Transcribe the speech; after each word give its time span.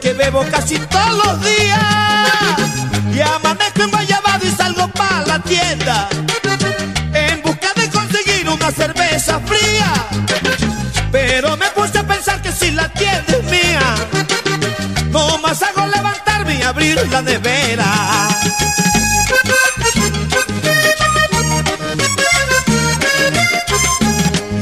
Que 0.00 0.14
bebo 0.14 0.44
casi 0.50 0.78
todos 0.78 1.24
los 1.24 1.40
días. 1.42 1.80
Y 3.14 3.20
amanezco 3.20 3.82
en 3.82 3.90
Guayabado 3.90 4.46
y 4.46 4.50
salgo 4.50 4.88
pa' 4.88 5.24
la 5.26 5.40
tienda 5.40 6.08
En 7.12 7.42
busca 7.42 7.68
de 7.74 7.90
conseguir 7.90 8.48
una 8.48 8.70
cerveza 8.70 9.40
fría 9.40 9.92
Pero 11.10 11.56
me 11.56 11.66
puse 11.70 11.98
a 11.98 12.06
pensar 12.06 12.40
que 12.40 12.52
si 12.52 12.70
la 12.70 12.88
tienda 12.88 13.36
es 13.36 13.44
mía 13.44 13.94
No 15.10 15.38
más 15.38 15.60
hago 15.62 15.86
levantarme 15.86 16.54
y 16.54 16.62
abrir 16.62 17.04
la 17.10 17.20
nevera 17.20 18.28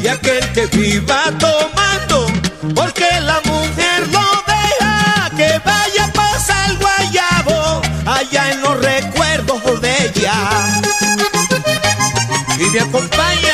Y 0.03 0.09
aquel 0.09 0.53
que 0.53 0.66
viva 0.66 1.25
tomando 1.38 1.97
me 12.73 12.81
acompaña 12.81 13.47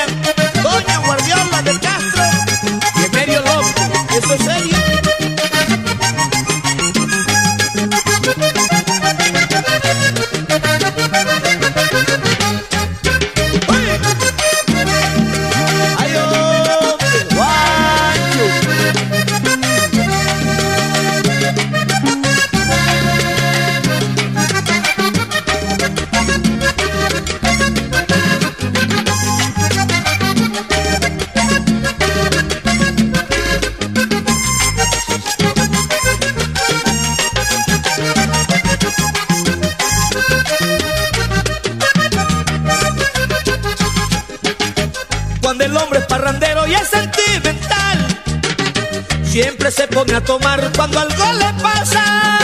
pone 49.95 50.15
a 50.15 50.21
tomar 50.21 50.73
cuando 50.77 50.99
algo 50.99 51.33
le 51.39 51.63
pasa. 51.63 52.44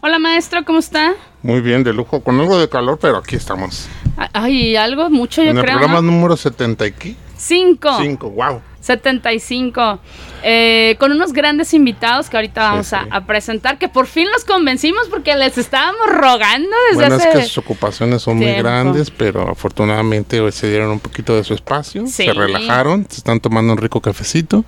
Hola 0.00 0.18
maestro, 0.18 0.64
¿cómo 0.64 0.78
está? 0.78 1.14
Muy 1.42 1.60
bien, 1.60 1.82
de 1.82 1.92
lujo, 1.92 2.20
con 2.20 2.38
algo 2.38 2.58
de 2.58 2.68
calor, 2.68 2.98
pero 3.00 3.16
aquí 3.18 3.36
estamos. 3.36 3.88
Ay, 4.32 4.76
algo 4.76 5.10
mucho 5.10 5.42
yo 5.42 5.50
en 5.50 5.58
el 5.58 5.64
creo. 5.64 5.78
programa 5.78 6.00
¿no? 6.02 6.12
número 6.12 6.36
70 6.36 6.86
y 6.86 6.92
qué? 6.92 7.16
Cinco. 7.36 7.90
5, 8.00 8.30
wow. 8.30 8.60
75. 8.80 9.98
Eh, 10.44 10.96
con 11.00 11.10
unos 11.12 11.32
grandes 11.32 11.74
invitados 11.74 12.30
que 12.30 12.36
ahorita 12.36 12.60
vamos 12.70 12.86
Sí, 12.86 12.94
a- 12.96 13.02
sí. 13.02 13.08
A, 13.12 13.26
presentar, 13.26 13.78
que 13.78 13.88
por 13.88 14.06
fin 14.06 14.28
los 14.32 14.44
convencimos 14.44 15.08
porque 15.08 15.34
les 15.36 15.58
estábamos 15.58 16.06
rogando 16.10 16.68
desde 16.90 16.94
Bueno, 17.02 17.16
es 17.16 17.26
hace... 17.26 17.38
que 17.38 17.44
sus 17.44 17.58
ocupaciones 17.58 18.22
son 18.22 18.36
muy 18.36 18.46
tiempo. 18.46 18.62
grandes, 18.62 19.10
pero 19.10 19.50
afortunadamente 19.50 20.40
hoy 20.40 20.52
se 20.52 20.68
dieron 20.70 20.90
un 20.90 21.00
poquito 21.00 21.34
de 21.34 21.42
su 21.44 21.54
espacio, 21.54 22.06
Sí. 22.06 22.24
se 22.24 22.32
relajaron, 22.32 23.04
se 23.10 23.16
están 23.18 23.40
tomando 23.40 23.72
un 23.72 23.78
rico 23.78 24.00
cafecito, 24.00 24.64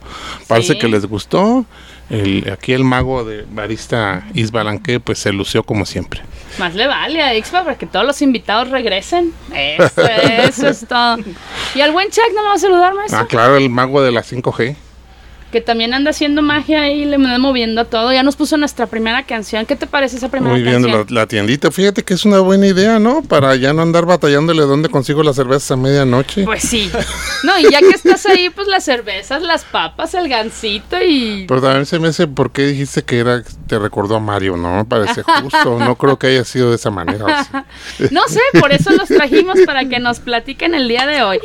parece 0.48 0.76
que 0.76 0.88
les 0.88 1.06
gustó. 1.06 1.64
El, 2.10 2.50
aquí 2.52 2.72
el 2.72 2.82
mago 2.84 3.24
de 3.24 3.46
barista 3.48 4.26
Isbalanque 4.34 4.98
pues 5.00 5.20
se 5.20 5.32
lució 5.32 5.62
como 5.62 5.86
siempre. 5.86 6.22
Más 6.58 6.74
le 6.74 6.86
vale 6.88 7.22
a 7.22 7.34
Ixpa 7.36 7.62
para 7.64 7.78
que 7.78 7.86
todos 7.86 8.04
los 8.04 8.20
invitados 8.20 8.68
regresen. 8.70 9.32
Eso, 9.54 10.02
eso 10.06 10.68
es 10.68 10.86
todo. 10.88 11.18
Y 11.74 11.80
al 11.80 11.92
buen 11.92 12.10
Chuck 12.10 12.24
no 12.34 12.42
lo 12.42 12.48
va 12.48 12.54
a 12.54 12.58
saludar, 12.58 12.94
maestro. 12.94 13.20
Ah, 13.20 13.26
claro, 13.26 13.56
el 13.56 13.70
mago 13.70 14.02
de 14.02 14.10
la 14.10 14.22
5G. 14.22 14.76
Que 15.50 15.60
también 15.60 15.94
anda 15.94 16.10
haciendo 16.10 16.42
magia 16.42 16.90
y 16.90 17.04
le 17.04 17.16
anda 17.16 17.38
moviendo 17.38 17.84
todo. 17.86 18.12
Ya 18.12 18.22
nos 18.22 18.36
puso 18.36 18.56
nuestra 18.56 18.86
primera 18.86 19.24
canción. 19.24 19.66
¿Qué 19.66 19.76
te 19.76 19.86
parece 19.86 20.16
esa 20.16 20.28
primera 20.28 20.52
Muy 20.52 20.62
bien, 20.62 20.82
canción? 20.82 21.06
la, 21.08 21.20
la 21.22 21.26
tiendita. 21.26 21.70
Fíjate 21.70 22.02
que 22.04 22.14
es 22.14 22.24
una 22.24 22.38
buena 22.40 22.66
idea, 22.66 22.98
¿no? 22.98 23.22
Para 23.22 23.56
ya 23.56 23.72
no 23.72 23.82
andar 23.82 24.06
batallándole 24.06 24.62
dónde 24.62 24.88
consigo 24.88 25.22
las 25.22 25.36
cervezas 25.36 25.70
a 25.72 25.76
medianoche. 25.76 26.44
Pues 26.44 26.62
sí. 26.62 26.90
No, 27.42 27.58
y 27.58 27.70
ya 27.70 27.78
que 27.78 27.88
estás 27.88 28.26
ahí, 28.26 28.50
pues 28.50 28.68
las 28.68 28.84
cervezas, 28.84 29.40
las 29.40 29.64
papas, 29.64 30.12
el 30.12 30.28
gansito 30.28 30.98
y... 31.02 31.46
Pero 31.48 31.62
también 31.62 31.86
se 31.86 31.98
me 31.98 32.08
hace, 32.08 32.26
¿por 32.26 32.52
qué 32.52 32.66
dijiste 32.66 33.02
que 33.02 33.18
era, 33.18 33.42
te 33.66 33.78
recordó 33.78 34.16
a 34.16 34.20
Mario? 34.20 34.58
No 34.58 34.76
me 34.76 34.84
parece 34.84 35.22
justo. 35.22 35.78
No 35.78 35.94
creo 35.96 36.18
que 36.18 36.26
haya 36.26 36.44
sido 36.44 36.68
de 36.68 36.76
esa 36.76 36.90
manera. 36.90 37.24
o. 37.24 37.64
No 38.10 38.28
sé, 38.28 38.40
por 38.60 38.72
eso 38.72 38.90
los 38.92 39.08
trajimos 39.08 39.58
para 39.64 39.86
que 39.86 39.98
nos 40.00 40.20
platiquen 40.20 40.74
el 40.74 40.86
día 40.86 41.06
de 41.06 41.22
hoy. 41.22 41.40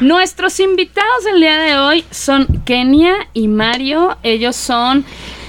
Nuestros 0.00 0.60
invitados 0.60 1.26
el 1.34 1.40
día 1.40 1.58
de 1.58 1.76
hoy 1.76 2.04
son 2.12 2.46
Kenia 2.64 3.14
y 3.34 3.48
Mario. 3.50 4.16
Ellos 4.22 4.56
son 4.56 5.04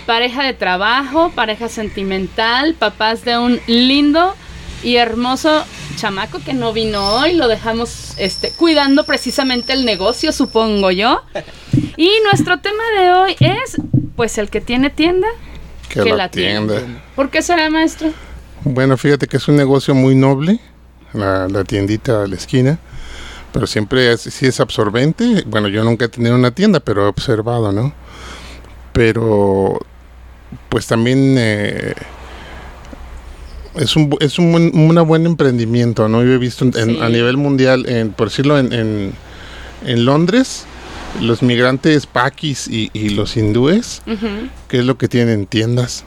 pareja 0.06 0.44
de 0.44 0.53
trabajo, 0.53 1.31
pareja 1.33 1.69
sentimental, 1.69 2.74
papás 2.74 3.24
de 3.24 3.38
un 3.38 3.59
lindo 3.68 4.36
y 4.83 4.95
hermoso 4.95 5.63
chamaco 5.95 6.39
que 6.44 6.53
no 6.53 6.74
vino 6.74 7.15
hoy. 7.15 7.33
Lo 7.33 7.48
dejamos 7.48 8.13
este, 8.18 8.51
cuidando 8.51 9.06
precisamente 9.06 9.74
el 9.74 9.86
negocio, 9.86 10.31
supongo 10.31 10.92
yo. 10.92 11.21
Y 11.98 12.12
nuestro 12.25 12.59
tema 12.59 12.83
de 13.00 13.12
hoy 13.12 13.36
es, 13.39 13.77
pues, 14.15 14.38
el 14.38 14.50
que 14.50 14.62
tiene 14.62 14.89
tienda. 14.89 15.27
Que, 15.89 16.03
la, 16.06 16.30
tienda. 16.30 16.81
¿Por 17.15 17.30
qué 17.30 17.42
será, 17.42 17.69
maestro? 17.69 18.12
Bueno, 18.63 18.98
fíjate 18.98 19.27
que 19.27 19.38
es 19.38 19.48
un 19.48 19.57
negocio 19.57 19.94
muy 19.94 20.15
noble, 20.15 20.59
la, 21.13 21.48
la 21.48 21.63
tiendita 21.63 22.24
a 22.24 22.27
la 22.27 22.36
esquina, 22.36 22.80
pero 23.53 23.68
siempre 23.68 24.12
es, 24.13 24.21
sí 24.21 24.45
es 24.45 24.59
absorbente. 24.59 25.44
Bueno, 25.48 25.68
yo 25.68 25.83
nunca 25.83 26.06
he 26.06 26.09
tenido 26.09 26.36
una 26.36 26.51
tienda, 26.51 26.80
pero 26.80 27.06
he 27.06 27.07
observado, 27.09 27.71
¿no? 27.71 27.94
Pero, 28.94 29.80
pues 30.69 30.88
también 30.88 31.36
eh, 31.38 31.94
es 33.75 33.95
un, 33.95 34.15
es 34.19 34.38
un 34.39 34.51
buen, 34.51 34.71
una 34.77 35.01
buen 35.01 35.25
emprendimiento, 35.25 36.07
¿no? 36.09 36.24
Yo 36.24 36.31
he 36.33 36.38
visto 36.38 36.65
en- 36.65 36.74
Sí. 36.74 37.00
a 37.01 37.09
nivel 37.09 37.38
mundial, 37.38 37.88
en, 37.88 38.12
por 38.12 38.30
decirlo, 38.30 38.59
en, 38.59 38.74
en, 38.74 39.13
en 39.86 40.06
Londres, 40.06 40.65
los 41.21 41.42
migrantes 41.42 42.06
paquis 42.06 42.68
y, 42.68 42.89
y 42.94 43.09
los 43.09 43.36
hindúes, 43.38 44.01
Ujú. 44.07 44.50
¿qué 44.68 44.80
es 44.80 44.86
lo 44.86 44.98
que 44.98 45.07
tienen? 45.07 45.45
Tiendas, 45.45 46.03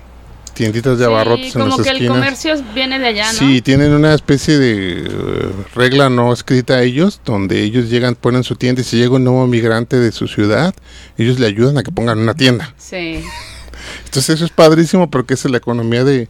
tienditas 0.55 0.99
de 0.99 1.05
Sí, 1.05 1.11
abarrotes 1.11 1.55
en 1.57 1.63
como 1.63 1.77
las 1.77 1.85
que 1.85 1.91
el 1.91 1.97
esquinas. 1.97 2.17
comercio 2.17 2.55
viene 2.75 2.99
de 2.99 3.07
allá, 3.09 3.33
¿no? 3.33 3.39
Sí, 3.39 3.61
tienen 3.61 3.93
una 3.93 4.15
especie 4.15 4.59
de 4.59 5.05
eh, 5.07 5.51
regla 5.75 6.09
no 6.09 6.33
escrita 6.33 6.75
a 6.75 6.83
ellos, 6.83 7.21
donde 7.25 7.63
ellos 7.63 7.91
llegan, 7.91 8.15
ponen 8.15 8.45
su 8.45 8.57
tienda 8.57 8.81
y 8.81 8.85
si 8.85 8.97
llega 8.97 9.17
un 9.17 9.25
nuevo 9.25 9.47
migrante 9.47 9.99
de 9.99 10.13
su 10.13 10.29
ciudad, 10.29 10.75
ellos 11.19 11.39
le 11.39 11.47
ayudan 11.47 11.77
a 11.79 11.83
que 11.83 11.91
pongan 11.93 12.19
una 12.19 12.35
tienda. 12.35 12.73
Sí. 12.79 13.21
Entonces 14.07 14.37
eso 14.37 14.45
es 14.45 14.51
padrísimo 14.51 15.11
porque 15.11 15.35
es 15.35 15.45
la 15.45 15.59
economía 15.59 16.05
de, 16.05 16.29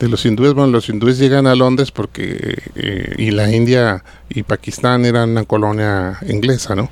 de 0.00 0.08
los 0.08 0.26
hindúes. 0.26 0.52
Bueno, 0.52 0.70
los 0.72 0.88
hindúes 0.88 1.18
llegan 1.18 1.46
a 1.46 1.54
Londres 1.54 1.92
porque 1.92 2.58
eh, 2.74 3.14
y 3.16 3.30
la 3.30 3.50
India 3.50 4.02
y 4.28 4.42
Pakistán 4.42 5.04
eran 5.06 5.30
una 5.30 5.44
colonia 5.44 6.18
inglesa, 6.28 6.74
¿no? 6.74 6.90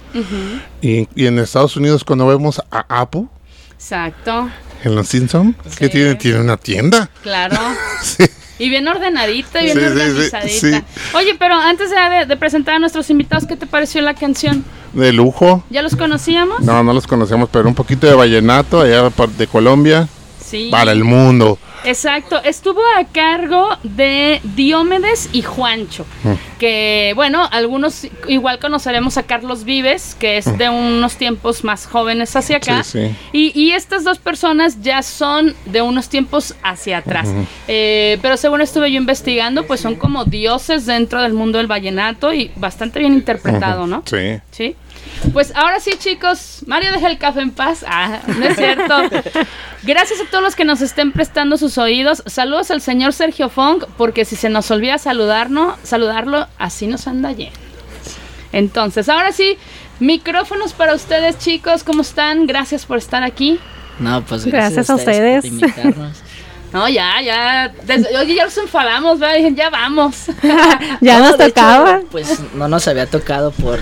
Y, 0.81 1.09
y 1.15 1.27
en 1.27 1.39
Estados 1.41 1.77
Unidos 1.77 2.05
cuando 2.05 2.27
vemos 2.27 2.63
a 2.71 2.87
Apu 3.01 3.29
Exacto, 3.75 4.49
en 4.85 4.95
los 4.95 5.09
Simpsons, 5.09 5.57
que 5.77 5.87
Sí. 5.87 5.93
tiene? 5.93 6.15
Tiene 6.17 6.41
una 6.41 6.57
tienda. 6.57 7.11
claro. 7.23 7.57
Sí. 8.03 8.25
Y 8.61 8.71
bien 8.71 8.89
ordenadita 8.89 9.61
y 9.61 9.67
bien 9.67 9.79
Sí, 9.79 9.85
organizadita. 9.85 10.79
sí. 10.79 10.85
Oye, 11.15 11.37
pero 11.39 11.55
antes 11.55 11.91
de, 11.91 12.27
de 12.27 12.37
presentar 12.37 12.75
a 12.75 12.79
nuestros 12.81 13.09
invitados, 13.09 13.47
¿qué 13.47 13.57
te 13.57 13.67
pareció 13.69 14.01
la 14.03 14.15
canción? 14.15 14.65
De 14.95 15.13
lujo. 15.13 15.63
¿Ya 15.71 15.81
los 15.83 15.95
conocíamos? 15.95 16.61
No, 16.63 16.83
no 16.83 16.93
los 16.93 17.07
conocemos, 17.07 17.49
pero 17.53 17.69
un 17.69 17.75
poquito 17.77 18.07
de 18.09 18.15
vallenato 18.15 18.81
allá 18.81 19.11
de 19.37 19.47
Colombia 19.47 20.09
Sí. 20.45 20.69
para 20.73 20.91
el 20.91 21.05
mundo. 21.05 21.57
Exacto, 21.85 22.43
estuvo 22.43 22.81
a 22.99 23.05
cargo 23.05 23.69
de 23.83 24.41
Diomedes 24.43 25.29
y 25.33 25.43
Juancho, 25.43 26.05
Mm. 26.25 26.33
que 26.59 27.13
bueno, 27.15 27.49
algunos 27.51 28.07
igual 28.27 28.59
conoceremos 28.59 29.17
a 29.17 29.23
Carlos 29.23 29.65
Vives, 29.65 30.17
que 30.19 30.39
es 30.39 30.59
de 30.59 30.69
unos 30.69 31.17
tiempos 31.17 31.65
más 31.65 31.87
jóvenes 31.87 32.35
hacia 32.37 32.57
acá. 32.57 32.83
Sí, 32.83 33.09
sí. 33.09 33.17
Y, 33.33 33.61
y 33.61 33.73
estas 33.73 34.05
dos 34.05 34.19
personas 34.19 34.83
ya 34.83 35.03
son 35.03 35.55
de 35.67 35.81
unos 35.83 36.09
tiempos 36.09 36.55
hacia 36.63 36.99
atrás, 36.99 37.29
Eh, 37.69 38.19
pero 38.23 38.37
según 38.37 38.61
estuve 38.61 38.91
yo 38.91 38.99
investigando, 38.99 39.67
pues 39.67 39.81
son 39.81 39.95
como 39.95 40.25
dioses 40.25 40.87
dentro 40.87 41.23
del 41.23 41.33
mundo 41.33 41.59
del 41.59 41.67
vallenato 41.69 42.33
y 42.33 42.51
bastante 42.57 42.99
bien 42.99 43.13
interpretado, 43.15 43.87
¿no? 43.87 44.03
Sí. 44.07 44.41
Sí. 44.51 44.75
Pues 45.33 45.53
ahora 45.55 45.79
sí, 45.81 45.93
chicos, 45.99 46.61
Mario 46.67 46.91
deja 46.93 47.09
el 47.09 47.19
café 47.19 47.41
en 47.41 47.51
paz. 47.51 47.85
Ah, 47.87 48.21
no 48.27 48.45
es 48.45 48.57
cierto. 48.57 48.95
Gracias 49.83 50.21
a 50.21 50.25
todos 50.31 50.43
los 50.43 50.57
que 50.57 50.65
nos 50.65 50.81
estén 50.81 51.13
prestando 51.13 51.57
sus 51.57 51.79
oídos. 51.79 52.23
Saludos 52.27 52.71
al 52.71 52.81
señor 52.81 53.13
Sergio 53.13 53.49
Fong, 53.49 53.85
porque 53.97 54.25
si 54.25 54.37
se 54.37 54.49
nos 54.49 54.71
olvida 54.71 54.99
saludarnos, 54.99 55.75
saludarlo, 55.83 56.47
así 56.59 56.87
nos 56.87 57.07
anda 57.07 57.33
yendo. 57.33 57.59
Entonces, 58.53 59.09
ahora 59.09 59.33
sí, 59.33 59.59
micrófonos 60.01 60.73
para 60.73 60.95
ustedes, 60.95 61.39
chicos. 61.39 61.85
¿Cómo 61.85 62.03
están? 62.03 62.47
Gracias 62.47 62.87
por 62.87 62.99
estar 62.99 63.23
aquí. 63.23 63.61
No, 63.99 64.23
pues 64.25 64.45
Gracias 64.47 64.89
a 64.91 64.95
por 64.95 65.01
ustedes. 65.01 65.45
invitarnos. 65.45 66.17
No, 66.71 66.87
ya, 66.87 67.23
ya. 67.23 67.73
Desde, 67.87 68.15
oye, 68.19 68.35
ya 68.35 68.45
nos 68.45 68.59
enfadamos, 68.59 69.19
¿verdad? 69.19 69.37
Dije, 69.37 69.55
ya 69.55 69.71
vamos. 69.71 70.27
Ya 71.01 71.19
No, 71.19 71.31
nos 71.31 71.41
hecho, 71.41 71.49
tocaba. 71.49 72.01
pues 72.11 72.41
no 72.53 72.69
nos 72.69 72.87
había 72.87 73.07
tocado 73.07 73.53
por, 73.53 73.81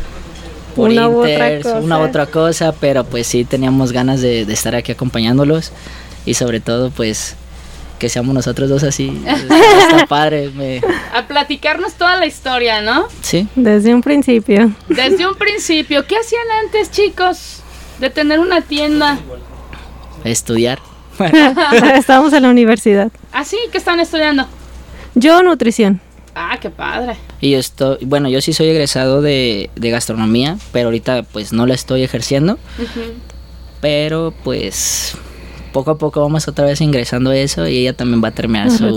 por 0.77 0.91
Una 0.91 1.09
u 1.09 1.19
otra 1.21 1.33
Inter, 1.55 1.63
cosa. 1.63 1.77
una 1.81 1.99
u 1.99 2.03
otra 2.03 2.27
cosa, 2.27 2.73
pero 2.79 3.03
pues 3.05 3.27
sí 3.27 3.45
teníamos 3.45 3.91
ganas 3.93 4.21
de, 4.21 4.45
de 4.45 4.53
estar 4.53 4.75
aquí 4.77 4.93
acompañándolos 4.93 5.73
y 6.25 6.35
sobre 6.35 6.61
todo 6.61 6.91
pues 6.91 7.35
que 7.99 8.09
seamos 8.11 8.35
nosotros 8.35 8.69
dos 8.69 8.83
así. 8.83 9.23
Está, 9.27 9.59
está 9.97 10.07
padre. 10.07 10.51
me- 10.55 10.83
A 11.15 11.27
platicarnos 11.27 11.95
toda 11.95 12.17
la 12.19 12.27
historia, 12.27 12.83
¿no? 12.83 13.09
sí, 13.23 13.49
Desde 13.57 13.95
un 13.95 14.03
principio. 14.03 14.71
Desde 14.89 15.27
un 15.27 15.35
principio. 15.35 16.07
¿Qué 16.07 16.17
hacían 16.19 16.43
antes, 16.65 16.91
chicos? 16.91 17.63
De 17.99 18.11
tener 18.11 18.39
una 18.39 18.61
tienda. 18.61 19.19
estudiar. 20.25 20.79
Estábamos 21.97 22.35
en 22.35 22.43
la 22.43 22.51
universidad. 22.51 23.11
¿Ah, 23.33 23.45
sí? 23.45 23.57
¿Qué 23.73 23.79
están 23.79 24.01
estudiando? 24.01 24.47
Yo 25.15 25.43
nutrición. 25.43 26.03
Ah, 26.39 26.59
qué 26.61 26.69
padre. 26.69 27.17
Y 27.41 27.53
yo 27.53 27.59
estoy, 27.59 27.97
bueno, 28.05 28.29
yo 28.29 28.43
sí 28.43 28.53
soy 28.53 28.69
egresado 28.69 29.23
de, 29.23 29.71
de 29.75 29.91
gastronomía, 29.91 30.59
pero 30.71 30.89
ahorita 30.89 31.23
pues 31.23 31.55
no 31.55 31.67
la 31.67 31.73
estoy 31.73 32.03
ejerciendo, 32.03 32.59
pero 33.81 34.35
pues 34.45 35.17
poco 35.73 35.91
a 35.91 35.99
poco 35.99 36.21
vamos 36.23 36.49
otra 36.49 36.65
vez 36.65 36.81
ingresando 36.81 37.31
a 37.31 37.37
eso 37.37 37.67
y 37.69 37.79
ella 37.79 37.93
también 37.95 38.23
va 38.25 38.29
a 38.29 38.33
terminar 38.33 38.71
su. 38.71 38.97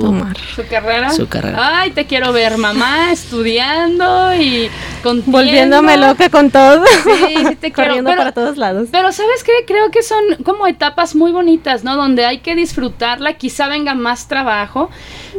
¿Su 0.56 0.66
carrera? 0.70 1.12
Su 1.12 1.28
carrera. 1.28 1.80
Ay, 1.80 1.92
te 1.92 2.06
quiero 2.06 2.32
ver, 2.32 2.58
mamá, 2.58 3.12
estudiando 3.12 4.34
y 4.36 4.70
con 5.04 5.22
Volviéndome 5.26 5.98
loca 5.98 6.30
con 6.30 6.50
todo. 6.52 6.86
Sí, 7.04 7.36
sí 7.50 7.56
te 7.56 7.72
quiero. 7.74 7.90
Corriendo 7.90 8.10
Pero, 8.12 8.20
para 8.22 8.32
todos 8.32 8.58
lados. 8.58 8.88
pero 8.92 9.12
¿sabes 9.12 9.44
qué? 9.44 9.52
Creo 9.68 9.92
que 9.92 10.04
son 10.04 10.24
como 10.46 10.68
etapas 10.68 11.16
muy 11.16 11.32
bonitas, 11.34 11.84
¿no? 11.84 11.98
Donde 11.98 12.26
hay 12.26 12.40
que 12.40 12.56
disfrutarla, 12.56 13.34
quizá 13.34 13.68
venga 13.68 13.94
más 13.94 14.28
trabajo. 14.30 14.90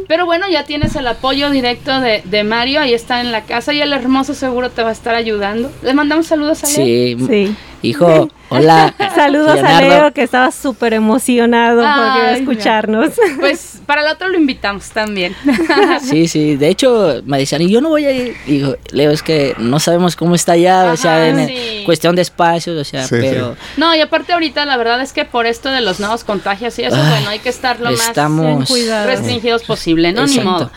Pero 0.07 0.25
bueno, 0.25 0.45
ya 0.49 0.63
tienes 0.65 0.95
el 0.95 1.07
apoyo 1.07 1.49
directo 1.49 1.99
de, 2.01 2.21
de 2.25 2.43
Mario, 2.43 2.81
ahí 2.81 2.93
está 2.93 3.21
en 3.21 3.31
la 3.31 3.41
casa 3.43 3.73
y 3.73 3.81
el 3.81 3.93
hermoso 3.93 4.33
seguro 4.33 4.69
te 4.69 4.83
va 4.83 4.89
a 4.89 4.93
estar 4.93 5.15
ayudando. 5.15 5.71
Le 5.81 5.93
mandamos 5.93 6.27
saludos 6.27 6.63
a 6.63 6.67
Leo. 6.67 6.75
Sí, 6.75 7.17
Sí. 7.27 7.55
hijo, 7.83 8.27
hola. 8.49 8.93
Saludos 9.15 9.49
a 9.51 9.81
Leonardo. 9.81 9.89
Leo 9.89 10.13
que 10.13 10.23
estaba 10.23 10.51
súper 10.51 10.93
emocionado 10.93 11.77
porque 11.81 12.21
Ay, 12.27 12.39
escucharnos. 12.39 13.09
Pues 13.39 13.79
para 13.85 14.01
el 14.05 14.07
otro 14.13 14.29
lo 14.29 14.37
invitamos 14.37 14.89
también. 14.91 15.35
Sí, 16.01 16.27
sí, 16.27 16.55
de 16.55 16.67
hecho 16.69 17.21
me 17.25 17.37
decían, 17.39 17.61
y 17.61 17.69
yo 17.71 17.81
no 17.81 17.89
voy 17.89 18.05
a 18.05 18.11
ir. 18.11 18.35
Digo, 18.45 18.75
Leo, 18.91 19.11
es 19.11 19.23
que 19.23 19.55
no 19.57 19.79
sabemos 19.79 20.15
cómo 20.15 20.35
está 20.35 20.53
allá, 20.53 20.91
o 20.91 20.97
sea, 20.97 21.15
Ajá, 21.17 21.27
en 21.27 21.47
sí. 21.47 21.81
cuestión 21.85 22.15
de 22.15 22.21
espacios, 22.21 22.77
o 22.77 22.83
sea, 22.83 23.03
Sí, 23.07 23.15
pero 23.19 23.55
No, 23.77 23.95
y 23.95 24.01
aparte 24.01 24.33
ahorita 24.33 24.65
la 24.65 24.77
verdad 24.77 25.01
es 25.01 25.13
que 25.13 25.25
por 25.25 25.45
esto 25.45 25.69
de 25.69 25.81
los 25.81 25.99
nuevos 25.99 26.23
contagios 26.23 26.77
y 26.79 26.83
eso, 26.83 26.95
Ay, 26.95 27.09
bueno, 27.09 27.29
hay 27.29 27.39
que 27.39 27.49
estar 27.49 27.79
lo 27.79 27.91
más 27.91 28.07
estamos... 28.07 28.57
Ten 28.57 28.65
cuidado. 28.65 29.07
restringidos 29.07 29.63
posible, 29.63 29.80
¿no? 29.87 30.25
Ni 30.25 30.39
modo. 30.39 30.71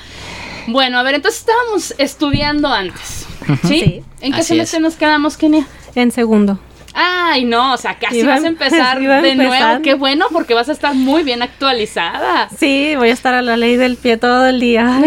Bueno, 0.66 0.98
a 0.98 1.02
ver, 1.02 1.16
entonces 1.16 1.40
estábamos 1.40 1.94
estudiando 1.98 2.68
antes. 2.68 3.26
¿Sí? 3.62 3.80
Sí. 3.80 4.02
¿En 4.20 4.32
qué 4.32 4.40
Así 4.40 4.48
semestre 4.48 4.78
es. 4.78 4.82
nos 4.82 4.94
quedamos, 4.94 5.36
Kenia? 5.36 5.66
En 5.94 6.10
segundo. 6.10 6.58
Ay, 6.96 7.44
no, 7.44 7.74
o 7.74 7.76
sea, 7.76 7.98
casi 7.98 8.20
Iba 8.20 8.34
vas 8.34 8.44
a 8.44 8.46
em- 8.46 8.52
empezar 8.52 9.00
de 9.22 9.34
nuevo. 9.34 9.82
Qué 9.82 9.94
bueno, 9.94 10.26
porque 10.32 10.54
vas 10.54 10.68
a 10.68 10.72
estar 10.72 10.94
muy 10.94 11.24
bien 11.24 11.42
actualizada. 11.42 12.48
Sí, 12.56 12.94
voy 12.96 13.10
a 13.10 13.12
estar 13.12 13.34
a 13.34 13.42
la 13.42 13.56
ley 13.56 13.76
del 13.76 13.96
pie 13.96 14.16
todo 14.16 14.46
el 14.46 14.60
día. 14.60 14.84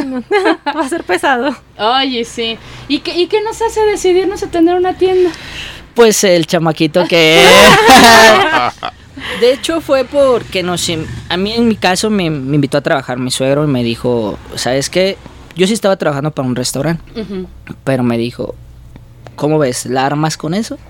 Va 0.68 0.82
a 0.82 0.90
ser 0.90 1.04
pesado. 1.06 1.56
Oye, 1.78 2.26
sí. 2.26 2.58
¿Y 2.90 3.00
qué, 3.00 3.18
¿Y 3.18 3.28
qué 3.28 3.42
nos 3.42 3.62
hace 3.62 3.80
decidirnos 3.86 4.44
a 4.44 4.48
tener 4.52 4.76
una 4.76 4.96
tienda? 4.96 5.32
Pues 5.96 6.24
el 6.26 6.46
chamaquito 6.46 7.08
que... 7.08 7.42
de 9.40 9.54
hecho 9.54 9.82
fue 9.82 10.04
porque 10.06 10.64
nos... 10.64 10.90
A 11.30 11.38
mí 11.38 11.54
en 11.54 11.68
mi 11.68 11.76
caso 11.76 12.10
me, 12.10 12.30
me 12.30 12.56
invitó 12.56 12.78
a 12.78 12.82
trabajar 12.82 13.18
mi 13.18 13.32
suegro 13.32 13.64
y 13.64 13.68
me 13.68 13.84
dijo, 13.84 14.38
¿sabes 14.56 14.90
qué? 14.90 15.18
Yo 15.56 15.66
sí 15.68 15.74
estaba 15.74 15.96
trabajando 15.98 16.32
para 16.32 16.48
un 16.48 16.56
restaurante, 16.56 17.04
pero 17.84 18.04
me 18.04 18.18
dijo, 18.18 18.56
¿cómo 19.36 19.58
ves? 19.60 19.86
¿La 19.88 20.06
armas 20.06 20.38
con 20.38 20.54
eso? 20.54 20.78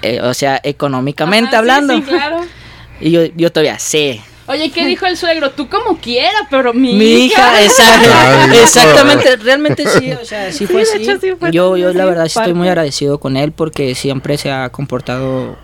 Eh, 0.00 0.20
o 0.20 0.32
sea, 0.32 0.60
económicamente 0.62 1.48
Ajá, 1.48 1.56
sí, 1.56 1.56
hablando. 1.56 1.96
Sí, 1.96 2.02
claro. 2.02 2.40
Y 3.00 3.10
yo, 3.10 3.24
yo 3.36 3.50
todavía 3.50 3.78
sé. 3.80 4.20
Oye, 4.46 4.70
¿qué 4.70 4.86
dijo 4.86 5.06
el 5.06 5.16
suegro? 5.16 5.50
Tú 5.50 5.68
como 5.68 5.98
quieras, 5.98 6.42
pero 6.50 6.72
mi, 6.72 6.94
Mi 6.94 7.26
hija, 7.26 7.62
exacto, 7.64 8.08
Ay, 8.14 8.58
exactamente, 8.58 9.36
realmente 9.36 9.84
sí, 9.88 10.12
o 10.12 10.24
sea, 10.24 10.50
sí 10.52 10.58
Sí, 10.58 10.66
fue 10.66 10.82
así. 10.82 11.02
hecho, 11.02 11.18
sí 11.20 11.32
fue 11.38 11.50
yo, 11.52 11.76
yo 11.76 11.92
la 11.92 12.04
verdad 12.04 12.26
sí 12.28 12.38
estoy 12.38 12.54
muy 12.54 12.68
agradecido 12.68 13.18
con 13.18 13.36
él 13.36 13.52
porque 13.52 13.94
siempre 13.94 14.38
se 14.38 14.50
ha 14.52 14.68
comportado 14.70 15.56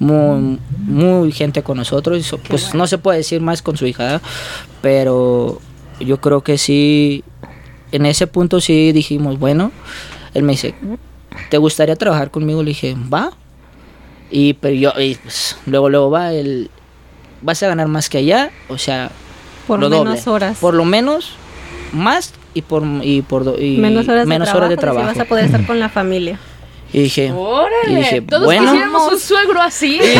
muy, 0.00 0.58
muy 0.78 1.30
gente 1.30 1.62
con 1.62 1.76
nosotros. 1.76 2.34
pues 2.48 2.74
no 2.74 2.86
se 2.88 2.98
puede 2.98 3.18
decir 3.18 3.40
más 3.40 3.62
con 3.62 3.76
su 3.76 3.86
hija, 3.86 4.20
pero 4.82 5.60
yo 6.00 6.20
creo 6.20 6.42
que 6.42 6.58
sí, 6.58 7.22
en 7.92 8.06
ese 8.06 8.26
punto 8.26 8.60
sí 8.60 8.90
dijimos, 8.92 9.38
bueno, 9.38 9.70
él 10.34 10.42
me 10.42 10.52
dice, 10.52 10.74
¿te 11.50 11.58
gustaría 11.58 11.94
trabajar 11.96 12.30
conmigo? 12.30 12.62
Le 12.62 12.70
dije, 12.70 12.96
va. 13.12 13.30
Y 14.30 14.54
pero 14.54 14.74
yo, 14.74 14.92
y, 15.00 15.16
pues, 15.16 15.56
luego, 15.66 15.88
luego 15.90 16.10
va, 16.10 16.32
el, 16.32 16.70
vas 17.42 17.62
a 17.62 17.68
ganar 17.68 17.88
más 17.88 18.08
que 18.08 18.18
allá, 18.18 18.50
o 18.68 18.78
sea, 18.78 19.10
Por 19.66 19.80
lo 19.80 19.90
menos 19.90 20.24
doble. 20.24 20.30
horas. 20.36 20.58
Por 20.58 20.74
lo 20.74 20.84
menos 20.84 21.32
más 21.92 22.32
y 22.54 22.62
por 22.62 22.84
y 23.02 23.22
por 23.22 23.44
do- 23.44 23.60
y 23.60 23.76
menos 23.78 24.08
horas 24.08 24.26
menos 24.26 24.48
de 24.48 24.56
horas 24.56 24.68
trabajo. 24.68 24.68
de 24.68 24.74
y 24.74 24.76
sí 24.76 24.80
trabajo. 24.80 25.06
vas 25.08 25.18
a 25.18 25.24
poder 25.28 25.44
estar 25.46 25.66
con 25.66 25.78
la 25.80 25.88
familia. 25.88 26.38
Y 26.92 27.02
dije, 27.02 27.26
y 27.26 27.30
Órale, 27.30 27.96
dije, 27.98 28.20
todos 28.22 28.44
bueno, 28.44 28.64
quisiéramos 28.72 29.12
un 29.12 29.20
suegro 29.20 29.60
así. 29.62 30.00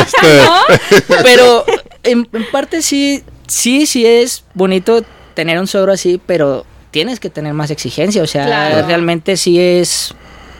Este, 0.00 1.14
pero 1.22 1.64
en, 2.02 2.28
en 2.32 2.50
parte 2.50 2.82
sí, 2.82 3.22
sí, 3.46 3.86
sí 3.86 4.04
es 4.06 4.44
bonito 4.54 5.02
tener 5.34 5.58
un 5.58 5.66
suegro 5.66 5.92
así, 5.92 6.20
pero 6.24 6.64
tienes 6.90 7.20
que 7.20 7.30
tener 7.30 7.54
más 7.54 7.70
exigencia, 7.70 8.22
o 8.22 8.26
sea, 8.26 8.46
Claro. 8.46 8.86
realmente 8.86 9.36
sí 9.36 9.60
es 9.60 10.14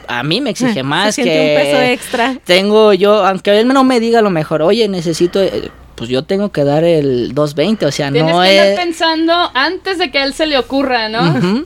a 0.06 0.22
mí 0.22 0.40
me 0.40 0.50
exige 0.50 0.82
más 0.82 1.14
Se 1.16 1.22
que 1.22 1.28
un 1.30 1.62
peso 1.62 1.80
extra. 1.82 2.36
tengo 2.44 2.94
yo, 2.94 3.26
aunque 3.26 3.58
él 3.58 3.68
no 3.68 3.84
me 3.84 4.00
diga 4.00 4.20
a 4.20 4.22
lo 4.22 4.30
mejor, 4.30 4.62
oye, 4.62 4.88
necesito 4.88 5.42
eh, 5.42 5.70
pues 5.96 6.08
yo 6.08 6.22
tengo 6.22 6.50
que 6.50 6.64
dar 6.64 6.84
el 6.84 7.34
220, 7.34 7.84
o 7.86 7.92
sea, 7.92 8.10
Tienes 8.10 8.32
no 8.34 8.40
que 8.42 8.56
es 8.58 8.66
estar 8.68 8.84
pensando 8.84 9.50
antes 9.54 9.98
de 9.98 10.10
que 10.10 10.18
a 10.18 10.24
él 10.24 10.32
se 10.32 10.46
le 10.46 10.56
ocurra, 10.56 11.08
¿no? 11.08 11.64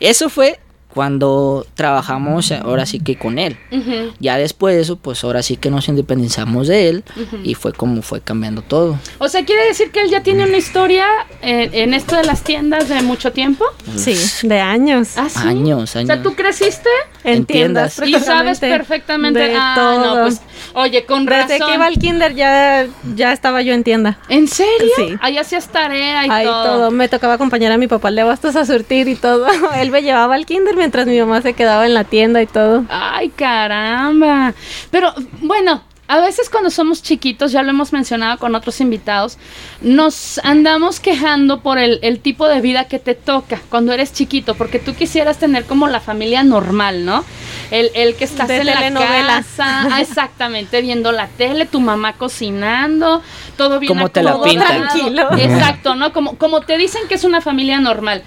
Eso 0.00 0.28
fue 0.28 0.58
cuando 0.94 1.66
trabajamos 1.74 2.50
ahora 2.52 2.86
sí 2.86 3.00
que 3.00 3.16
con 3.16 3.38
él. 3.38 3.56
Ujú. 3.70 4.12
Ya 4.18 4.36
después 4.36 4.74
de 4.76 4.82
eso, 4.82 4.96
pues 4.96 5.22
ahora 5.24 5.42
sí 5.42 5.56
que 5.56 5.70
nos 5.70 5.88
independizamos 5.88 6.68
de 6.68 6.88
él 6.88 7.04
y 7.44 7.54
fue 7.54 7.72
como 7.72 8.02
fue 8.02 8.20
cambiando 8.20 8.62
todo. 8.62 8.98
O 9.18 9.28
sea, 9.28 9.44
quiere 9.44 9.64
decir 9.66 9.90
que 9.90 10.00
él 10.02 10.10
ya 10.10 10.22
tiene 10.22 10.44
una 10.44 10.56
historia 10.56 11.06
en, 11.42 11.72
en 11.74 11.94
esto 11.94 12.16
de 12.16 12.24
las 12.24 12.42
tiendas 12.42 12.88
de 12.88 13.02
mucho 13.02 13.32
tiempo. 13.32 13.64
Sí, 13.96 14.16
de 14.46 14.60
años. 14.60 15.10
¿Ah, 15.16 15.28
sí? 15.28 15.38
Años, 15.42 15.94
O 15.94 15.98
años. 15.98 16.06
sea, 16.08 16.22
tú 16.22 16.34
creciste 16.34 16.88
en, 17.24 17.38
en 17.38 17.44
tiendas. 17.46 18.00
y 18.04 18.14
sabes 18.14 18.58
perfectamente. 18.60 19.38
de 19.40 19.54
ah, 19.56 19.74
todo. 19.76 20.16
no, 20.16 20.22
pues, 20.22 20.40
oye, 20.74 21.04
con 21.06 21.24
Desde 21.26 21.58
razón. 21.58 21.68
que 21.68 21.74
iba 21.74 21.86
al 21.86 21.98
kinder 21.98 22.34
ya, 22.34 22.86
ya 23.14 23.32
estaba 23.32 23.62
yo 23.62 23.74
en 23.74 23.84
tienda. 23.84 24.18
¿En 24.28 24.48
serio? 24.48 24.90
Sí. 24.96 25.14
Ahí 25.20 25.38
hacías 25.38 25.68
tarea 25.68 26.26
y 26.26 26.30
Ahí 26.30 26.44
todo. 26.46 26.64
todo. 26.64 26.90
Me 26.90 27.08
tocaba 27.08 27.34
acompañar 27.34 27.72
a 27.72 27.76
mi 27.78 27.86
papá 27.86 28.10
le 28.10 28.22
bastos 28.24 28.56
a 28.56 28.64
surtir 28.66 29.08
y 29.08 29.14
todo. 29.14 29.46
Él 29.76 29.90
me 29.90 30.02
llevaba 30.02 30.34
al 30.34 30.46
kinder 30.46 30.74
mientras 30.80 31.06
mi 31.06 31.18
mamá 31.20 31.42
se 31.42 31.52
quedaba 31.52 31.84
en 31.86 31.94
la 31.94 32.04
tienda 32.04 32.40
y 32.42 32.46
todo. 32.46 32.84
Ay, 32.88 33.28
caramba. 33.28 34.54
Pero 34.90 35.14
bueno, 35.42 35.82
a 36.08 36.20
veces 36.20 36.50
cuando 36.50 36.70
somos 36.70 37.02
chiquitos, 37.04 37.52
ya 37.52 37.62
lo 37.62 37.70
hemos 37.70 37.92
mencionado 37.92 38.36
con 38.38 38.54
otros 38.56 38.80
invitados, 38.80 39.38
nos 39.80 40.40
andamos 40.42 40.98
quejando 40.98 41.60
por 41.60 41.78
el, 41.78 42.00
el 42.02 42.18
tipo 42.18 42.48
de 42.48 42.60
vida 42.60 42.86
que 42.86 42.98
te 42.98 43.14
toca 43.14 43.60
cuando 43.68 43.92
eres 43.92 44.12
chiquito, 44.12 44.56
porque 44.56 44.80
tú 44.80 44.94
quisieras 44.94 45.38
tener 45.38 45.66
como 45.66 45.86
la 45.86 46.00
familia 46.00 46.42
normal, 46.42 47.04
¿no? 47.04 47.24
El, 47.70 47.90
el 47.94 48.16
que 48.16 48.24
estás 48.24 48.48
De 48.48 48.56
en 48.58 48.66
la 48.66 49.24
casa, 49.26 49.86
ah, 49.88 50.00
exactamente, 50.00 50.80
viendo 50.82 51.12
la 51.12 51.28
tele, 51.28 51.66
tu 51.66 51.78
mamá 51.78 52.14
cocinando, 52.14 53.22
todo 53.56 53.78
bien 53.78 53.92
Como 53.94 54.08
te 54.08 54.24
la 54.24 54.30
acomodado. 54.30 54.50
pintan. 54.52 54.88
Tranquilo. 54.88 55.28
Exacto, 55.38 55.94
¿no? 55.94 56.12
Como, 56.12 56.36
como 56.38 56.62
te 56.62 56.76
dicen 56.76 57.02
que 57.08 57.14
es 57.14 57.22
una 57.22 57.40
familia 57.40 57.78
normal. 57.78 58.24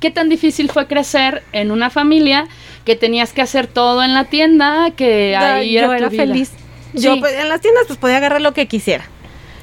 ¿Qué 0.00 0.10
tan 0.10 0.28
difícil 0.28 0.70
fue 0.70 0.86
crecer 0.86 1.42
en 1.52 1.70
una 1.70 1.90
familia 1.90 2.46
que 2.84 2.96
tenías 2.96 3.32
que 3.32 3.42
hacer 3.42 3.66
todo 3.66 4.02
en 4.02 4.14
la 4.14 4.24
tienda, 4.24 4.90
que 4.96 5.34
ahí 5.36 5.72
yo 5.72 5.78
era, 5.80 5.88
tu 5.88 5.92
era 5.94 6.08
vida? 6.08 6.22
feliz. 6.26 6.50
Yo 6.92 7.14
Sí. 7.14 7.20
pues, 7.20 7.34
en 7.34 7.48
las 7.48 7.60
tiendas 7.60 7.84
pues 7.86 7.98
podía 7.98 8.18
agarrar 8.18 8.40
lo 8.40 8.52
que 8.52 8.66
quisiera. 8.66 9.04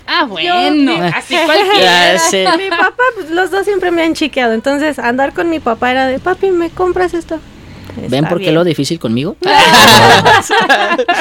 Ah, 0.05 0.25
bueno, 0.25 0.97
Yo- 0.97 1.03
así 1.15 1.35
cualquiera. 1.45 2.57
Mi 2.57 2.69
papá, 2.69 3.03
pues 3.15 3.29
los 3.31 3.51
dos 3.51 3.63
siempre 3.65 3.89
me 3.91 4.03
han 4.03 4.13
chiqueado. 4.15 4.53
Entonces 4.53 4.99
andar 4.99 5.33
con 5.33 5.49
mi 5.49 5.59
papá 5.59 5.91
era 5.91 6.07
de, 6.07 6.19
papi, 6.19 6.51
¿me 6.51 6.69
compras 6.69 7.13
esto? 7.13 7.39
¿Ven 8.09 8.25
por 8.25 8.37
qué 8.37 8.45
bien. 8.45 8.55
lo 8.55 8.63
difícil 8.63 8.99
conmigo? 8.99 9.35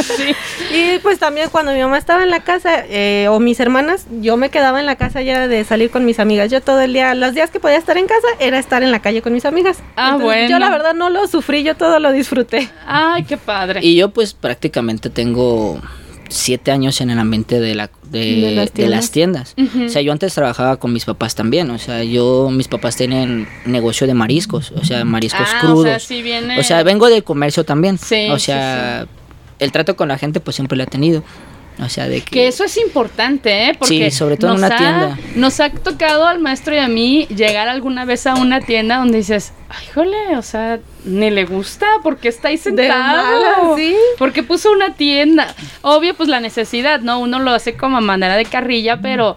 Sí. 0.02 0.35
Y 0.75 0.99
pues 0.99 1.19
también 1.19 1.49
cuando 1.50 1.73
mi 1.73 1.81
mamá 1.81 1.99
estaba 1.99 2.23
en 2.23 2.31
la 2.31 2.41
casa 2.41 2.85
eh, 2.88 3.29
o 3.31 3.38
mis 3.41 3.61
hermanas, 3.61 4.07
yo 4.21 4.37
me 4.37 4.50
quedaba 4.50 4.81
en 4.81 4.87
la 4.87 4.97
casa 4.97 5.23
ya 5.23 5.49
de 5.49 5.64
salir 5.64 5.91
con 5.91 6.05
mis 6.05 6.19
amigas. 6.19 6.50
Yo 6.50 6.61
todo 6.61 6.81
el 6.81 6.93
día, 6.93 7.14
los 7.14 7.35
días 7.35 7.50
que 7.50 7.61
podía 7.61 7.76
estar 7.76 7.97
en 7.97 8.07
casa 8.07 8.26
era 8.41 8.59
estar 8.59 8.83
en 8.83 8.91
la 8.91 9.00
calle 9.00 9.23
con 9.23 9.33
mis 9.33 9.45
amigas. 9.45 9.79
Ah, 9.97 10.17
bueno. 10.21 10.49
Yo 10.49 10.59
la 10.59 10.71
verdad 10.71 10.95
no 10.95 11.11
lo 11.11 11.26
sufrí, 11.29 11.62
yo 11.62 11.76
todo 11.76 11.99
lo 11.99 12.12
disfruté. 12.12 12.69
Ay, 12.87 13.25
qué 13.25 13.37
padre. 13.37 13.81
Y 13.83 13.97
yo 13.97 14.11
pues 14.11 14.35
prácticamente 14.35 15.11
tengo 15.11 15.81
siete 16.32 16.70
años 16.72 17.00
en 17.00 17.10
el 17.10 17.18
ambiente 17.18 17.60
de, 17.60 17.74
la, 17.74 17.90
de, 18.10 18.18
De 18.20 18.50
las 18.54 18.74
de 18.74 18.88
las 18.88 19.10
tiendas. 19.10 19.54
O 19.84 19.88
sea, 19.88 20.02
yo 20.02 20.12
antes 20.12 20.34
trabajaba 20.34 20.76
con 20.78 20.92
mis 20.92 21.04
papás 21.04 21.34
también. 21.34 21.70
O 21.70 21.78
sea, 21.78 22.02
yo, 22.04 22.50
mis 22.50 22.68
papás 22.68 22.96
tienen 22.96 23.46
negocio 23.64 24.06
de 24.06 24.14
mariscos. 24.14 24.72
O 24.72 24.84
sea, 24.84 25.04
mariscos 25.04 25.46
Ah, 25.54 25.58
crudos. 25.60 25.80
o 25.80 25.84
sea, 25.84 25.98
sí 25.98 26.22
viene- 26.22 26.58
O 26.58 26.62
sea, 26.62 26.82
vengo 26.82 27.08
del 27.08 27.22
comercio 27.24 27.64
también. 27.64 27.98
Sí, 27.98 28.28
o 28.30 28.38
sí, 28.38 28.46
sea, 28.46 29.06
el 29.58 29.72
trato 29.72 29.94
con 29.96 30.08
la 30.08 30.18
gente 30.18 30.40
pues 30.40 30.56
siempre 30.56 30.76
lo 30.76 30.84
he 30.84 30.86
tenido. 30.86 31.22
O 31.82 31.88
sea, 31.88 32.06
de 32.06 32.20
que... 32.20 32.30
Que 32.30 32.48
eso 32.48 32.64
es 32.64 32.76
importante, 32.76 33.68
¿eh? 33.70 33.72
Porque 33.78 34.10
Sí, 34.10 34.16
sobre 34.16 34.36
todo 34.36 34.50
en 34.52 34.58
una 34.58 34.66
ha- 34.66 34.76
tienda. 34.76 35.18
Nos 35.36 35.58
ha 35.58 35.70
tocado 35.70 36.26
al 36.26 36.38
maestro 36.38 36.74
y 36.74 36.78
a 36.78 36.86
mí 36.88 37.26
llegar 37.34 37.66
alguna 37.68 38.04
vez 38.04 38.26
a 38.26 38.34
una 38.34 38.60
tienda 38.60 38.98
donde 38.98 39.18
dices, 39.18 39.52
ay, 39.73 39.87
jole, 39.95 40.37
o 40.37 40.43
sea, 40.43 40.79
ni 41.05 41.31
le 41.31 41.45
gusta 41.45 41.87
porque 42.02 42.29
está 42.29 42.49
ahí 42.49 42.59
sentado. 42.59 43.76
sí. 43.76 43.97
Porque 44.19 44.43
puso 44.43 44.71
una 44.71 44.95
tienda. 44.95 45.55
Obvio, 45.81 46.14
pues 46.14 46.29
la 46.29 46.41
necesidad, 46.41 47.00
¿no? 47.00 47.19
Uno 47.21 47.38
lo 47.38 47.50
hace 47.52 47.76
como 47.76 47.97
a 47.97 48.00
manera 48.00 48.37
de 48.37 48.45
carrilla, 48.45 49.00
pero 49.00 49.37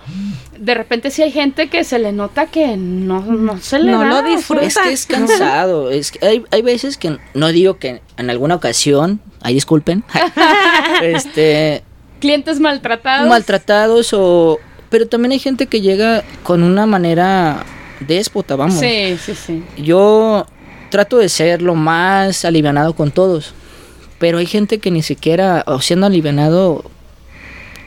de 0.58 0.74
repente 0.74 1.12
sí 1.12 1.22
hay 1.22 1.32
gente 1.32 1.68
que 1.70 1.84
se 1.84 2.00
le 2.00 2.12
nota 2.12 2.48
que 2.48 2.78
no, 2.78 3.22
no 3.22 3.60
se 3.60 3.80
le 3.80 3.92
No 3.92 4.00
da, 4.00 4.22
lo 4.22 4.24
disfruta. 4.24 4.66
Es 4.66 4.78
que 4.78 4.92
es 4.92 5.06
cansado. 5.06 5.90
es 5.92 6.12
que 6.12 6.26
hay, 6.26 6.44
hay 6.52 6.62
veces 6.62 6.98
que 6.98 7.18
no 7.34 7.48
digo 7.50 7.78
que 7.78 8.02
en 8.18 8.30
alguna 8.30 8.56
ocasión, 8.56 9.22
ahí 9.42 9.54
disculpen, 9.54 10.04
este, 11.02 11.84
clientes 12.20 12.60
maltratados. 12.60 13.30
maltratados 13.30 14.14
o... 14.14 14.60
Pero 14.90 15.08
también 15.08 15.32
hay 15.32 15.40
gente 15.40 15.68
que 15.68 15.82
llega 15.82 16.24
con 16.44 16.64
una 16.64 16.86
manera 16.86 17.66
déspota, 18.00 18.56
vamos. 18.56 18.80
Sí, 18.80 19.18
sí, 19.24 19.34
sí. 19.36 19.64
Yo 19.78 20.46
trato 20.90 21.18
de 21.18 21.30
ser 21.30 21.62
lo 21.62 21.76
más 21.76 22.46
alivianado 22.46 22.94
con 22.96 23.12
todos. 23.12 23.54
Pero 24.18 24.38
hay 24.38 24.46
gente 24.46 24.80
que 24.80 24.92
ni 24.92 25.02
siquiera, 25.04 25.64
o 25.68 25.82
siendo 25.82 26.06
alivianado, 26.06 26.86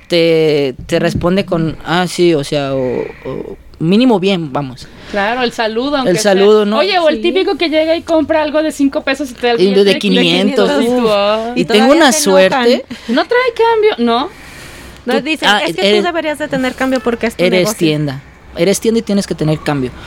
te, 0.08 0.74
te 0.86 0.98
responde 0.98 1.44
con, 1.44 1.76
ah, 1.84 2.06
sí, 2.06 2.34
o 2.34 2.44
sea, 2.44 2.74
o, 2.74 3.00
o 3.24 3.56
mínimo 3.78 4.18
bien, 4.20 4.52
vamos. 4.52 4.88
Claro, 5.10 5.42
el 5.42 5.52
saludo. 5.52 5.96
aunque 5.96 6.10
El 6.12 6.18
sea. 6.18 6.32
saludo, 6.32 6.64
¿no? 6.66 6.78
Oye, 6.78 6.98
o 6.98 7.08
el 7.08 7.16
Sí. 7.16 7.22
típico 7.22 7.56
que 7.56 7.68
llega 7.68 7.96
y 7.96 8.02
compra 8.02 8.42
algo 8.42 8.62
de 8.62 8.72
5 8.72 9.02
pesos 9.02 9.30
y 9.30 9.34
te 9.34 9.46
da 9.46 9.52
el 9.54 9.60
Y 9.60 9.64
billete 9.70 9.84
de 9.84 9.98
500, 9.98 10.70
y 10.82 10.86
tú, 10.86 10.92
uf. 11.04 11.10
ay. 11.10 11.52
Y 11.56 11.60
Y 11.60 11.64
tengo 11.64 11.92
una 11.92 12.12
suerte. 12.12 12.84
No 13.08 13.24
trae 13.26 13.40
cambio, 13.56 13.94
¿no? 14.04 14.28
Nos 15.06 15.24
dicen, 15.24 15.48
ah, 15.48 15.62
es 15.66 15.74
que 15.74 15.88
eres- 15.88 16.00
tú 16.00 16.06
deberías 16.06 16.38
de 16.38 16.48
tener 16.48 16.74
cambio 16.74 17.00
porque 17.00 17.26
es 17.28 17.36
tu 17.36 17.42
Eres 17.44 17.60
negocio". 17.60 17.78
tienda. 17.78 18.22
Eres 18.56 18.80
tienda 18.80 18.98
y 18.98 19.02
tienes 19.02 19.26
que 19.26 19.34
tener 19.34 19.58
cambio. 19.60 19.90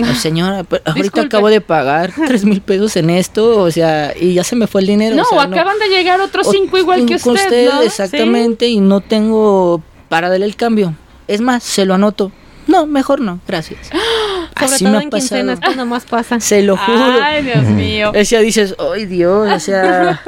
Oh, 0.00 0.14
señora, 0.14 0.64
pero 0.64 0.80
ahorita 0.86 1.02
Disculpe. 1.02 1.26
acabo 1.26 1.48
de 1.50 1.60
pagar 1.60 2.10
tres 2.26 2.46
mil 2.46 2.62
pesos 2.62 2.96
en 2.96 3.10
esto, 3.10 3.58
o 3.58 3.70
sea, 3.70 4.14
y 4.18 4.32
ya 4.32 4.44
se 4.44 4.56
me 4.56 4.66
fue 4.66 4.80
el 4.80 4.86
dinero. 4.86 5.14
No, 5.14 5.24
o 5.24 5.26
sea, 5.28 5.42
acaban 5.42 5.78
de 5.78 5.88
llegar 5.88 6.18
otros 6.22 6.48
cinco 6.50 6.78
igual 6.78 7.04
que 7.04 7.16
usted, 7.16 7.70
¿no? 7.70 7.82
exactamente, 7.82 8.66
y 8.68 8.80
no 8.80 9.02
tengo 9.02 9.82
para 10.08 10.30
darle 10.30 10.46
el 10.46 10.56
cambio. 10.56 10.94
Es 11.28 11.42
más, 11.42 11.62
se 11.64 11.84
lo 11.84 11.92
anoto. 11.94 12.32
No, 12.66 12.86
mejor 12.86 13.20
no, 13.20 13.40
gracias. 13.46 13.88
Sobre 14.58 14.74
Así 14.74 14.84
todo 14.84 14.96
me 14.96 15.02
en 15.02 15.10
quincenas, 15.10 15.60
que 15.60 15.74
nomás 15.74 16.04
pasa. 16.04 16.38
Se 16.40 16.62
lo 16.62 16.76
juro. 16.76 17.18
Ay, 17.22 17.42
Dios 17.42 17.64
mío. 17.64 18.12
O 18.14 18.24
sea, 18.24 18.40
dices, 18.40 18.74
ay 18.78 19.06
Dios, 19.06 19.50
o 19.50 19.58
sea, 19.58 20.22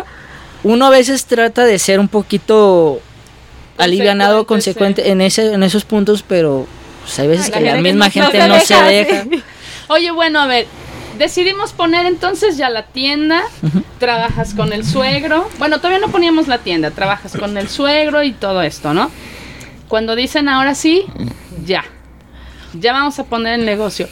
uno 0.64 0.86
a 0.86 0.90
veces 0.90 1.26
trata 1.26 1.64
de 1.64 1.78
ser 1.78 2.00
un 2.00 2.08
poquito 2.08 3.00
alivianado, 3.76 4.46
Consecuente, 4.46 5.02
consecuente 5.02 5.10
en 5.10 5.20
ese, 5.20 5.52
en 5.52 5.62
esos 5.62 5.84
puntos, 5.84 6.24
pero 6.26 6.66
pues, 7.02 7.18
hay 7.18 7.28
veces 7.28 7.46
Ay, 7.46 7.52
que 7.64 7.70
la 7.70 7.76
misma 7.80 8.10
gente 8.10 8.40
se 8.40 8.48
no 8.48 8.60
se 8.60 8.74
deja, 8.74 8.84
deja. 8.86 9.24
sí. 9.30 9.42
Oye, 9.88 10.10
bueno, 10.10 10.40
a 10.40 10.46
ver, 10.46 10.66
decidimos 11.18 11.72
poner 11.72 12.06
entonces 12.06 12.56
ya 12.56 12.70
la 12.70 12.86
tienda, 12.86 13.42
trabajas 13.98 14.54
con 14.54 14.72
el 14.72 14.84
suegro. 14.86 15.48
Bueno, 15.58 15.78
todavía 15.78 15.98
no 15.98 16.08
poníamos 16.10 16.48
la 16.48 16.58
tienda, 16.58 16.90
trabajas 16.90 17.36
con 17.38 17.56
el 17.58 17.68
suegro 17.68 18.22
y 18.22 18.32
todo 18.32 18.62
esto, 18.62 18.94
¿no? 18.94 19.10
Cuando 19.88 20.16
dicen 20.16 20.48
ahora 20.48 20.74
sí, 20.74 21.04
ya. 21.66 21.84
Ya 22.72 22.92
vamos 22.94 23.18
a 23.18 23.24
poner 23.24 23.60
el 23.60 23.66
negocio. 23.66 24.08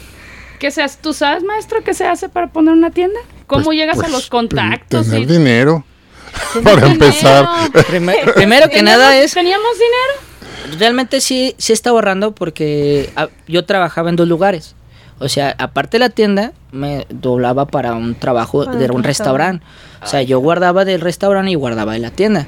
¿Qué 0.59 0.69
se 0.69 0.83
hace? 0.83 0.99
¿Tú 1.01 1.13
sabes, 1.13 1.43
maestro, 1.43 1.83
qué 1.83 1.95
se 1.95 2.05
hace 2.05 2.29
para 2.29 2.47
poner 2.47 2.73
una 2.73 2.91
tienda? 2.91 3.19
¿Cómo 3.47 3.65
Pues- 3.65 3.77
llegas 3.77 3.97
a 3.97 4.01
pues, 4.01 4.11
los 4.11 4.29
contactos? 4.29 5.07
Tener 5.07 5.21
y- 5.23 5.25
dinero. 5.25 5.83
Para 6.63 6.81
dinero. 6.87 6.87
empezar. 7.05 7.47
Primer- 7.87 8.33
primero 8.35 8.67
que 8.69 8.75
¿Teníamos- 8.77 8.99
nada 8.99 9.17
es, 9.17 9.33
¿Teníamos 9.33 9.73
dinero? 9.73 10.30
Realmente 10.77 11.21
sí, 11.21 11.55
sí 11.57 11.73
estaba 11.73 11.95
ahorrando 11.95 12.33
porque 12.33 13.09
ah, 13.15 13.29
yo 13.47 13.65
trabajaba 13.65 14.09
en 14.09 14.15
dos 14.15 14.27
lugares. 14.27 14.75
O 15.19 15.29
sea, 15.29 15.55
aparte 15.59 15.97
de 15.97 15.99
la 15.99 16.09
tienda, 16.09 16.51
me 16.71 17.05
doblaba 17.09 17.67
para 17.67 17.93
un 17.93 18.15
trabajo 18.15 18.65
de 18.65 18.85
un 18.85 18.97
un 18.97 19.03
restaurante. 19.03 19.63
O 20.01 20.07
sea, 20.07 20.23
yo 20.23 20.39
guardaba 20.39 20.83
del 20.83 20.99
restaurante 20.99 21.51
y 21.51 21.55
guardaba 21.55 21.93
de 21.93 21.99
la 21.99 22.09
tienda. 22.09 22.47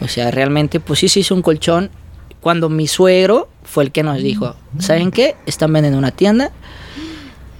O 0.00 0.08
sea, 0.08 0.30
realmente, 0.32 0.80
pues 0.80 0.98
sí 0.98 1.08
se 1.08 1.20
hizo 1.20 1.34
un 1.36 1.42
colchón. 1.42 1.90
Cuando 2.40 2.68
mi 2.68 2.88
suegro 2.88 3.48
fue 3.62 3.84
el 3.84 3.92
que 3.92 4.02
nos 4.02 4.18
dijo, 4.18 4.56
¿saben 4.80 5.12
qué? 5.12 5.36
Están 5.46 5.72
vendiendo 5.72 5.98
una 5.98 6.10
tienda, 6.10 6.50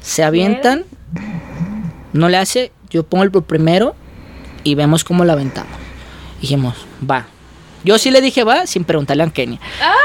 se 0.01 0.25
avientan, 0.25 0.85
no 2.13 2.29
le 2.29 2.37
hace, 2.37 2.73
yo 2.91 3.05
pongo 3.05 3.25
el 3.25 3.31
primero 3.31 3.95
y 4.65 4.75
vemos 4.75 5.05
cómo 5.05 5.25
la 5.25 5.35
aventamos. 5.35 5.73
Dijimos, 6.41 6.75
va. 7.09 7.27
Yo 7.85 7.97
sí 7.99 8.11
le 8.11 8.21
dije 8.21 8.45
va 8.45 8.67
sin 8.67 8.85
preguntarle 8.85 9.23
a 9.23 9.31
Kenia. 9.31 9.61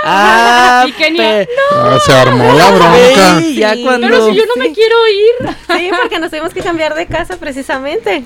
Ah, 0.06 0.86
y 0.88 0.92
Kenia, 0.94 1.18
pe- 1.22 1.50
Ah, 1.75 1.98
se 2.06 2.13
armó 2.13 2.53
la 2.53 2.70
bronca. 2.72 3.42
Ya 3.56 3.75
cuando 3.84 4.08
Pero 4.08 4.30
si 4.30 4.36
yo 4.36 4.44
no 4.46 4.56
me 4.58 4.68
Sí. 4.68 4.74
quiero 4.75 4.96
ir. 5.08 5.56
Sí, 5.77 5.89
porque 6.01 6.20
nos 6.20 6.30
tuvimos 6.30 6.53
que 6.53 6.62
cambiar 6.62 6.94
de 6.96 7.08
casa 7.08 7.38
precisamente. 7.38 8.24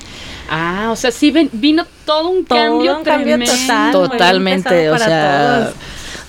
Ah, 0.50 0.90
o 0.92 0.96
sea, 0.96 1.12
sí 1.12 1.32
ven- 1.32 1.50
vino 1.54 1.86
todo 2.06 2.30
un 2.30 2.46
Todo 2.46 2.58
cambio 2.58 2.98
un 2.98 3.04
cambio 3.04 3.38
tremendo. 3.38 3.52
total. 3.68 3.92
totalmente, 3.92 4.90
o 4.90 4.98
sea, 4.98 5.60
todos. 5.66 5.76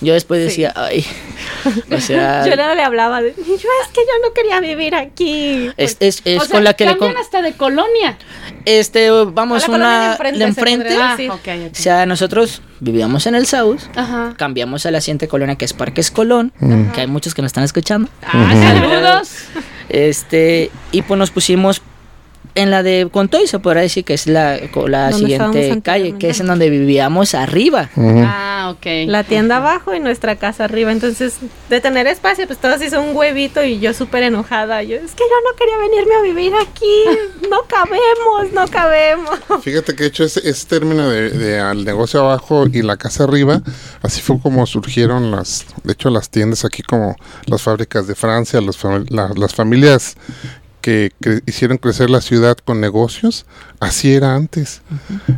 Yo 0.01 0.13
después 0.13 0.41
decía, 0.43 0.73
ay, 0.75 1.05
o 1.91 1.99
sea, 1.99 2.45
Yo 2.47 2.55
no 2.55 2.73
le 2.75 2.81
hablaba 2.83 3.21
de, 3.21 3.33
yo 3.35 3.43
es 3.53 3.87
que 3.93 4.01
yo 4.01 4.27
no 4.27 4.33
quería 4.33 4.59
vivir 4.61 4.95
aquí. 4.95 5.69
es, 5.77 5.97
es, 5.99 6.21
es 6.25 6.41
O 6.41 6.45
sea, 6.45 6.51
con 6.55 6.63
la 6.63 6.73
que 6.73 6.85
le 6.85 6.91
cambian 6.91 7.13
con- 7.13 7.21
hasta 7.21 7.41
de 7.41 7.53
colonia. 7.53 8.17
este 8.65 9.09
vamos 9.11 9.63
A 9.63 9.67
la 9.67 9.73
colonia 9.73 9.89
de 9.89 9.95
una 9.97 10.07
enfrente, 10.15 10.39
de 10.39 10.45
enfrente, 10.45 10.95
Ah, 10.99 11.17
o 11.71 11.75
sea, 11.75 12.05
nosotros 12.05 12.61
vivíamos 12.79 13.27
en 13.27 13.35
el 13.35 13.45
South, 13.45 13.79
Ajá. 13.95 14.33
cambiamos 14.37 14.85
a 14.85 14.91
la 14.91 15.01
siguiente 15.01 15.27
colonia 15.27 15.55
que 15.55 15.65
es 15.65 15.73
Parques 15.73 16.11
Colón, 16.11 16.53
que 16.93 17.01
hay 17.01 17.07
muchos 17.07 17.33
que 17.33 17.41
nos 17.41 17.49
están 17.49 17.63
escuchando. 17.65 18.09
Ah, 18.23 18.53
saludos. 18.53 19.29
Este, 19.89 20.69
y 20.91 21.01
pues 21.01 21.17
nos 21.17 21.31
pusimos 21.31 21.81
en 22.55 22.71
la 22.71 22.83
de 22.83 23.07
Contoy, 23.11 23.47
se 23.47 23.59
podrá 23.59 23.81
decir 23.81 24.03
que 24.03 24.13
es 24.13 24.27
la, 24.27 24.59
co- 24.71 24.87
la 24.87 25.11
siguiente 25.13 25.81
calle, 25.81 26.15
que 26.19 26.29
es 26.29 26.39
en 26.39 26.47
donde 26.47 26.69
vivíamos 26.69 27.33
arriba. 27.35 27.89
Ah, 27.97 28.73
ok. 28.75 28.85
La 29.07 29.23
tienda 29.23 29.57
abajo 29.57 29.93
y 29.95 29.99
nuestra 29.99 30.35
casa 30.35 30.65
arriba. 30.65 30.91
Entonces, 30.91 31.35
de 31.69 31.79
tener 31.81 32.07
espacio, 32.07 32.45
pues 32.47 32.59
todos 32.59 32.81
hizo 32.81 33.01
un 33.01 33.15
huevito 33.15 33.63
y 33.63 33.79
yo 33.79 33.93
súper 33.93 34.23
enojada. 34.23 34.83
Yo, 34.83 34.95
es 34.97 35.11
que 35.11 35.23
yo 35.23 35.35
no 35.49 35.57
quería 35.57 35.77
venirme 35.77 36.15
a 36.15 36.21
vivir 36.21 36.53
aquí. 36.55 37.47
No 37.49 37.61
cabemos, 37.67 38.53
no 38.53 38.67
cabemos. 38.67 39.39
Fíjate 39.63 39.95
que 39.95 40.03
de 40.03 40.09
hecho 40.09 40.23
ese, 40.23 40.47
ese 40.49 40.67
término 40.67 41.09
de, 41.09 41.29
de 41.29 41.59
al 41.59 41.85
negocio 41.85 42.19
abajo 42.21 42.65
y 42.71 42.81
la 42.81 42.97
casa 42.97 43.23
arriba, 43.23 43.61
así 44.01 44.21
fue 44.21 44.39
como 44.39 44.65
surgieron 44.65 45.31
las, 45.31 45.65
de 45.83 45.93
hecho 45.93 46.09
las 46.09 46.29
tiendas 46.29 46.65
aquí 46.65 46.83
como 46.83 47.15
las 47.45 47.61
fábricas 47.61 48.07
de 48.07 48.15
Francia, 48.15 48.59
los 48.61 48.81
fami- 48.81 49.09
la- 49.09 49.31
las 49.35 49.53
familias 49.55 50.15
que 50.81 51.11
cre- 51.21 51.41
hicieron 51.45 51.77
crecer 51.77 52.09
la 52.09 52.21
ciudad 52.21 52.57
con 52.63 52.79
negocios, 52.81 53.45
así 53.79 54.13
era 54.13 54.35
antes. 54.35 54.81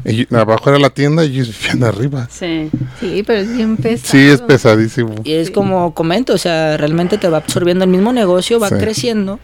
Y 0.06 0.34
abajo 0.36 0.70
era 0.70 0.80
la 0.80 0.90
tienda 0.92 1.26
y 1.26 1.30
ellos 1.40 1.56
vivían 1.60 1.84
arriba. 1.84 2.28
Sí. 2.32 2.70
Sí, 3.00 3.24
pero 3.26 3.40
es 3.40 3.52
bien 3.56 3.78
pesado. 3.78 4.12
Sí, 4.12 4.28
es 4.30 4.42
pesadísimo. 4.42 5.16
Y 5.24 5.34
es 5.34 5.50
como 5.52 5.94
comento, 5.94 6.34
o 6.34 6.38
sea, 6.38 6.78
realmente 6.78 7.18
te 7.18 7.28
va 7.28 7.38
absorbiendo 7.38 7.84
el 7.86 7.90
mismo 7.92 8.14
negocio, 8.14 8.60
va 8.60 8.70
Sí. 8.70 8.76
creciendo 8.80 9.40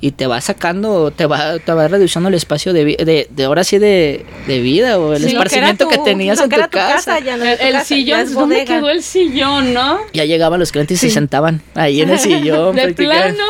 y 0.00 0.12
te 0.12 0.26
va 0.26 0.40
sacando, 0.40 1.10
te 1.10 1.26
va, 1.26 1.58
te 1.58 1.72
va 1.72 1.88
reduciendo 1.88 2.28
el 2.28 2.34
espacio 2.34 2.72
de, 2.72 2.84
de, 2.84 3.26
de 3.30 3.44
ahora 3.44 3.64
sí 3.64 3.78
de, 3.78 4.24
de 4.46 4.60
vida 4.60 4.98
o 4.98 5.12
el 5.12 5.18
Sí, 5.20 5.26
que 5.28 5.32
esparcimiento 5.32 5.88
que, 5.88 5.98
tenías 5.98 6.40
en 6.40 6.48
que 6.48 6.62
tu 6.62 6.68
casa. 6.70 7.18
ya 7.20 7.36
no 7.36 7.44
es 7.44 7.58
tu 7.58 7.64
El, 7.66 7.72
casa, 7.72 7.78
ya 7.80 7.84
sillón, 7.84 8.20
es 8.20 8.32
¿dónde 8.34 8.56
bodega. 8.56 8.76
quedó 8.76 8.90
el 8.90 9.02
sillón, 9.02 9.74
no? 9.74 9.98
Ya 10.12 10.24
llegaban 10.24 10.60
los 10.60 10.72
clientes 10.72 11.02
y 11.02 11.08
se 11.08 11.14
sentaban 11.14 11.60
ahí 11.74 12.00
en 12.00 12.10
el 12.10 12.18
sillón. 12.20 12.74
¿De 12.76 12.82
practicando. 12.82 13.42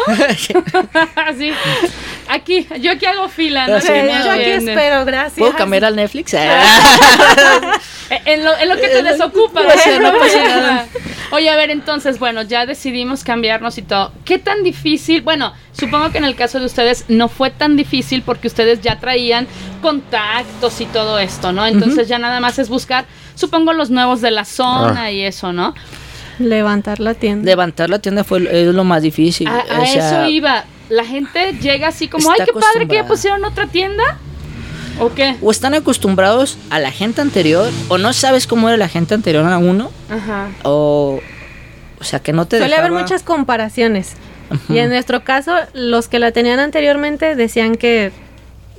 Así. 1.17 1.51
Aquí, 2.29 2.67
yo 2.81 2.93
aquí 2.93 3.07
hago 3.07 3.29
fila, 3.29 3.67
¿no? 3.69 3.81
Sí, 3.81 3.89
yo 3.89 4.31
aquí 4.33 4.51
espero, 4.51 5.05
gracias. 5.05 5.39
¿Puedo 5.39 5.53
cambiar 5.55 5.85
al 5.85 5.97
Netflix? 5.97 6.35
Ah. 6.35 6.63
Eh, 8.09 8.21
En 8.25 8.45
lo, 8.45 8.57
en 8.57 8.69
lo 8.69 8.77
que 8.77 8.87
te 8.87 9.03
desocupa. 9.03 9.63
No 9.63 9.69
pasa- 9.75 9.99
no 9.99 10.17
pasa 10.17 10.45
nada. 10.45 10.87
Oye, 11.33 11.51
a 11.51 11.57
ver, 11.57 11.71
entonces, 11.71 12.21
bueno, 12.21 12.43
ya 12.43 12.65
decidimos 12.65 13.25
cambiarnos 13.25 13.79
y 13.79 13.83
todo. 13.83 14.13
¿Qué 14.25 14.39
tan 14.39 14.63
difícil? 14.63 15.23
Bueno, 15.23 15.53
supongo 15.73 16.13
que 16.13 16.19
en 16.19 16.25
el 16.25 16.37
caso 16.37 16.61
de 16.61 16.67
ustedes 16.67 17.05
no 17.09 17.27
fue 17.29 17.51
tan 17.51 17.77
difícil 17.77 18.23
porque 18.23 18.47
ustedes 18.47 18.81
ya 18.81 19.01
traían 19.01 19.49
contactos 19.83 20.81
y 20.81 20.87
todo 20.87 21.19
esto, 21.19 21.51
¿no? 21.53 21.67
Entonces 21.67 22.07
ya 22.07 22.21
nada 22.21 22.39
más 22.39 22.61
es 22.61 22.69
buscar, 22.69 23.07
supongo, 23.35 23.73
los 23.73 23.91
nuevos 23.91 24.21
de 24.21 24.31
la 24.31 24.45
zona 24.45 25.03
Ah. 25.07 25.11
y 25.11 25.23
eso, 25.23 25.53
¿no? 25.53 25.75
Levantar 26.39 27.01
la 27.01 27.15
tienda. 27.15 27.45
Levantar 27.45 27.91
la 27.91 27.99
tienda 27.99 28.23
fue 28.23 28.39
es 28.53 28.69
lo 28.73 28.85
más 28.85 29.03
difícil. 29.03 29.49
A, 29.49 29.59
a 29.59 29.81
o 29.81 29.87
sea, 29.87 30.23
eso 30.23 30.29
iba. 30.31 30.65
La 30.89 31.05
gente 31.05 31.53
llega 31.61 31.89
así 31.89 32.09
como, 32.09 32.31
Está 32.31 32.45
ay, 32.45 32.51
qué 32.53 32.61
padre 32.61 32.89
que 32.89 32.95
ya 32.95 33.07
pusieron 33.07 33.45
otra 33.45 33.67
tienda. 33.67 34.19
¿O 34.99 35.13
qué? 35.13 35.37
o 35.43 35.51
están 35.51 35.75
acostumbrados 35.75 36.57
a 36.71 36.79
la 36.79 36.91
gente 36.91 37.21
anterior 37.21 37.71
o 37.89 37.99
no 37.99 38.15
sabes 38.15 38.47
cómo 38.47 38.69
era 38.71 38.79
la 38.79 38.89
gente 38.89 39.13
anterior 39.13 39.45
a 39.45 39.59
uno 39.59 39.91
Ajá. 40.09 40.49
o 40.63 41.21
o 42.01 42.05
sea 42.05 42.21
que 42.21 42.33
no 42.33 42.47
te 42.47 42.59
Suele 42.59 42.77
haber 42.77 42.93
muchas 42.93 43.23
comparaciones. 43.23 44.15
Y 44.69 44.79
en 44.79 44.91
nuestro 44.91 45.25
caso, 45.25 45.53
los 45.73 46.09
que 46.09 46.19
la 46.19 46.31
tenían 46.31 46.61
anteriormente 46.61 47.35
decían 47.35 47.75
que 47.75 48.13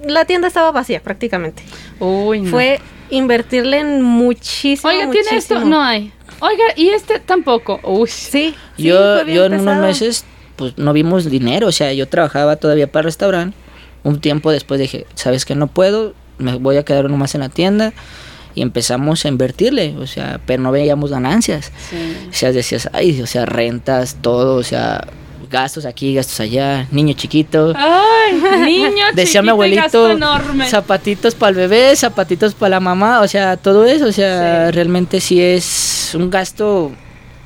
la 0.05 0.25
tienda 0.25 0.47
estaba 0.47 0.71
vacía 0.71 1.01
prácticamente. 1.01 1.63
Uy, 1.99 2.41
no. 2.41 2.51
Fue 2.51 2.79
invertirle 3.09 3.79
en 3.79 4.01
muchísimo. 4.01 4.89
Oiga, 4.91 5.09
¿tiene 5.09 5.29
esto? 5.31 5.59
No 5.61 5.81
hay. 5.81 6.13
Oiga, 6.39 6.63
y 6.75 6.89
este 6.89 7.19
tampoco. 7.19 7.79
Uy. 7.83 8.07
Sí. 8.07 8.55
sí, 8.77 8.83
yo, 8.83 9.15
fue 9.15 9.23
bien 9.25 9.37
yo 9.37 9.45
en 9.45 9.59
unos 9.59 9.77
meses 9.77 10.25
pues 10.57 10.77
no 10.77 10.91
vimos 10.91 11.29
dinero, 11.29 11.67
o 11.67 11.71
sea, 11.71 11.93
yo 11.93 12.07
trabajaba 12.09 12.57
todavía 12.57 12.91
para 12.91 13.01
el 13.01 13.05
restaurante. 13.05 13.55
Un 14.03 14.19
tiempo 14.19 14.51
después 14.51 14.79
dije, 14.79 15.05
¿sabes 15.15 15.45
que 15.45 15.55
No 15.55 15.67
puedo, 15.67 16.13
me 16.37 16.55
voy 16.55 16.77
a 16.77 16.83
quedar 16.83 17.09
nomás 17.09 17.33
en 17.35 17.41
la 17.41 17.49
tienda. 17.49 17.93
Y 18.55 18.61
empezamos 18.63 19.23
a 19.23 19.27
invertirle, 19.27 19.95
o 19.99 20.07
sea, 20.07 20.39
pero 20.47 20.63
no 20.63 20.71
veíamos 20.71 21.11
ganancias. 21.11 21.71
Sí. 21.91 22.17
O 22.29 22.33
sea, 22.33 22.51
decías, 22.51 22.89
ay, 22.91 23.21
o 23.21 23.27
sea, 23.27 23.45
rentas, 23.45 24.17
todo, 24.19 24.55
o 24.55 24.63
sea, 24.63 25.07
gastos 25.51 25.85
aquí, 25.85 26.15
gastos 26.15 26.39
allá, 26.39 26.87
niño 26.89 27.13
chiquito. 27.13 27.73
Ay, 27.75 28.41
niño 28.65 29.05
Decía 29.13 29.43
mi 29.43 29.49
chiquito 29.49 29.75
gasto 29.75 29.97
abuelito, 29.99 30.09
enorme. 30.09 30.67
zapatitos 30.69 31.35
para 31.35 31.51
el 31.51 31.55
bebé, 31.55 31.95
zapatitos 31.95 32.55
para 32.55 32.71
la 32.71 32.79
mamá, 32.79 33.21
o 33.21 33.27
sea, 33.27 33.57
todo 33.57 33.85
eso, 33.85 34.05
o 34.07 34.11
sea, 34.11 34.65
Sí. 34.67 34.71
realmente 34.71 35.19
sí 35.21 35.39
es 35.39 36.11
un 36.15 36.31
gasto, 36.31 36.91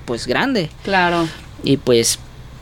pues, 0.06 0.26
grande. 0.26 0.70
Claro. 0.84 1.28
Y 1.64 1.76
pues 1.76 2.20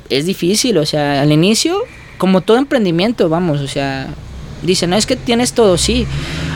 es 0.10 0.26
difícil, 0.26 0.78
o 0.78 0.86
sea, 0.86 1.22
al 1.22 1.32
inicio, 1.32 1.78
como 2.18 2.42
todo 2.42 2.58
emprendimiento, 2.58 3.30
vamos, 3.30 3.62
o 3.62 3.68
sea, 3.68 4.08
dicen, 4.64 4.90
no 4.90 4.96
es 4.98 5.06
que 5.06 5.16
tienes 5.16 5.54
todo, 5.54 5.78
sí, 5.78 6.06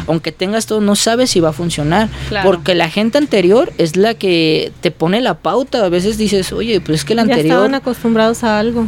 aunque 0.08 0.32
tengas 0.34 0.66
todo, 0.66 0.82
no 0.82 0.96
sabes 0.96 1.30
si 1.30 1.40
va 1.40 1.50
a 1.50 1.54
funcionar, 1.54 2.10
Claro. 2.30 2.50
porque 2.50 2.76
la 2.76 2.90
gente 2.90 3.18
anterior 3.18 3.72
es 3.78 3.96
la 3.96 4.14
que 4.16 4.72
te 4.82 4.92
pone 4.92 5.22
la 5.22 5.36
pauta, 5.36 5.86
a 5.86 5.90
veces 5.90 6.18
dices, 6.18 6.52
oye, 6.52 6.82
pues 6.82 7.00
es 7.00 7.06
que 7.06 7.16
la 7.16 7.22
Ya 7.26 7.34
anterior... 7.36 7.54
estaban 7.56 7.76
acostumbrados 7.76 8.44
a 8.44 8.60
algo. 8.60 8.88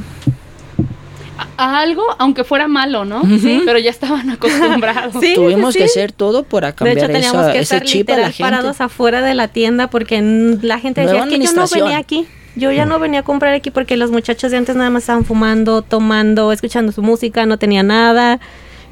A, 1.37 1.47
a 1.57 1.79
algo, 1.81 2.03
aunque 2.17 2.43
fuera 2.45 2.67
malo, 2.67 3.03
¿no? 3.05 3.21
Pero 3.65 3.77
ya 3.79 3.89
estaban 3.89 4.29
acostumbrados. 4.31 5.15
Sí, 5.21 5.33
Tuvimos 5.35 5.73
sí, 5.73 5.79
que 5.79 5.85
hacer 5.85 6.11
todo 6.13 6.43
para 6.43 6.69
De 6.69 6.75
cambiar 6.75 6.97
hecho, 6.97 7.07
teníamos 7.07 7.41
esa- 7.43 7.51
que 7.51 7.59
ese 7.59 7.75
estar 7.75 7.83
chip 7.87 8.09
a 8.09 8.11
la 8.11 8.17
literal 8.17 8.33
gente. 8.33 8.43
parados 8.51 8.81
afuera 8.81 9.21
de 9.21 9.33
la 9.35 9.47
tienda 9.49 9.89
porque 9.89 10.21
la 10.61 10.79
gente 10.79 11.01
decía, 11.01 11.13
Nueva 11.25 11.31
es 11.33 11.39
que 11.39 11.45
yo 11.45 11.53
no 11.53 11.67
venía 11.67 11.97
aquí. 11.97 12.25
Yo 12.55 12.71
ya 12.71 12.85
no 12.85 12.99
venía 12.99 13.19
a 13.19 13.23
comprar 13.23 13.53
aquí 13.53 13.69
porque 13.69 13.97
los 13.97 14.11
muchachos 14.11 14.51
de 14.51 14.57
antes 14.57 14.75
nada 14.75 14.89
más 14.89 15.03
estaban 15.03 15.25
fumando, 15.25 15.81
tomando, 15.81 16.51
escuchando 16.51 16.91
su 16.91 17.01
música, 17.01 17.45
no 17.45 17.57
tenía 17.57 17.83
nada. 17.83 18.39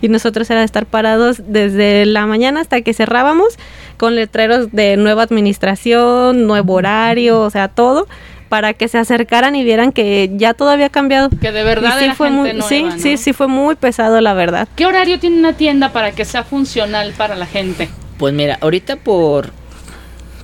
Y 0.02 0.10
nosotros 0.10 0.50
era 0.50 0.64
estar 0.64 0.86
parados 0.86 1.42
desde 1.48 2.06
la 2.06 2.26
mañana 2.26 2.60
hasta 2.60 2.82
que 2.82 2.94
cerrábamos 2.94 3.58
con 3.96 4.16
letreros 4.16 4.72
de 4.74 4.98
nueva 4.98 5.24
administración, 5.24 6.46
nuevo 6.46 6.74
horario, 6.74 7.40
o 7.40 7.50
sea, 7.50 7.70
todo 7.70 8.08
para 8.50 8.74
que 8.74 8.88
se 8.88 9.00
acercaran 9.00 9.56
y 9.56 9.64
vieran 9.64 9.92
que 9.92 10.30
ya 10.36 10.54
todo 10.54 10.70
había 10.70 10.90
cambiado. 10.90 11.30
Que 11.30 11.52
de 11.52 11.64
verdad 11.64 11.98
sí 11.98 12.06
era 12.06 12.16
fue 12.16 12.28
gente 12.28 12.42
muy, 12.42 12.54
nueva, 12.54 12.70
sí, 12.70 12.84
¿no? 12.84 13.00
sí, 13.00 13.18
sí 13.18 13.34
fue 13.34 13.48
muy 13.48 13.76
pesado 13.76 14.20
la 14.22 14.34
verdad. 14.34 14.68
¿Qué 14.76 14.86
horario 14.86 15.20
tiene 15.20 15.40
una 15.40 15.54
tienda 15.54 15.92
para 15.92 16.12
que 16.12 16.26
sea 16.26 16.44
funcional 16.44 17.14
para 17.18 17.36
la 17.36 17.46
gente? 17.48 17.90
Pues 18.20 18.34
mira, 18.34 18.60
ahorita 18.62 18.98
por, 18.98 19.52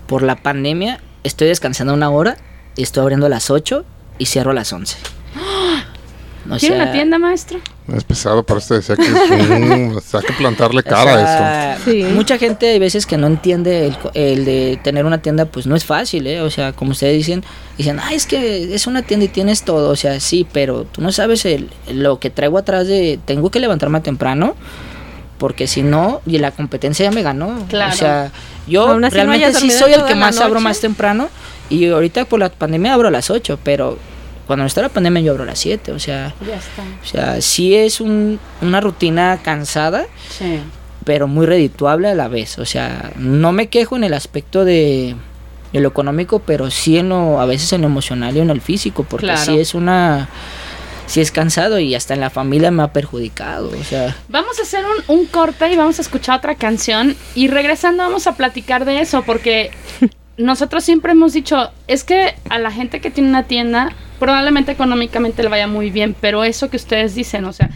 por 0.07 0.23
la 0.23 0.37
pandemia 0.37 1.01
estoy 1.23 1.49
descansando 1.49 1.93
una 1.93 2.09
hora 2.09 2.37
estoy 2.83 3.01
abriendo 3.01 3.25
a 3.25 3.29
las 3.29 3.49
8 3.49 3.83
y 4.17 4.25
cierro 4.25 4.51
a 4.51 4.53
las 4.53 4.71
11. 4.73 4.97
O 6.51 6.57
¿Tiene 6.57 6.77
sea, 6.77 6.83
una 6.83 6.91
tienda, 6.93 7.19
maestro? 7.19 7.59
Es 7.95 8.03
pesado, 8.03 8.41
por 8.41 8.57
eso 8.57 8.73
decía 8.73 8.95
que 8.95 9.03
es 9.03 9.09
un- 9.49 9.93
o 9.97 10.01
sea, 10.01 10.19
hay 10.21 10.25
que 10.25 10.33
plantarle 10.33 10.79
o 10.79 10.83
cara 10.83 11.13
a 11.13 11.73
esto. 11.75 11.91
Sí. 11.91 12.01
Mucha 12.05 12.39
gente 12.39 12.69
hay 12.69 12.79
veces 12.79 13.05
que 13.05 13.17
no 13.17 13.27
entiende 13.27 13.85
el, 13.87 13.97
co- 13.97 14.09
el 14.15 14.45
de 14.45 14.79
tener 14.83 15.05
una 15.05 15.21
tienda, 15.21 15.45
pues 15.45 15.67
no 15.67 15.75
es 15.75 15.85
fácil, 15.85 16.25
¿eh? 16.25 16.41
O 16.41 16.49
sea, 16.49 16.71
como 16.73 16.91
ustedes 16.91 17.13
dicen, 17.17 17.43
dicen, 17.77 17.99
ay, 18.01 18.15
es 18.15 18.25
que 18.25 18.73
es 18.73 18.87
una 18.87 19.03
tienda 19.03 19.25
y 19.25 19.29
tienes 19.29 19.61
todo, 19.61 19.89
o 19.91 19.95
sea, 19.95 20.19
sí, 20.19 20.47
pero 20.51 20.85
tú 20.85 21.01
no 21.01 21.11
sabes 21.11 21.45
el, 21.45 21.69
lo 21.91 22.19
que 22.19 22.31
traigo 22.31 22.57
atrás 22.57 22.87
de, 22.87 23.19
tengo 23.25 23.51
que 23.51 23.59
levantarme 23.59 24.01
temprano, 24.01 24.55
porque 25.37 25.67
si 25.67 25.83
no, 25.83 26.21
y 26.25 26.39
la 26.39 26.49
competencia 26.51 27.03
ya 27.05 27.11
me 27.11 27.21
ganó. 27.21 27.63
Claro. 27.69 27.93
O 27.93 27.95
sea, 27.95 28.31
yo 28.65 28.97
no 28.97 29.07
realmente 29.09 29.53
sí 29.53 29.69
soy 29.69 29.93
el 29.93 30.03
que 30.05 30.15
más 30.15 30.39
abro 30.39 30.59
más 30.61 30.79
temprano, 30.79 31.29
y 31.69 31.87
ahorita 31.87 32.25
por 32.25 32.39
la 32.39 32.49
pandemia 32.49 32.93
abro 32.93 33.07
a 33.07 33.11
las 33.11 33.29
8, 33.29 33.59
pero 33.63 33.97
cuando 34.47 34.63
no 34.63 34.67
está 34.67 34.81
la 34.81 34.89
pandemia 34.89 35.21
yo 35.21 35.31
abro 35.31 35.43
a 35.43 35.47
las 35.47 35.59
7, 35.59 35.91
o 35.91 35.99
sea... 35.99 36.33
Ya 36.45 36.55
está. 36.55 36.83
O 37.03 37.05
sea, 37.05 37.41
sí 37.41 37.75
es 37.75 38.01
un- 38.01 38.39
una 38.61 38.81
rutina 38.81 39.39
cansada, 39.43 40.05
Sí. 40.37 40.59
pero 41.05 41.27
muy 41.27 41.45
redituable 41.45 42.07
a 42.09 42.15
la 42.15 42.27
vez. 42.27 42.57
O 42.59 42.65
sea, 42.65 43.11
no 43.17 43.51
me 43.51 43.67
quejo 43.67 43.95
en 43.95 44.03
el 44.03 44.13
aspecto 44.15 44.65
de, 44.65 45.15
de 45.71 45.79
lo 45.79 45.89
económico, 45.89 46.39
pero 46.39 46.71
sí 46.71 46.97
en 46.97 47.09
lo, 47.09 47.39
a 47.39 47.45
veces 47.45 47.71
en 47.73 47.81
lo 47.81 47.87
emocional 47.87 48.35
y 48.35 48.39
en 48.39 48.49
el 48.49 48.61
físico, 48.61 49.03
porque 49.07 49.27
Claro. 49.27 49.39
sí 49.45 49.59
es 49.59 49.75
una, 49.75 50.29
sí 51.05 51.21
es 51.21 51.31
cansado 51.31 51.77
y 51.79 51.93
hasta 51.93 52.15
en 52.15 52.19
la 52.21 52.31
familia 52.31 52.71
me 52.71 52.81
ha 52.81 52.91
perjudicado. 52.91 53.69
O 53.79 53.83
sea, 53.83 54.15
Vamos 54.29 54.57
a 54.57 54.63
hacer 54.63 54.83
un, 55.07 55.19
un 55.19 55.25
corte 55.27 55.71
y 55.71 55.75
vamos 55.75 55.99
a 55.99 56.01
escuchar 56.01 56.39
otra 56.39 56.55
canción 56.55 57.15
y 57.35 57.49
regresando 57.49 58.01
vamos 58.01 58.25
a 58.25 58.35
platicar 58.35 58.85
de 58.85 59.01
eso 59.01 59.21
porque 59.23 59.69
nosotros 60.39 60.83
siempre 60.83 61.11
hemos 61.11 61.33
dicho, 61.33 61.69
es 61.87 62.03
que 62.03 62.35
a 62.49 62.57
la 62.59 62.71
gente 62.71 63.01
que 63.01 63.11
tiene 63.11 63.29
una 63.29 63.43
tienda 63.43 63.91
probablemente 64.19 64.71
económicamente 64.71 65.43
le 65.43 65.49
vaya 65.49 65.67
muy 65.67 65.91
bien, 65.91 66.15
pero 66.19 66.43
eso 66.43 66.69
que 66.69 66.77
ustedes 66.77 67.13
dicen, 67.15 67.45
o 67.45 67.53
sea, 67.53 67.69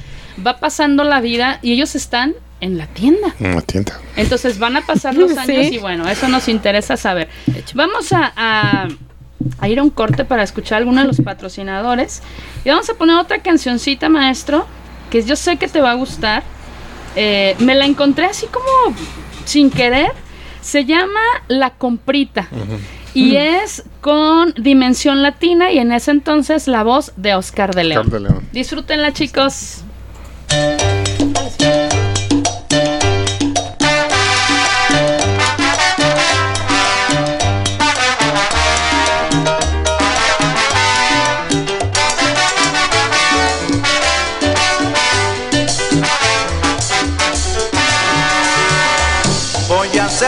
va 0.45 0.57
pasando 0.59 1.03
la 1.03 1.21
vida 1.21 1.59
y 1.61 1.71
ellos 1.73 1.95
están 1.95 2.33
en 2.61 2.77
la 2.77 2.87
tienda. 2.87 3.33
Una 3.39 3.61
tienda. 3.61 3.99
Entonces 4.15 4.57
van 4.59 4.75
a 4.77 4.81
pasar 4.85 5.15
los 5.15 5.31
Sí. 5.33 5.37
años 5.37 5.71
y 5.71 5.77
bueno, 5.77 6.07
eso 6.09 6.27
nos 6.29 6.47
interesa 6.47 6.97
saber. 6.97 7.29
Vamos 7.75 8.11
a, 8.13 8.33
a- 8.35 8.87
a 9.59 9.67
ir 9.69 9.79
a 9.79 9.83
un 9.83 9.89
corte 9.89 10.23
para 10.23 10.41
escuchar 10.43 10.75
a 10.75 10.77
alguno 10.79 11.01
de 11.01 11.07
los 11.07 11.19
patrocinadores 11.21 12.21
y 12.63 12.69
vamos 12.69 12.89
a 12.89 12.93
poner 12.93 13.17
otra 13.17 13.39
cancioncita, 13.39 14.07
maestro, 14.07 14.65
que 15.09 15.21
yo 15.23 15.35
sé 15.35 15.57
que 15.57 15.67
te 15.67 15.81
va 15.81 15.91
a 15.91 15.95
gustar. 15.95 16.43
Eh, 17.15 17.55
me 17.59 17.75
la 17.75 17.85
encontré 17.85 18.25
así 18.25 18.47
como 18.47 18.95
sin 19.45 19.69
querer. 19.69 20.11
Se 20.63 20.85
llama 20.85 21.19
La 21.47 21.71
Comprita. 21.71 22.47
Y 23.13 23.35
es 23.35 23.83
con 24.01 24.53
dimensión 24.57 25.21
latina 25.21 25.71
y 25.71 25.77
en 25.77 25.91
ese 25.91 26.09
entonces 26.11 26.67
la 26.67 26.83
voz 26.83 27.13
de 27.15 27.35
Oscar 27.35 27.75
de 27.75 27.83
León. 27.83 28.07
Oscar 28.07 28.21
de 28.21 28.29
León. 28.29 28.47
Disfrútenla, 28.51 29.13
chicos. 29.13 29.83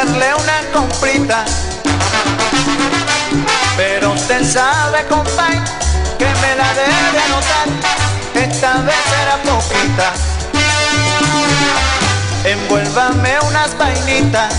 Hacerle 0.05 0.33
una 0.35 0.71
comprita. 0.73 1.45
Pero 3.77 4.13
usted 4.13 4.43
sabe, 4.45 5.05
compay, 5.07 5.59
que 6.17 6.25
me 6.25 6.55
la 6.55 6.73
debe 6.73 7.19
anotar. 7.27 7.67
Esta 8.35 8.77
vez 8.81 8.95
será 9.09 9.37
poquita. 9.43 10.13
Envuélvame 12.43 13.39
unas 13.47 13.77
vainitas 13.77 14.53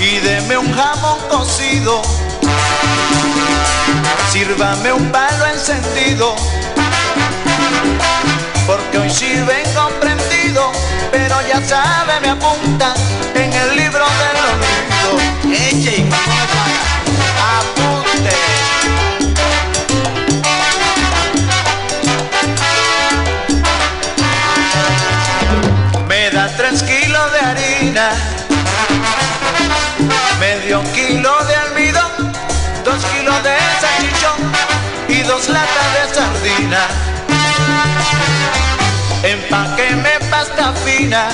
y 0.00 0.18
deme 0.18 0.58
un 0.58 0.74
jamón 0.74 1.18
cocido. 1.30 2.02
Sírvame 4.32 4.92
un 4.92 5.12
palo 5.12 5.46
encendido 5.46 6.34
porque 8.66 8.98
hoy 8.98 9.10
sí 9.10 9.34
vengo 9.34 9.88
prendido, 10.00 10.72
pero 11.12 11.36
ya 11.46 11.60
sabe, 11.60 12.18
me 12.22 12.30
apunta 12.30 12.94
en 13.34 13.52
el 13.52 13.76
libro 13.76 14.04
del 14.20 14.36
olvido. 14.48 15.10
Eche, 15.54 16.06
apunte. 17.54 18.34
Me 26.08 26.30
da 26.30 26.48
tres 26.56 26.82
kilos 26.82 27.32
de 27.32 27.40
harina, 27.40 28.10
medio 30.40 30.82
kilo 30.94 31.44
de 31.44 31.54
almidón, 31.54 32.32
dos 32.84 33.04
kilos 33.04 33.42
de 33.44 33.56
salchichón 33.82 34.38
y 35.08 35.22
dos 35.22 35.48
latas 35.50 35.88
de 35.94 36.14
sardina. 36.14 37.12
Empaqueme 39.22 39.82
pasta 39.82 39.91
fina 40.84 41.28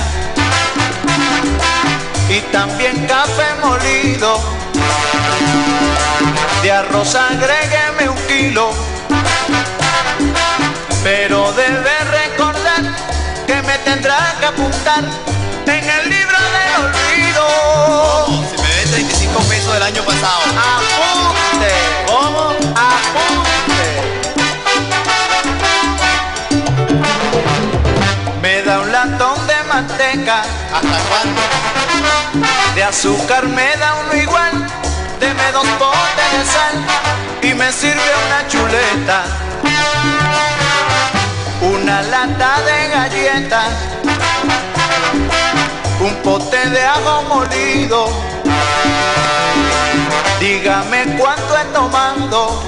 y 2.29 2.39
también 2.51 3.05
café 3.07 3.55
molido. 3.63 4.39
De 6.61 6.71
arroz 6.71 7.15
agrégueme 7.15 8.09
un 8.09 8.17
kilo, 8.27 8.71
pero 11.03 11.51
debe 11.53 11.99
recordar 12.11 12.95
que 13.47 13.61
me 13.61 13.77
tendrá 13.79 14.35
que 14.39 14.45
apuntar 14.45 15.03
en 15.65 15.89
el 15.89 16.09
libro 16.09 16.37
del 16.55 16.85
olvido. 16.85 18.43
Si 18.51 18.61
me 18.61 18.67
deben 18.67 18.91
35 18.91 19.39
pesos 19.43 19.73
del 19.73 19.83
año 19.83 20.03
pasado. 20.03 21.28
¿Hasta 30.73 30.99
cuándo? 31.09 31.41
de 32.75 32.83
azúcar 32.83 33.45
me 33.47 33.75
da 33.77 33.95
uno 33.95 34.15
igual, 34.15 34.67
deme 35.19 35.51
dos 35.51 35.67
botes 35.79 36.31
de 36.31 36.45
sal 36.45 36.75
y 37.41 37.53
me 37.53 37.71
sirve 37.71 38.11
una 38.27 38.47
chuleta, 38.47 39.23
una 41.61 42.01
lata 42.03 42.61
de 42.61 42.87
galletas, 42.89 43.73
un 45.99 46.15
pote 46.23 46.69
de 46.69 46.85
ajo 46.85 47.23
molido. 47.23 48.09
Dígame 50.39 51.17
cuánto 51.17 51.57
he 51.57 51.65
tomado, 51.73 52.63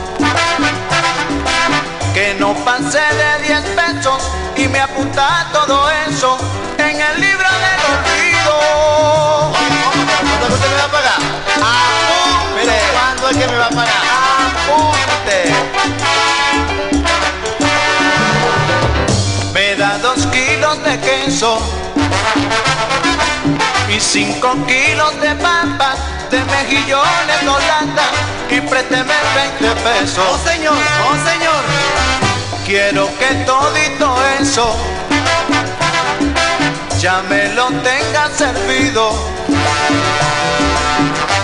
que 2.14 2.36
no 2.40 2.54
pase 2.66 3.00
de 3.00 3.40
10 4.02 4.08
pesos 4.08 4.24
y 4.58 4.68
me 4.68 4.80
apunta 4.80 5.48
todo 5.54 5.90
eso 6.10 6.38
en 6.78 7.00
el 7.00 7.22
libro 7.22 7.48
del 7.48 7.80
olvido. 7.92 9.52
¿Cuándo 9.52 10.46
es 10.46 10.48
que 10.48 10.54
usted 10.54 10.70
me 10.70 10.78
va 10.78 10.86
a 10.86 10.92
pagar? 10.92 11.20
Apunte, 12.52 12.80
¿cuándo 12.94 13.30
es 13.30 13.38
que 13.38 13.48
me 13.48 13.58
va 13.58 13.66
a 13.66 13.70
pagar? 13.70 14.02
apunte. 14.66 15.54
Me 19.54 19.76
da 19.76 19.98
dos 20.00 20.26
kilos 20.28 20.84
de 20.84 21.00
queso 21.00 21.60
y 23.88 24.00
cinco 24.00 24.56
kilos 24.66 25.22
de 25.22 25.36
papas, 25.36 26.00
de 26.32 26.44
mejillones 26.46 27.42
de 27.42 27.50
Holanda 27.50 28.04
y 28.50 28.62
présteme 28.62 29.14
20 29.60 29.82
pesos. 29.82 30.26
¡Oh, 30.28 30.50
señor! 30.50 30.74
¡Oh, 30.74 31.30
señor! 31.30 31.90
Quiero 32.71 33.10
que 33.19 33.27
todito 33.45 34.15
eso 34.39 34.73
ya 37.01 37.21
me 37.23 37.49
lo 37.49 37.67
tenga 37.67 38.29
servido. 38.34 39.12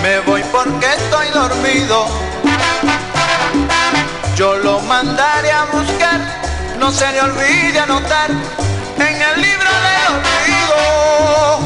Me 0.02 0.20
voy 0.20 0.42
porque 0.50 0.86
estoy 0.86 1.28
dormido. 1.28 2.06
Yo 4.36 4.56
lo 4.56 4.80
mandaré 4.80 5.52
a 5.52 5.66
buscar, 5.66 6.18
no 6.78 6.90
se 6.90 7.12
le 7.12 7.20
olvide 7.20 7.78
anotar 7.78 8.30
en 8.30 9.20
el 9.20 9.42
libro 9.42 9.70
del 9.84 10.14
olvido. 10.16 11.60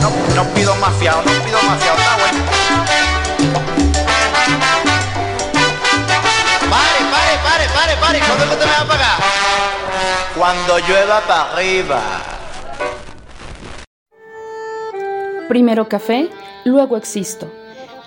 No, 0.00 0.34
no 0.36 0.54
pido 0.54 0.74
más 0.76 0.94
no 0.94 1.44
pido 1.44 1.62
más 1.64 1.78
está 1.82 2.16
bueno. 2.16 2.61
Cuando 10.36 10.78
llueva 10.78 11.20
para 11.26 11.52
arriba. 11.52 12.02
Primero 15.48 15.88
café, 15.88 16.28
luego 16.64 16.96
existo. 16.96 17.52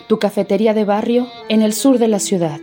Tu 0.08 0.20
cafetería 0.20 0.74
de 0.74 0.86
barrio 0.86 1.28
en 1.50 1.62
el 1.62 1.74
sur 1.74 1.98
de 1.98 2.08
la 2.08 2.20
ciudad, 2.20 2.60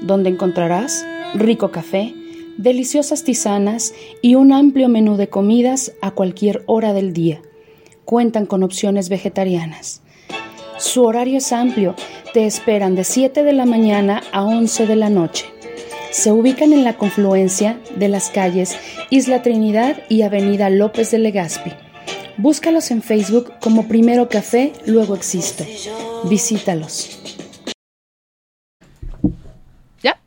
donde 0.00 0.30
encontrarás 0.30 1.04
rico 1.34 1.70
café, 1.70 2.14
deliciosas 2.56 3.24
tisanas 3.24 3.94
y 4.20 4.34
un 4.34 4.52
amplio 4.52 4.88
menú 4.88 5.16
de 5.16 5.28
comidas 5.28 5.92
a 6.02 6.10
cualquier 6.10 6.62
hora 6.66 6.92
del 6.92 7.12
día. 7.12 7.40
Cuentan 8.04 8.46
con 8.46 8.62
opciones 8.62 9.08
vegetarianas. 9.08 10.02
Su 10.78 11.04
horario 11.04 11.38
es 11.38 11.52
amplio, 11.52 11.94
te 12.32 12.46
esperan 12.46 12.94
de 12.94 13.04
7 13.04 13.44
de 13.44 13.52
la 13.52 13.66
mañana 13.66 14.22
a 14.32 14.42
11 14.44 14.86
de 14.86 14.96
la 14.96 15.10
noche. 15.10 15.46
Se 16.12 16.30
ubican 16.30 16.72
en 16.72 16.84
la 16.84 16.94
confluencia 16.98 17.78
de 17.96 18.08
las 18.08 18.28
calles 18.30 18.76
Isla 19.10 19.42
Trinidad 19.42 20.02
y 20.08 20.22
Avenida 20.22 20.68
López 20.70 21.10
de 21.10 21.18
Legazpi. 21.18 21.72
Búscalos 22.36 22.90
en 22.90 23.02
Facebook 23.02 23.52
como 23.60 23.88
Primero 23.88 24.28
Café, 24.28 24.72
luego 24.86 25.14
Existo. 25.16 25.64
Visítalos. 26.24 27.18
Ya, 30.02 30.18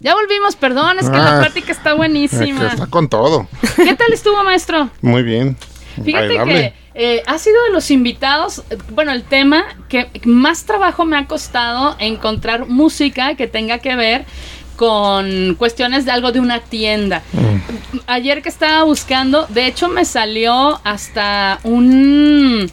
ya 0.00 0.14
volvimos, 0.14 0.56
perdón, 0.56 0.98
es 0.98 1.08
que 1.08 1.16
Ah, 1.16 1.34
la 1.34 1.40
plática 1.40 1.72
está 1.72 1.94
buenísima. 1.94 2.68
está 2.68 2.86
con 2.86 3.08
todo. 3.08 3.48
¿Qué 3.76 3.94
tal 3.94 4.12
estuvo, 4.12 4.42
maestro? 4.44 4.90
Muy 5.00 5.22
bien. 5.22 5.56
Fíjate 6.04 6.28
Bailable. 6.28 6.54
que 6.54 6.74
eh, 6.94 7.22
ha 7.26 7.38
sido 7.38 7.62
de 7.64 7.70
los 7.72 7.90
invitados, 7.90 8.62
bueno, 8.94 9.12
el 9.12 9.22
tema 9.24 9.64
que 9.88 10.08
más 10.24 10.64
trabajo 10.64 11.04
me 11.04 11.16
ha 11.16 11.26
costado 11.26 11.96
encontrar 11.98 12.66
música 12.66 13.34
que 13.36 13.46
tenga 13.46 13.78
que 13.78 13.96
ver 13.96 14.24
con 14.80 15.56
cuestiones 15.56 16.06
de 16.06 16.10
algo 16.10 16.32
de 16.32 16.40
una 16.40 16.60
tienda. 16.60 17.22
Ayer 18.06 18.40
que 18.40 18.48
estaba 18.48 18.82
buscando, 18.84 19.46
de 19.50 19.66
hecho 19.66 19.88
me 19.88 20.06
salió 20.06 20.80
hasta 20.84 21.60
un... 21.64 22.70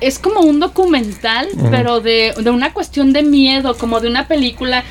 Es 0.00 0.18
como 0.18 0.40
un 0.40 0.58
documental, 0.58 1.48
pero 1.70 2.00
de, 2.00 2.32
de 2.38 2.48
una 2.48 2.72
cuestión 2.72 3.12
de 3.12 3.22
miedo, 3.22 3.76
como 3.76 4.00
de 4.00 4.08
una 4.08 4.26
película. 4.26 4.84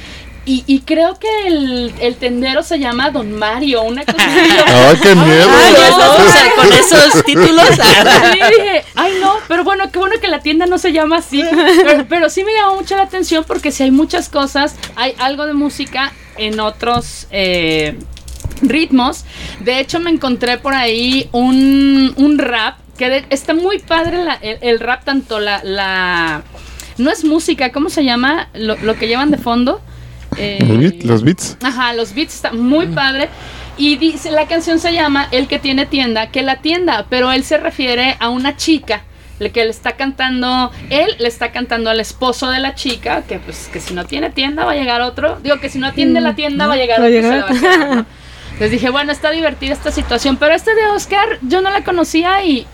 Y, 0.45 0.63
y 0.67 0.81
creo 0.81 1.17
que 1.19 1.47
el, 1.47 1.93
el 2.01 2.15
tendero 2.15 2.63
se 2.63 2.77
llama 2.77 3.11
Don 3.11 3.31
Mario, 3.31 3.83
una 3.83 4.03
cosa 4.03 4.17
así. 4.25 4.49
Ay, 4.67 4.97
qué 5.01 5.15
miedo. 5.15 5.49
Ay, 5.49 5.73
no. 5.73 6.11
O 6.25 6.29
sea, 6.29 6.51
con 6.55 6.73
esos 6.73 7.23
títulos. 7.25 7.65
Sí, 7.69 8.39
dije, 8.57 8.83
ay 8.95 9.13
no, 9.21 9.35
pero 9.47 9.63
bueno, 9.63 9.89
qué 9.89 9.99
bueno 9.99 10.15
que 10.19 10.27
la 10.27 10.39
tienda 10.41 10.65
no 10.65 10.77
se 10.77 10.91
llama 10.91 11.17
así. 11.19 11.41
Pero, 11.85 12.05
pero 12.09 12.29
sí 12.29 12.43
me 12.43 12.51
llamó 12.53 12.75
mucho 12.75 12.97
la 12.97 13.03
atención 13.03 13.45
porque 13.47 13.71
si 13.71 13.83
hay 13.83 13.91
muchas 13.91 14.27
cosas, 14.27 14.75
hay 14.97 15.13
algo 15.17 15.45
de 15.45 15.53
música 15.53 16.11
en 16.37 16.59
otros 16.59 17.27
eh, 17.31 17.97
ritmos. 18.61 19.23
De 19.61 19.79
hecho, 19.79 19.99
me 20.01 20.09
encontré 20.09 20.57
por 20.57 20.73
ahí 20.73 21.29
un, 21.31 22.13
un 22.17 22.37
rap 22.37 22.77
que 22.97 23.09
de- 23.09 23.25
está 23.29 23.53
muy 23.53 23.79
padre 23.79 24.23
la- 24.23 24.35
el, 24.41 24.57
el 24.61 24.79
rap, 24.81 25.05
tanto 25.05 25.39
la, 25.39 25.61
la... 25.63 26.43
No 26.97 27.09
es 27.11 27.23
música, 27.23 27.71
¿cómo 27.71 27.89
se 27.89 28.03
llama? 28.03 28.49
Lo, 28.53 28.75
lo 28.77 28.95
que 28.95 29.07
llevan 29.07 29.31
de 29.31 29.37
fondo. 29.37 29.81
Eh, 30.37 30.57
Los 30.61 30.77
beat- 30.79 31.03
Los 31.03 31.23
beats. 31.23 31.57
Ajá, 31.63 31.93
los 31.93 32.13
beats 32.13 32.35
está 32.35 32.51
muy 32.53 32.87
padre. 32.87 33.29
Y 33.77 33.95
dice, 33.97 34.29
la 34.31 34.45
canción 34.47 34.79
se 34.79 34.93
llama 34.93 35.27
El 35.31 35.47
que 35.47 35.57
tiene 35.59 35.85
tienda, 35.85 36.27
que 36.29 36.43
la 36.43 36.57
tienda, 36.57 37.05
pero 37.09 37.31
él 37.31 37.43
se 37.43 37.57
refiere 37.57 38.17
a 38.19 38.29
una 38.29 38.55
chica. 38.57 39.01
Que 39.53 39.65
le 39.65 39.71
está 39.71 39.93
cantando, 39.97 40.71
él 40.89 41.15
le 41.19 41.27
está 41.27 41.51
cantando 41.51 41.89
al 41.89 41.99
esposo 41.99 42.49
de 42.49 42.59
la 42.59 42.75
chica, 42.75 43.23
que 43.27 43.39
pues 43.39 43.69
que 43.73 43.81
si 43.81 43.93
no 43.93 44.05
tiene 44.05 44.29
tienda 44.29 44.63
va 44.63 44.71
a 44.71 44.75
llegar 44.75 45.01
otro. 45.01 45.37
Digo 45.43 45.59
que 45.59 45.67
si 45.67 45.79
no 45.79 45.87
atiende 45.87 46.21
la 46.21 46.33
tienda 46.33 46.65
va 46.65 46.75
a 46.75 46.77
llegar 46.77 47.01
Va 47.01 47.07
otro. 47.07 47.15
se 47.17 47.21
llegar 47.21 47.39
la 47.39 47.45
va 47.45 47.49
a 47.49 47.59
quedar, 47.59 47.95
¿no? 47.97 48.05
Les 48.61 48.71
dije, 48.71 48.89
bueno, 48.89 49.11
está 49.11 49.31
divertida 49.31 49.73
esta 49.73 49.91
situación, 49.91 50.37
pero 50.37 50.53
este 50.53 50.73
de 50.75 50.85
Oscar 50.95 51.39
yo 51.41 51.59
no 51.61 51.71
la 51.71 51.83
conocía 51.83 52.45
y 52.45 52.65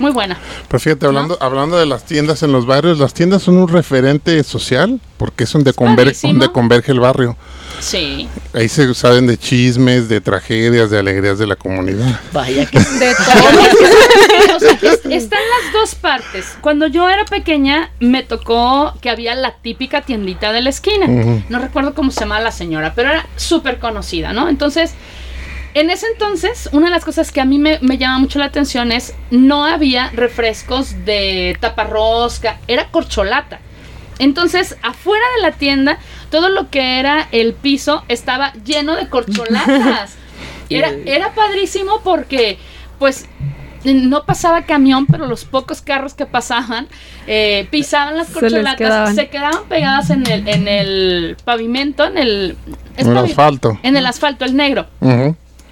muy 0.00 0.10
buena. 0.10 0.38
Pero 0.68 0.80
fíjate, 0.80 1.06
hablando, 1.06 1.38
hablando 1.40 1.78
de 1.78 1.86
las 1.86 2.04
tiendas 2.04 2.42
en 2.42 2.52
los 2.52 2.66
barrios, 2.66 2.98
las 2.98 3.14
tiendas 3.14 3.42
son 3.42 3.56
un 3.58 3.68
referente 3.68 4.42
social 4.42 5.00
porque 5.16 5.44
es 5.44 5.52
donde, 5.52 5.72
conver- 5.72 5.96
padrísimo. 5.96 6.32
donde 6.32 6.50
converge 6.52 6.92
el 6.92 7.00
barrio. 7.00 7.36
Sí. 7.78 8.28
Ahí 8.52 8.68
se 8.68 8.92
saben 8.94 9.26
de 9.26 9.38
chismes, 9.38 10.08
de 10.08 10.20
tragedias, 10.20 10.90
de 10.90 10.98
alegrías 10.98 11.38
de 11.38 11.46
la 11.46 11.56
comunidad. 11.56 12.18
Vaya 12.32 12.66
que 12.66 12.78
De 12.98 13.14
todo. 13.14 14.56
O 14.56 14.58
sea, 14.60 14.72
es- 14.82 15.00
están 15.06 15.38
las 15.40 15.72
dos 15.72 15.94
partes. 15.94 16.46
Cuando 16.60 16.86
yo 16.86 17.08
era 17.08 17.24
pequeña, 17.24 17.90
me 18.00 18.22
tocó 18.22 18.92
que 19.00 19.08
había 19.10 19.34
la 19.34 19.54
típica 19.56 20.02
tiendita 20.02 20.52
de 20.52 20.62
la 20.62 20.70
esquina. 20.70 21.06
No 21.48 21.58
recuerdo 21.58 21.94
cómo 21.94 22.10
se 22.10 22.20
llamaba 22.20 22.40
la 22.40 22.52
señora, 22.52 22.92
pero 22.94 23.10
era 23.10 23.26
súper 23.36 23.78
conocida, 23.78 24.32
¿no? 24.32 24.48
Entonces, 24.48 24.92
en 25.74 25.90
ese 25.90 26.06
entonces, 26.12 26.68
una 26.72 26.86
de 26.86 26.90
las 26.92 27.04
cosas 27.04 27.30
que 27.32 27.40
a 27.40 27.44
mí 27.44 27.58
me, 27.58 27.78
me 27.80 27.98
llama 27.98 28.18
mucho 28.18 28.38
la 28.38 28.46
atención 28.46 28.92
es 28.92 29.14
no 29.30 29.64
había 29.64 30.10
refrescos 30.10 31.04
de 31.04 31.56
taparrosca, 31.60 32.58
era 32.68 32.86
corcholata. 32.90 33.60
Entonces, 34.18 34.76
afuera 34.82 35.24
de 35.36 35.42
la 35.42 35.52
tienda, 35.52 35.98
todo 36.30 36.48
lo 36.50 36.68
que 36.70 36.98
era 36.98 37.26
el 37.32 37.54
piso 37.54 38.04
estaba 38.08 38.52
lleno 38.64 38.96
de 38.96 39.08
corcholatas. 39.08 40.16
Era, 40.72 40.92
era 41.04 41.34
padrísimo 41.34 42.00
porque, 42.04 42.56
pues, 43.00 43.26
no 43.82 44.24
pasaba 44.24 44.62
camión, 44.66 45.04
pero 45.06 45.26
los 45.26 45.44
pocos 45.44 45.82
carros 45.82 46.14
que 46.14 46.26
pasaban 46.26 46.86
eh, 47.26 47.66
pisaban 47.72 48.16
las 48.16 48.28
Se 48.28 48.34
corcholatas, 48.34 48.76
quedaban. 48.76 49.14
se 49.16 49.28
quedaban 49.30 49.64
pegadas 49.68 50.10
en 50.10 50.24
el, 50.30 50.46
en 50.46 50.68
el 50.68 51.36
pavimento, 51.44 52.04
en 52.04 52.18
el, 52.18 52.56
Un 52.98 53.14
pavi- 53.16 53.30
asfalto. 53.30 53.80
en 53.82 53.96
el 53.96 54.06
asfalto, 54.06 54.44
el 54.44 54.54
negro. 54.54 54.86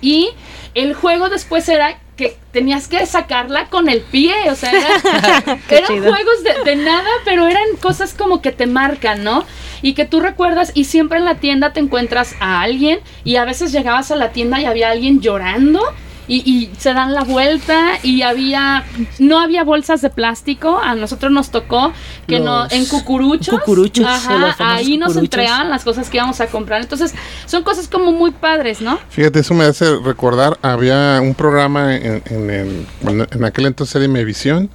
Y 0.00 0.30
el 0.74 0.94
juego 0.94 1.28
después 1.28 1.68
era 1.68 1.98
que 2.16 2.36
tenías 2.52 2.88
que 2.88 3.04
sacarla 3.06 3.66
con 3.66 3.88
el 3.88 4.00
pie, 4.00 4.34
o 4.50 4.54
sea, 4.56 4.72
era- 4.72 5.58
eran 5.70 5.86
chido. 5.86 6.12
juegos 6.12 6.42
de, 6.42 6.64
de 6.70 6.76
nada, 6.76 7.08
pero 7.24 7.46
eran 7.46 7.64
cosas 7.80 8.12
como 8.14 8.42
que 8.42 8.50
te 8.52 8.66
marcan, 8.66 9.22
¿no? 9.22 9.44
Y 9.82 9.94
que 9.94 10.04
tú 10.04 10.18
recuerdas 10.18 10.72
y 10.74 10.84
siempre 10.84 11.18
en 11.18 11.24
la 11.24 11.36
tienda 11.36 11.72
te 11.72 11.78
encuentras 11.80 12.34
a 12.40 12.60
alguien 12.60 12.98
y 13.22 13.36
a 13.36 13.44
veces 13.44 13.70
llegabas 13.70 14.10
a 14.10 14.16
la 14.16 14.30
tienda 14.32 14.60
y 14.60 14.64
había 14.64 14.90
alguien 14.90 15.20
llorando. 15.20 15.80
Y, 16.28 16.36
y 16.48 16.70
se 16.78 16.92
dan 16.92 17.14
la 17.14 17.24
vuelta 17.24 17.92
y 18.02 18.20
había 18.22 18.84
no 19.18 19.40
había 19.40 19.64
bolsas 19.64 20.02
de 20.02 20.10
plástico 20.10 20.78
a 20.78 20.94
nosotros 20.94 21.32
nos 21.32 21.50
tocó 21.50 21.92
que 22.26 22.38
no 22.38 22.64
Los 22.64 22.72
en 22.72 22.84
cucuruchos 22.84 23.58
cucuruchos, 23.58 24.04
ajá, 24.06 24.54
ahí 24.58 24.98
nos 24.98 25.08
cucuruchos. 25.08 25.16
entregaban 25.24 25.70
las 25.70 25.84
cosas 25.84 26.10
que 26.10 26.18
íbamos 26.18 26.38
a 26.42 26.46
comprar 26.48 26.82
entonces 26.82 27.14
son 27.46 27.62
cosas 27.62 27.88
como 27.88 28.12
muy 28.12 28.30
padres 28.30 28.82
no 28.82 28.98
Fíjate, 29.08 29.40
eso 29.40 29.54
me 29.54 29.64
hace 29.64 29.96
recordar, 30.00 30.58
había 30.60 31.18
un 31.22 31.34
programa 31.34 31.96
en, 31.96 32.22
en, 32.26 32.50
el- 32.50 32.86
bueno, 33.00 33.24
en 33.30 33.44
aquel 33.44 33.64
entonces 33.66 33.96
era 33.96 34.04
Imevisión, 34.04 34.68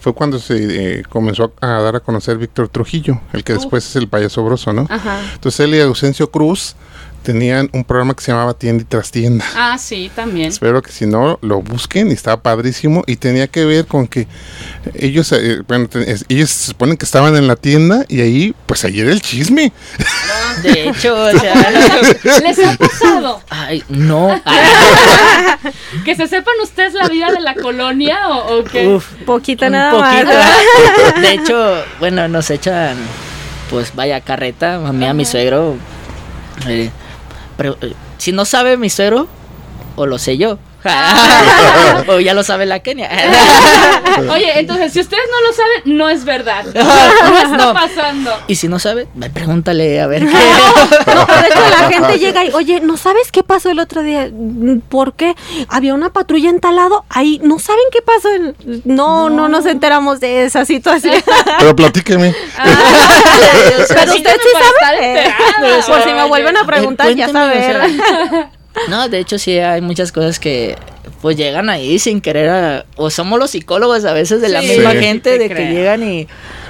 fue 0.00 0.14
cuando 0.14 0.38
se 0.38 0.98
eh, 1.00 1.02
comenzó 1.08 1.52
a 1.60 1.66
dar 1.66 1.96
a 1.96 2.00
conocer 2.00 2.38
Víctor 2.38 2.68
Trujillo, 2.68 3.20
el 3.34 3.44
que 3.44 3.52
después 3.52 3.86
es 3.86 3.96
el 3.96 4.08
payaso 4.08 4.42
broso, 4.42 4.72
¿no? 4.72 4.86
ajá 4.88 5.20
Entonces 5.34 5.60
él 5.60 5.74
y 5.74 5.80
Ausencio 5.80 6.30
Cruz 6.30 6.76
tenían 7.24 7.68
un 7.72 7.82
programa 7.82 8.14
que 8.14 8.22
se 8.22 8.30
llamaba 8.30 8.54
Tienda 8.54 8.82
y 8.82 8.84
tras 8.86 9.10
Tienda. 9.10 9.44
Ah, 9.56 9.76
sí, 9.78 10.10
también. 10.14 10.48
Espero 10.50 10.80
que 10.82 10.92
si 10.92 11.06
no 11.06 11.38
lo 11.42 11.62
busquen 11.62 12.10
y 12.10 12.12
estaba 12.14 12.40
padrísimo 12.40 13.02
y 13.06 13.16
tenía 13.16 13.48
que 13.48 13.64
ver 13.64 13.86
con 13.86 14.06
que 14.06 14.28
ellos, 14.94 15.32
eh, 15.32 15.62
bueno, 15.66 15.88
ellos 16.28 16.50
se 16.50 16.66
suponen 16.68 16.96
que 16.96 17.04
estaban 17.04 17.34
en 17.36 17.48
la 17.48 17.56
tienda 17.56 18.04
y 18.08 18.20
ahí, 18.20 18.54
pues 18.66 18.84
ahí 18.84 19.00
era 19.00 19.10
el 19.10 19.20
chisme. 19.20 19.72
De 20.62 20.88
hecho, 20.88 21.16
o 21.16 21.30
sea. 21.38 21.54
¿Les 22.42 22.58
ha 22.64 22.76
pasado 22.76 23.40
Ay, 23.48 23.82
no. 23.88 24.40
que 26.04 26.14
se 26.14 26.26
sepan 26.28 26.54
ustedes 26.62 26.94
la 26.94 27.08
vida 27.08 27.30
de 27.32 27.40
la 27.40 27.54
colonia 27.54 28.28
o, 28.28 28.58
o 28.60 28.64
qué? 28.64 28.86
Uf, 28.86 29.06
Poquito 29.24 29.66
un 29.66 29.72
nada 29.72 29.90
poquito. 29.90 30.38
más. 30.38 31.20
De 31.22 31.32
hecho, 31.32 31.84
bueno, 31.98 32.28
nos 32.28 32.50
echan, 32.50 32.96
pues 33.70 33.94
vaya 33.94 34.20
carreta, 34.20 34.74
a 34.76 34.92
mí, 34.92 35.06
a 35.06 35.14
mi 35.14 35.24
suegro. 35.24 35.76
eh, 36.68 36.90
si 38.18 38.32
no 38.32 38.44
sabe 38.44 38.76
mi 38.76 38.90
suegro, 38.90 39.26
o 39.96 40.06
lo 40.06 40.18
sé 40.18 40.36
yo. 40.36 40.58
o 42.08 42.20
ya 42.20 42.34
lo 42.34 42.42
sabe 42.42 42.66
la 42.66 42.80
Kenia. 42.80 43.08
Oye, 44.30 44.58
entonces, 44.58 44.92
si 44.92 45.00
ustedes 45.00 45.22
no 45.30 45.46
lo 45.48 45.52
saben, 45.54 45.96
no 45.98 46.08
es 46.08 46.24
verdad. 46.24 46.64
No 46.74 47.38
está 47.38 47.56
No. 47.56 47.72
pasando. 47.74 48.30
y 48.48 48.54
si 48.56 48.68
no 48.68 48.78
sabe, 48.78 49.06
pregúntale 49.32 50.00
a 50.00 50.06
ver 50.06 50.20
qué. 50.26 50.32
No, 50.32 51.26
pero 51.26 51.26
de 51.40 51.46
hecho 51.48 51.60
la 51.70 51.88
gente 51.88 52.18
llega 52.18 52.44
y, 52.44 52.50
oye, 52.52 52.80
¿no 52.80 52.96
sabes 52.96 53.32
qué 53.32 53.42
pasó 53.42 53.70
el 53.70 53.78
otro 53.78 54.02
día? 54.02 54.28
¿Por 54.88 55.14
qué? 55.14 55.34
Había 55.68 55.94
una 55.94 56.10
patrulla 56.10 56.50
en 56.50 56.60
tal 56.60 56.76
lado, 56.76 57.04
ahí, 57.08 57.40
¿no 57.42 57.58
saben 57.58 57.84
qué 57.92 58.02
pasó? 58.02 58.28
No, 58.84 59.30
no, 59.30 59.48
nos 59.48 59.66
enteramos 59.66 60.20
de 60.20 60.44
esa 60.44 60.64
situación. 60.64 61.14
Pero 61.58 61.74
platíqueme. 61.76 62.34
Pero 63.88 64.12
usted 64.14 64.36
sí 64.42 64.48
sabe. 64.80 65.34
Por 65.86 66.02
si 66.02 66.12
me 66.12 66.24
vuelven 66.28 66.56
a 66.56 66.64
preguntar, 66.66 67.10
ya 67.14 67.28
sea, 67.28 68.50
no, 68.88 69.08
de 69.08 69.18
hecho 69.20 69.38
sí 69.38 69.58
hay 69.58 69.80
muchas 69.80 70.12
cosas 70.12 70.38
que 70.38 70.76
pues 71.22 71.36
llegan 71.36 71.68
ahí 71.70 71.98
sin 71.98 72.20
querer 72.20 72.48
a- 72.50 72.86
o 72.96 73.08
somos 73.10 73.38
los 73.38 73.50
psicólogos 73.50 74.04
a 74.04 74.12
veces 74.12 74.40
de 74.40 74.48
la 74.48 74.60
misma 74.62 74.92
Sí. 74.92 74.98
gente 74.98 75.38
te 75.38 75.38
de 75.38 75.48
que 75.48 75.70
llegan 75.72 76.02
y 76.02 76.26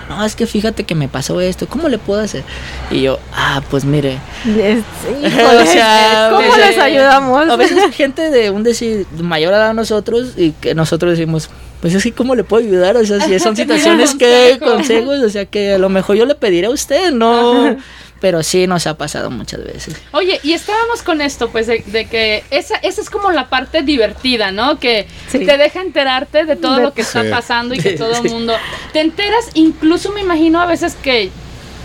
no, 0.09 0.23
es 0.25 0.37
que 0.37 0.47
fíjate 0.47 0.85
que 0.85 0.95
me 0.95 1.09
pasó 1.09 1.40
esto, 1.40 1.67
¿cómo 1.67 1.88
le 1.88 1.97
puedo 1.99 2.21
hacer? 2.21 2.43
Y 2.90 3.01
yo, 3.03 3.19
ah, 3.33 3.62
pues 3.71 3.85
mire. 3.87 4.19
Híjole, 4.45 5.62
O 5.62 5.67
sea, 5.67 6.29
¿Cómo 6.31 6.47
pues, 6.49 6.59
les 6.59 6.79
ayudamos? 6.79 7.49
A 7.49 7.57
veces 7.57 7.79
gente 7.97 8.31
de 8.31 8.51
un 8.51 8.62
decir 8.62 9.07
mayor 9.21 9.55
a 9.55 9.73
nosotros 9.73 10.35
y 10.37 10.51
que 10.53 10.75
nosotros 10.75 11.12
decimos, 11.12 11.49
pues 11.81 11.95
es 11.95 12.03
que 12.03 12.12
cómo 12.12 12.35
le 12.35 12.45
puedo 12.45 12.62
ayudar, 12.67 12.97
o 12.97 13.05
sea, 13.07 13.21
si 13.21 13.38
son 13.38 13.57
situaciones 13.57 14.14
que 14.14 14.57
Consejo. 14.59 14.77
consejos, 14.77 15.19
o 15.21 15.31
sea, 15.31 15.47
que 15.47 15.73
a 15.75 15.79
lo 15.79 15.88
mejor 15.88 16.17
yo 16.17 16.27
le 16.27 16.35
pediré 16.35 16.67
a 16.67 16.71
usted, 16.71 17.11
no, 17.11 17.77
pero 18.25 18.43
sí 18.43 18.67
nos 18.67 18.87
ha 18.87 18.97
pasado 18.97 19.31
muchas 19.31 19.63
veces. 19.63 19.97
Oye, 20.13 20.41
y 20.43 20.55
estábamos 20.55 21.03
con 21.03 21.21
esto, 21.21 21.51
pues, 21.51 21.67
de, 21.67 21.85
de 21.89 22.07
que 22.07 22.43
esa, 22.51 22.77
esa 22.77 23.03
es 23.03 23.11
como 23.11 23.31
la 23.33 23.51
parte 23.51 23.83
divertida, 23.83 24.51
¿no? 24.51 24.79
Que 24.81 25.07
Sí. 25.29 25.41
te 25.45 25.59
deja 25.59 25.83
enterarte 25.83 26.47
de 26.47 26.57
todo 26.57 26.77
De- 26.77 26.83
lo 26.85 26.95
que 26.95 27.03
está 27.03 27.23
Sí. 27.23 27.29
pasando 27.31 27.75
y 27.75 27.79
que 27.81 27.91
todo 27.99 28.13
el 28.17 28.23
sí. 28.27 28.35
mundo... 28.35 28.55
Te 28.95 29.01
enteras, 29.03 29.51
incluso 29.53 30.11
me 30.13 30.23
imagino 30.23 30.59
a 30.59 30.65
veces 30.65 30.95
que 31.03 31.31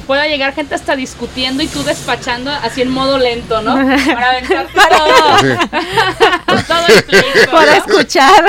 pueda 0.07 0.27
llegar 0.29 0.55
gente 0.55 0.75
hasta 0.75 0.95
discutiendo 0.95 1.61
y 1.61 1.67
tú 1.67 1.83
despachando 1.83 2.51
así 2.51 2.83
en 2.83 2.89
modo 2.91 3.17
lento, 3.17 3.61
¿no? 3.61 3.73
Para 4.05 4.29
aventarte 4.29 4.79
todo, 4.97 5.39
Sí. 5.41 5.47
todo 6.69 6.87
el 6.87 7.03
pleito, 7.03 7.51
Para 7.51 7.71
¿no? 7.71 7.77
escuchar. 7.85 8.45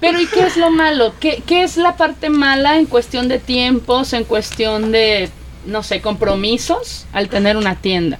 Pero 0.00 0.18
¿y 0.20 0.26
qué 0.26 0.44
es 0.48 0.56
lo 0.56 0.70
malo? 0.72 1.14
¿Qué, 1.20 1.40
¿Qué 1.46 1.62
es 1.62 1.76
la 1.76 1.96
parte 1.96 2.30
mala 2.30 2.78
en 2.78 2.86
cuestión 2.86 3.28
de 3.28 3.38
tiempos, 3.38 4.12
en 4.12 4.24
cuestión 4.24 4.90
de, 4.90 5.30
no 5.66 5.82
sé, 5.82 6.00
compromisos 6.00 7.06
al 7.12 7.28
tener 7.28 7.56
una 7.56 7.74
tienda? 7.76 8.18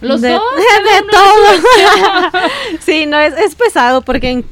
Los 0.00 0.20
de, 0.20 0.30
dos. 0.30 0.42
de 0.56 1.08
todo. 1.10 2.48
sí, 2.80 3.06
no, 3.06 3.18
es, 3.18 3.34
es 3.36 3.54
pesado 3.54 4.02
porque 4.02 4.30
en- 4.30 4.44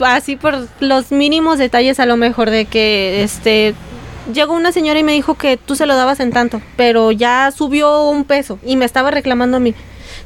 así 0.00 0.36
por 0.36 0.68
los 0.80 1.10
mínimos 1.12 1.58
detalles 1.58 2.00
a 2.00 2.06
lo 2.06 2.16
mejor 2.16 2.50
de 2.50 2.64
que 2.66 3.22
este 3.22 3.74
llegó 4.32 4.54
una 4.54 4.72
señora 4.72 4.98
y 4.98 5.02
me 5.02 5.12
dijo 5.12 5.34
que 5.36 5.56
tú 5.56 5.74
se 5.76 5.86
lo 5.86 5.96
dabas 5.96 6.20
en 6.20 6.32
tanto, 6.32 6.60
pero 6.76 7.12
ya 7.12 7.50
subió 7.56 8.08
un 8.10 8.24
peso 8.24 8.58
y 8.64 8.76
me 8.76 8.84
estaba 8.84 9.10
reclamando 9.10 9.56
a 9.56 9.60
mí. 9.60 9.74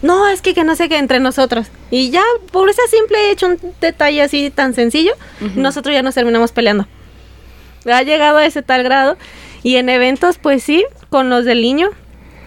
No, 0.00 0.26
es 0.28 0.42
que, 0.42 0.54
que 0.54 0.64
no 0.64 0.74
sé 0.74 0.88
qué 0.88 0.98
entre 0.98 1.20
nosotros. 1.20 1.68
Y 1.90 2.10
ya, 2.10 2.22
por 2.50 2.68
ese 2.68 2.82
simple 2.90 3.30
hecho, 3.30 3.46
un 3.46 3.58
detalle 3.80 4.22
así 4.22 4.50
tan 4.50 4.74
sencillo, 4.74 5.12
nosotros 5.54 5.94
ya 5.94 6.02
nos 6.02 6.14
terminamos 6.14 6.50
peleando. 6.50 6.86
Ha 7.86 8.02
llegado 8.02 8.38
a 8.38 8.46
ese 8.46 8.62
tal 8.62 8.82
grado. 8.82 9.16
Y 9.62 9.76
en 9.76 9.88
eventos, 9.88 10.38
pues 10.38 10.62
sí, 10.62 10.84
con 11.08 11.30
los 11.30 11.44
del 11.44 11.62
niño, 11.62 11.88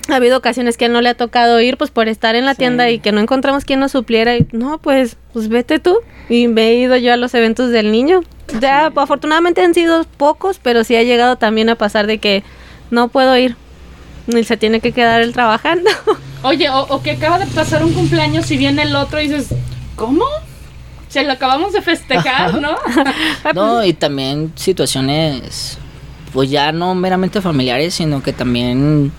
ha 0.10 0.16
habido 0.18 0.38
ocasiones 0.38 0.78
que 0.78 0.90
no 0.90 1.02
le 1.02 1.10
ha 1.10 1.14
tocado 1.16 1.60
ir, 1.62 1.78
pues 1.78 1.90
por 1.92 2.08
estar 2.08 2.36
en 2.36 2.46
la 2.46 2.52
Sí. 2.54 2.60
tienda 2.60 2.90
y 2.90 3.00
que 3.00 3.12
no 3.12 3.22
encontramos 3.22 3.66
quien 3.66 3.80
nos 3.80 3.92
supliera. 3.94 4.36
Y 4.38 4.48
no, 4.52 4.78
pues, 4.80 5.18
pues 5.34 5.50
vete 5.50 5.80
tú. 5.80 5.98
Y 6.30 6.48
me 6.48 6.70
he 6.70 6.76
ido 6.76 6.96
yo 6.98 7.14
a 7.14 7.18
los 7.18 7.34
eventos 7.34 7.72
del 7.72 7.92
niño. 7.92 8.22
Ya, 8.60 8.88
afortunadamente 8.96 9.62
han 9.62 9.74
sido 9.74 10.04
pocos, 10.18 10.60
pero 10.62 10.84
sí 10.84 10.96
ha 10.96 11.04
llegado 11.04 11.38
también 11.38 11.70
a 11.70 11.76
pasar 11.76 12.06
de 12.08 12.20
que 12.20 12.44
no 12.92 13.08
puedo 13.08 13.36
ir. 13.38 13.56
Y 14.28 14.44
se 14.44 14.58
tiene 14.58 14.80
que 14.80 14.92
quedar 14.92 15.22
él 15.22 15.34
trabajando. 15.34 15.90
Oye, 16.44 16.70
o, 16.70 16.82
o 16.82 17.02
que 17.02 17.12
acaba 17.12 17.40
de 17.40 17.48
pasar 17.48 17.84
un 17.84 17.94
cumpleaños 17.94 18.50
y 18.52 18.58
viene 18.58 18.84
el 18.84 18.96
otro 18.96 19.20
y 19.22 19.28
dices, 19.28 19.48
¿cómo? 19.96 20.26
Se 21.10 21.24
lo 21.24 21.32
acabamos 21.32 21.74
de 21.74 21.82
festejar, 21.82 22.60
¿no? 22.62 22.76
No, 23.56 23.84
y 23.84 23.94
también 23.94 24.52
situaciones, 24.56 25.78
pues 26.36 26.50
ya 26.50 26.74
no 26.74 26.94
meramente 26.96 27.40
familiares, 27.40 27.94
sino 27.94 28.22
que 28.22 28.34
también, 28.34 29.10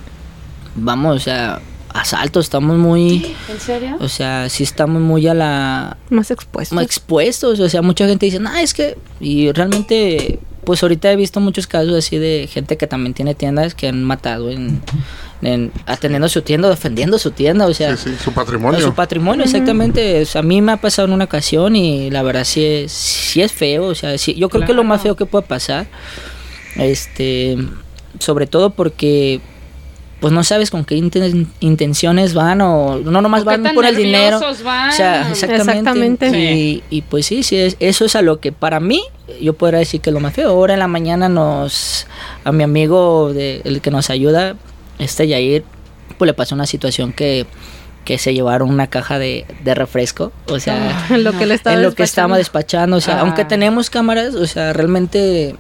vamos, 0.75 1.17
o 1.17 1.19
sea, 1.19 1.63
asaltos, 1.95 2.45
estamos 2.45 2.77
muy, 2.77 3.35
¿En 3.51 3.59
serio? 3.59 3.97
o 4.01 4.09
sea, 4.09 4.51
sí 4.51 4.65
estamos 4.65 5.01
muy 5.01 5.27
a 5.27 5.33
la, 5.33 5.97
Más 6.11 6.31
expuesto. 6.31 6.75
como 6.75 6.83
expuestos, 6.83 7.59
o 7.59 7.69
sea, 7.71 7.81
mucha 7.81 8.07
gente 8.07 8.27
dice, 8.27 8.39
no, 8.39 8.55
es 8.55 8.75
que, 8.75 8.99
y 9.19 9.51
realmente, 9.53 10.41
pues 10.65 10.83
ahorita 10.83 11.11
he 11.11 11.17
visto 11.17 11.41
muchos 11.41 11.67
casos 11.67 11.95
así 11.95 12.19
de 12.19 12.51
gente 12.53 12.77
que 12.77 12.87
también 12.87 13.15
tiene 13.15 13.35
tiendas 13.35 13.75
que 13.75 13.89
han 13.89 14.05
matado 14.05 14.51
en, 14.51 14.83
en 15.41 15.73
atendiendo 15.87 16.29
su 16.29 16.43
tienda, 16.43 16.69
defendiendo 16.69 17.19
su 17.19 17.31
tienda, 17.31 17.65
o 17.67 17.73
sea, 17.73 17.97
Sí, 17.97 18.11
sí, 18.11 18.17
su 18.23 18.33
patrimonio. 18.33 18.79
su 18.79 18.93
patrimonio, 18.93 19.45
exactamente. 19.47 20.21
O 20.21 20.27
sea, 20.27 20.41
a 20.41 20.45
mí 20.45 20.61
me 20.61 20.73
ha 20.73 20.77
pasado 20.77 21.09
en 21.09 21.15
una 21.15 21.25
ocasión 21.25 21.77
y 21.77 22.11
la 22.11 22.23
verdad 22.23 22.45
sí 22.45 22.63
es, 22.63 22.93
sí 22.93 23.41
es 23.41 23.53
feo. 23.53 23.87
O 23.87 23.95
sea, 23.95 24.19
sí, 24.19 24.35
yo 24.35 24.51
creo 24.51 24.67
que 24.67 24.73
es 24.73 24.77
lo 24.77 24.85
más 24.85 25.01
feo 25.01 25.17
que 25.17 25.25
puede 25.25 25.47
pasar. 25.47 25.87
Este, 26.79 27.57
sobre 28.19 28.47
todo 28.47 28.71
porque 28.71 29.41
pues 30.21 30.33
no 30.33 30.43
sabes 30.45 30.71
con 30.71 30.85
qué 30.87 30.97
inten- 30.97 31.47
intenciones 31.61 32.33
van 32.33 32.63
o 32.63 32.97
no 32.99 33.21
nomás 33.21 33.43
¿O 33.43 33.45
van 33.45 33.63
por 33.75 33.85
el 33.85 33.97
dinero. 33.97 34.41
van? 34.65 34.89
O 34.91 34.93
sea, 34.93 35.31
exactamente. 35.31 35.73
Exactamente. 35.79 36.55
Y, 36.55 36.83
y 36.89 37.03
pues 37.03 37.27
sí, 37.27 37.43
sí 37.43 37.57
es, 37.57 37.77
eso 37.81 38.07
es 38.07 38.17
a 38.17 38.23
lo 38.23 38.41
que 38.41 38.51
para 38.51 38.81
mí 38.81 39.03
yo 39.43 39.53
podría 39.53 39.79
decir 39.81 40.01
que 40.01 40.09
es 40.11 40.15
lo 40.15 40.21
más 40.21 40.33
feo. 40.33 40.49
Ahora 40.51 40.73
en 40.73 40.81
la 40.81 40.89
mañana 40.89 41.29
nos 41.29 42.07
a 42.45 42.53
mi 42.53 42.63
amigo 42.65 43.33
de, 43.35 43.61
el 43.65 43.83
que 43.83 43.91
nos 43.91 44.09
ayuda, 44.09 44.57
este 44.99 45.29
Yair, 45.29 45.65
pues 46.17 46.27
le 46.27 46.33
pasó 46.35 46.55
una 46.55 46.67
situación 46.67 47.13
que 47.13 47.47
que 48.07 48.19
se 48.19 48.33
llevaron 48.33 48.71
una 48.71 48.87
caja 48.87 49.19
de, 49.19 49.45
de 49.65 49.75
refresco, 49.75 50.31
o 50.49 50.61
sea, 50.61 51.07
En 51.11 51.25
lo 51.25 51.33
que 51.37 51.45
le 51.45 51.55
estaba 51.55 51.75
en 51.75 51.83
lo 51.83 51.89
que 51.89 52.05
despachando. 52.05 52.05
estábamos 52.05 52.39
despachando, 52.39 52.97
o 52.99 53.01
sea, 53.01 53.17
Ah. 53.17 53.21
aunque 53.23 53.45
tenemos 53.45 53.91
cámaras, 53.91 54.37
o 54.37 54.47
sea, 54.47 54.73
realmente 54.73 55.57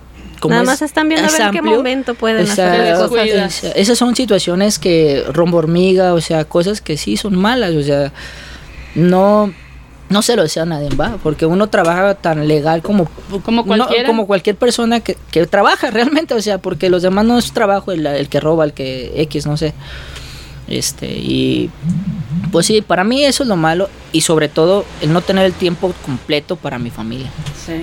como 0.46 0.50
Nada 0.60 0.62
es- 0.62 0.66
más 0.80 0.82
están 0.82 1.08
viendo 1.08 1.28
a 1.28 1.30
ver 1.32 1.40
en 1.42 1.50
qué 1.50 1.62
momento 1.62 2.14
pueden 2.14 2.44
o 2.44 2.54
sea, 2.54 2.72
hacer 2.72 2.98
las 2.98 3.08
cosas. 3.08 3.64
esas 3.76 3.98
son 3.98 4.16
situaciones 4.16 4.78
que 4.78 5.24
rombo 5.32 5.58
hormiga, 5.58 6.14
o 6.14 6.20
sea, 6.20 6.44
cosas 6.44 6.80
que 6.80 6.96
sí 6.96 7.16
son 7.16 7.36
malas, 7.36 7.74
o 7.74 7.82
sea, 7.82 8.12
no 8.94 9.52
no 10.08 10.22
se 10.22 10.36
lo 10.36 10.44
desea 10.44 10.62
a 10.62 10.66
nadie, 10.66 10.88
va, 10.90 11.18
porque 11.20 11.46
uno 11.46 11.66
trabaja 11.68 12.14
tan 12.14 12.46
legal 12.46 12.80
como 12.80 13.08
Como 13.44 13.64
no, 13.76 13.88
como 14.06 14.28
cualquier 14.28 14.54
persona 14.54 15.00
que, 15.00 15.16
que 15.32 15.44
trabaja 15.46 15.90
realmente, 15.90 16.32
o 16.34 16.40
sea, 16.40 16.58
porque 16.58 16.88
los 16.90 17.02
demás 17.02 17.24
no 17.24 17.38
es 17.38 17.50
trabajo 17.52 17.90
el, 17.90 18.06
el 18.06 18.28
que 18.28 18.38
roba, 18.38 18.64
el 18.64 18.72
que 18.72 19.12
X, 19.22 19.46
no 19.46 19.56
sé. 19.56 19.74
Este, 20.68 21.08
y 21.12 21.70
pues 22.52 22.66
sí, 22.66 22.82
para 22.82 23.02
mí 23.04 23.24
eso 23.24 23.42
es 23.42 23.48
lo 23.48 23.56
malo 23.56 23.88
y 24.12 24.20
sobre 24.20 24.48
todo 24.48 24.84
el 25.00 25.12
no 25.12 25.22
tener 25.22 25.44
el 25.44 25.52
tiempo 25.52 25.92
completo 26.04 26.54
para 26.56 26.78
mi 26.78 26.90
familia. 26.90 27.30
Sí. 27.66 27.74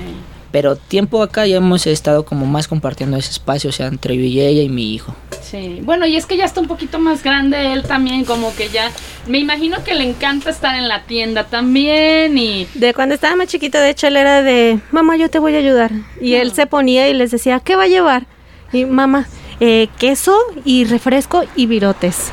Pero 0.54 0.76
tiempo 0.76 1.24
acá 1.24 1.48
ya 1.48 1.58
hemos 1.58 1.88
estado 1.88 2.26
como 2.26 2.46
más 2.46 2.68
compartiendo 2.68 3.18
ese 3.18 3.32
espacio, 3.32 3.72
o 3.72 3.74
sea, 3.74 3.88
entre 3.88 4.16
yo 4.16 4.22
y 4.22 4.39
ella 4.39 4.62
y 4.62 4.70
mi 4.70 4.94
hijo. 4.94 5.16
Sí, 5.42 5.80
bueno, 5.82 6.06
y 6.06 6.16
es 6.16 6.28
que 6.28 6.38
ya 6.38 6.46
está 6.46 6.62
un 6.62 6.68
poquito 6.68 7.00
más 7.00 7.24
grande 7.24 7.74
él 7.74 7.82
también, 7.82 8.24
como 8.24 8.56
que 8.56 8.70
ya, 8.70 8.92
me 9.28 9.39
imagino 9.39 9.84
que 9.84 9.96
le 9.96 10.08
encanta 10.08 10.52
estar 10.52 10.76
en 10.76 10.88
la 10.88 11.06
tienda 11.06 11.46
también 11.46 12.38
y... 12.38 12.68
De 12.76 12.94
cuando 12.94 13.16
estaba 13.16 13.36
más 13.36 13.48
chiquito, 13.48 13.80
de 13.80 13.89
hecho, 13.89 14.06
él 14.06 14.16
era 14.16 14.44
de, 14.44 14.80
mamá, 14.92 15.18
yo 15.18 15.28
te 15.28 15.39
voy 15.39 15.56
a 15.56 15.58
ayudar. 15.58 15.92
Y 16.22 16.36
él 16.36 16.54
se 16.54 16.68
ponía 16.68 17.10
y 17.10 17.16
les 17.16 17.32
decía, 17.32 17.60
¿qué 17.60 17.76
va 17.76 17.84
a 17.84 17.88
llevar? 17.88 18.28
Y 18.72 18.86
mamá, 18.86 19.28
eh, 19.60 19.88
queso 19.98 20.38
y 20.66 20.86
refresco 20.86 21.46
y 21.56 21.66
virotes. 21.66 22.32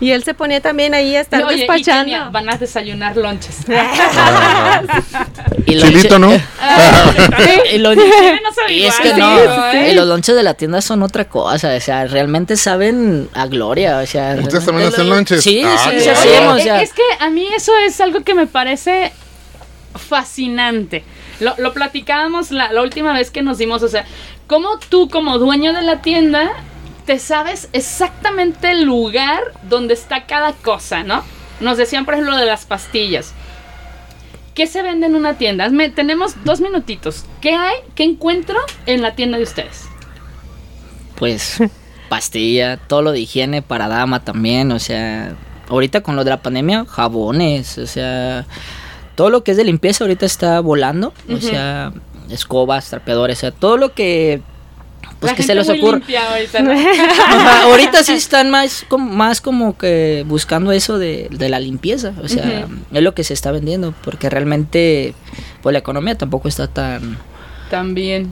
Y 0.00 0.12
él 0.12 0.22
se 0.22 0.32
ponía 0.34 0.60
también 0.60 0.94
ahí 0.94 1.16
a 1.16 1.20
estar 1.20 1.42
Oye, 1.44 1.56
y 1.56 1.58
despachando. 1.60 2.04
Kenia, 2.04 2.28
van 2.30 2.48
a 2.48 2.56
desayunar 2.56 3.16
lonches. 3.16 3.56
Y 5.66 5.76
Chilito, 5.78 6.18
¿no? 6.18 6.30
y, 6.32 7.78
lo- 7.78 7.90
Kenia 7.90 8.40
no 8.42 8.52
sabe 8.54 8.72
y 8.74 8.86
es 8.86 8.96
que 9.00 9.12
no, 9.14 9.36
sí, 9.38 9.44
sí. 9.72 9.78
y 9.90 9.94
los 9.94 10.06
lonches 10.06 10.34
de 10.34 10.42
la 10.42 10.54
tienda 10.54 10.80
son 10.80 11.02
otra 11.02 11.26
cosa, 11.28 11.74
o 11.74 11.80
sea, 11.80 12.06
realmente 12.06 12.56
saben 12.56 13.28
a 13.34 13.46
gloria, 13.46 13.98
o 13.98 14.06
sea. 14.06 14.36
¿Ustedes 14.40 14.64
realmente 14.64 14.66
también 14.66 14.88
hacen 14.88 15.08
lo- 15.08 15.14
lonches? 15.16 15.42
Sí, 15.42 15.62
Ah, 15.64 15.90
sí, 15.90 16.00
sí 16.00 16.08
o 16.10 16.58
sea. 16.58 16.80
es 16.80 16.92
que 16.92 17.02
a 17.20 17.28
mí 17.30 17.46
eso 17.54 17.72
es 17.84 18.00
algo 18.00 18.22
que 18.22 18.34
me 18.34 18.46
parece 18.46 19.12
fascinante. 19.94 21.04
Lo, 21.40 21.54
lo 21.58 21.72
platicábamos 21.72 22.50
la, 22.50 22.72
la 22.72 22.82
última 22.82 23.12
vez 23.12 23.30
que 23.30 23.42
nos 23.42 23.58
dimos, 23.58 23.82
o 23.82 23.88
sea, 23.88 24.04
cómo 24.46 24.78
tú 24.88 25.08
como 25.08 25.38
dueño 25.38 25.72
de 25.72 25.82
la 25.82 26.00
tienda 26.02 26.50
te 27.08 27.18
sabes 27.18 27.70
exactamente 27.72 28.70
el 28.70 28.84
lugar 28.84 29.40
donde 29.62 29.94
está 29.94 30.26
cada 30.26 30.52
cosa, 30.52 31.04
¿no? 31.04 31.24
Nos 31.58 31.78
decían, 31.78 32.04
por 32.04 32.12
ejemplo, 32.12 32.36
de 32.36 32.44
las 32.44 32.66
pastillas. 32.66 33.32
¿Qué 34.54 34.66
se 34.66 34.82
vende 34.82 35.06
en 35.06 35.14
una 35.14 35.38
tienda? 35.38 35.66
Hazme- 35.66 35.94
tenemos 35.94 36.34
dos 36.44 36.60
minutitos. 36.60 37.24
¿Qué 37.40 37.54
hay? 37.54 37.76
¿Qué 37.94 38.04
encuentro 38.04 38.58
en 38.84 39.00
la 39.00 39.14
tienda 39.14 39.38
de 39.38 39.44
ustedes? 39.44 39.86
pues 41.16 41.58
pastilla, 42.10 42.76
todo 42.76 43.00
lo 43.00 43.12
de 43.12 43.20
higiene 43.20 43.62
para 43.62 43.88
dama 43.88 44.22
también, 44.22 44.70
o 44.70 44.78
sea, 44.78 45.34
ahorita 45.68 46.02
con 46.02 46.14
lo 46.14 46.24
de 46.24 46.30
la 46.30 46.42
pandemia, 46.42 46.84
jabones, 46.84 47.78
o 47.78 47.86
sea, 47.86 48.44
todo 49.14 49.30
lo 49.30 49.42
que 49.42 49.52
es 49.52 49.56
de 49.56 49.64
limpieza 49.64 50.04
ahorita 50.04 50.26
está 50.26 50.60
volando, 50.60 51.14
o 51.28 51.38
sea, 51.38 51.92
escobas, 52.30 52.90
trapeadores, 52.90 53.38
o 53.38 53.40
sea, 53.40 53.50
todo 53.50 53.78
lo 53.78 53.94
que 53.94 54.42
pues 55.20 55.32
La 55.32 55.36
que 55.36 55.42
se 55.42 55.54
les 55.54 55.68
limpia 55.68 56.30
ahorita, 56.30 56.60
¿no? 56.60 56.70
Ajá, 57.26 57.62
ahorita 57.64 58.04
sí 58.04 58.12
están 58.12 58.50
más 58.50 58.84
como, 58.88 59.12
más 59.12 59.40
como 59.40 59.76
que 59.76 60.24
buscando 60.28 60.70
eso 60.72 60.98
de, 60.98 61.28
de 61.30 61.48
la 61.48 61.58
limpieza, 61.60 62.12
o 62.22 62.28
sea, 62.28 62.66
es 62.92 63.02
lo 63.02 63.14
que 63.14 63.24
se 63.24 63.34
está 63.34 63.50
vendiendo, 63.52 63.94
porque 64.04 64.30
realmente 64.30 65.14
pues 65.62 65.72
la 65.72 65.80
economía 65.80 66.16
tampoco 66.16 66.46
está 66.48 66.68
tan 66.68 67.18
También. 67.70 68.30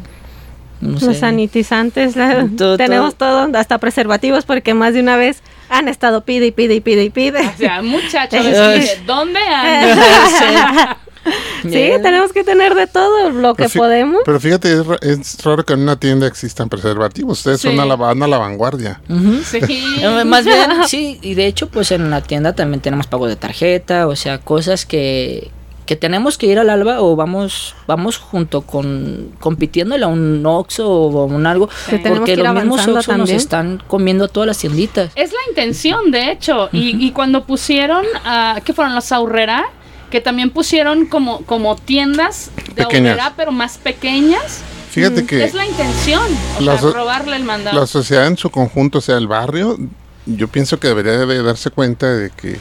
no 0.80 0.98
sé. 1.00 1.06
Los 1.06 1.16
sanitizantes, 1.18 2.14
la- 2.16 2.46
Todo, 2.56 2.76
tenemos 2.76 3.16
todo, 3.16 3.48
hasta 3.54 3.78
preservativos, 3.78 4.44
porque 4.44 4.72
más 4.74 4.94
de 4.94 5.00
una 5.00 5.16
vez 5.16 5.42
han 5.68 5.88
estado 5.88 6.24
pide 6.24 6.46
y 6.46 6.50
pide 6.52 6.74
y 6.76 6.80
pide 6.80 7.02
y 7.04 7.10
pide. 7.10 7.40
O 7.44 7.56
sea, 7.58 7.82
muchachos, 7.82 8.46
¿dónde 9.06 9.40
andas? 9.40 10.96
Sí, 11.62 11.70
tenemos 12.02 12.32
que 12.32 12.44
tener 12.44 12.74
de 12.74 12.86
todo 12.86 13.30
lo 13.30 13.54
que 13.54 13.64
Pero 13.68 13.80
podemos. 13.84 14.20
Pero 14.24 14.38
fíjate, 14.40 14.72
es, 14.72 14.86
ra- 14.86 14.98
es 15.02 15.42
raro 15.42 15.64
que 15.64 15.72
en 15.72 15.80
una 15.80 15.98
tienda 15.98 16.26
existan 16.26 16.68
preservativos. 16.68 17.38
Ustedes 17.38 17.60
Sí. 17.60 17.68
son 17.68 17.80
a 17.80 17.86
la, 17.86 17.96
van 17.96 18.22
a 18.22 18.26
la 18.28 18.38
vanguardia. 18.38 19.00
Sí. 19.44 19.60
Más 20.26 20.44
bien, 20.44 20.70
sí, 20.86 21.18
y 21.22 21.34
de 21.34 21.46
hecho, 21.46 21.68
pues 21.68 21.90
en 21.90 22.10
la 22.10 22.20
tienda 22.20 22.54
también 22.54 22.80
tenemos 22.80 23.06
pago 23.06 23.26
de 23.26 23.36
tarjeta, 23.36 24.06
o 24.06 24.14
sea, 24.14 24.38
cosas 24.38 24.86
que, 24.86 25.50
que 25.86 25.96
tenemos 25.96 26.36
que 26.38 26.46
ir 26.46 26.58
al 26.58 26.68
alba 26.70 27.00
o 27.00 27.16
vamos 27.16 27.74
vamos 27.86 28.16
junto 28.18 28.62
con 28.62 29.30
compitiéndole 29.40 30.04
a 30.04 30.08
un 30.08 30.44
Oxxo 30.44 30.88
o 30.88 31.22
a 31.22 31.24
un 31.26 31.46
algo, 31.46 31.68
Que 31.88 31.98
porque 31.98 32.34
que 32.36 32.42
los 32.42 32.54
mismos 32.54 32.86
Oxxo 32.86 33.16
nos 33.16 33.30
están 33.30 33.82
comiendo 33.86 34.28
todas 34.28 34.46
las 34.48 34.58
tienditas. 34.58 35.10
Es 35.16 35.30
la 35.32 35.38
intención, 35.48 36.10
de 36.10 36.32
hecho. 36.32 36.68
y, 36.72 37.04
y 37.04 37.10
cuando 37.12 37.44
pusieron, 37.44 38.04
a 38.24 38.60
¿qué 38.64 38.72
fueron? 38.72 38.94
Los 38.94 39.10
Aurrera, 39.12 39.64
que 40.10 40.20
también 40.20 40.50
pusieron 40.50 41.06
como, 41.06 41.42
como 41.42 41.76
tiendas 41.76 42.50
de 42.74 42.84
Pequeñas. 42.84 43.12
Aurrera, 43.18 43.34
pero 43.36 43.52
más 43.52 43.78
pequeñas. 43.78 44.60
Fíjate 44.90 45.26
que 45.26 45.44
Es 45.44 45.52
la 45.54 45.66
intención. 45.66 46.22
O 46.58 46.62
La 46.62 46.78
sea, 46.78 46.90
robarle 46.90 47.36
el 47.36 47.44
mandado. 47.44 47.78
la 47.78 47.86
sociedad 47.86 48.26
en 48.26 48.36
su 48.38 48.50
conjunto, 48.50 48.98
o 48.98 49.00
sea, 49.02 49.18
el 49.18 49.26
barrio, 49.26 49.76
yo 50.24 50.48
pienso 50.48 50.80
que 50.80 50.88
debería 50.88 51.12
de 51.12 51.42
darse 51.42 51.70
cuenta 51.70 52.12
de 52.12 52.30
que 52.30 52.52
eh, 52.52 52.58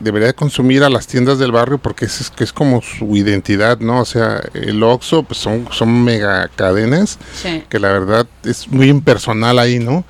debería 0.00 0.28
de 0.28 0.34
consumir 0.34 0.84
a 0.84 0.90
las 0.90 1.06
tiendas 1.06 1.38
del 1.38 1.50
barrio 1.50 1.78
porque 1.78 2.04
es, 2.04 2.20
es 2.20 2.30
que 2.30 2.44
es 2.44 2.52
como 2.52 2.82
su 2.82 3.16
identidad, 3.16 3.78
¿no? 3.80 4.00
O 4.00 4.04
sea, 4.04 4.40
el 4.54 4.82
Oxxo 4.82 5.22
pues 5.22 5.38
son, 5.40 5.66
son 5.72 6.04
mega 6.04 6.48
cadenas 6.54 7.18
Sí. 7.34 7.64
que 7.70 7.78
la 7.78 7.88
verdad 7.88 8.26
es 8.44 8.68
muy 8.68 8.88
impersonal 8.88 9.58
ahí, 9.58 9.78
¿no? 9.78 10.04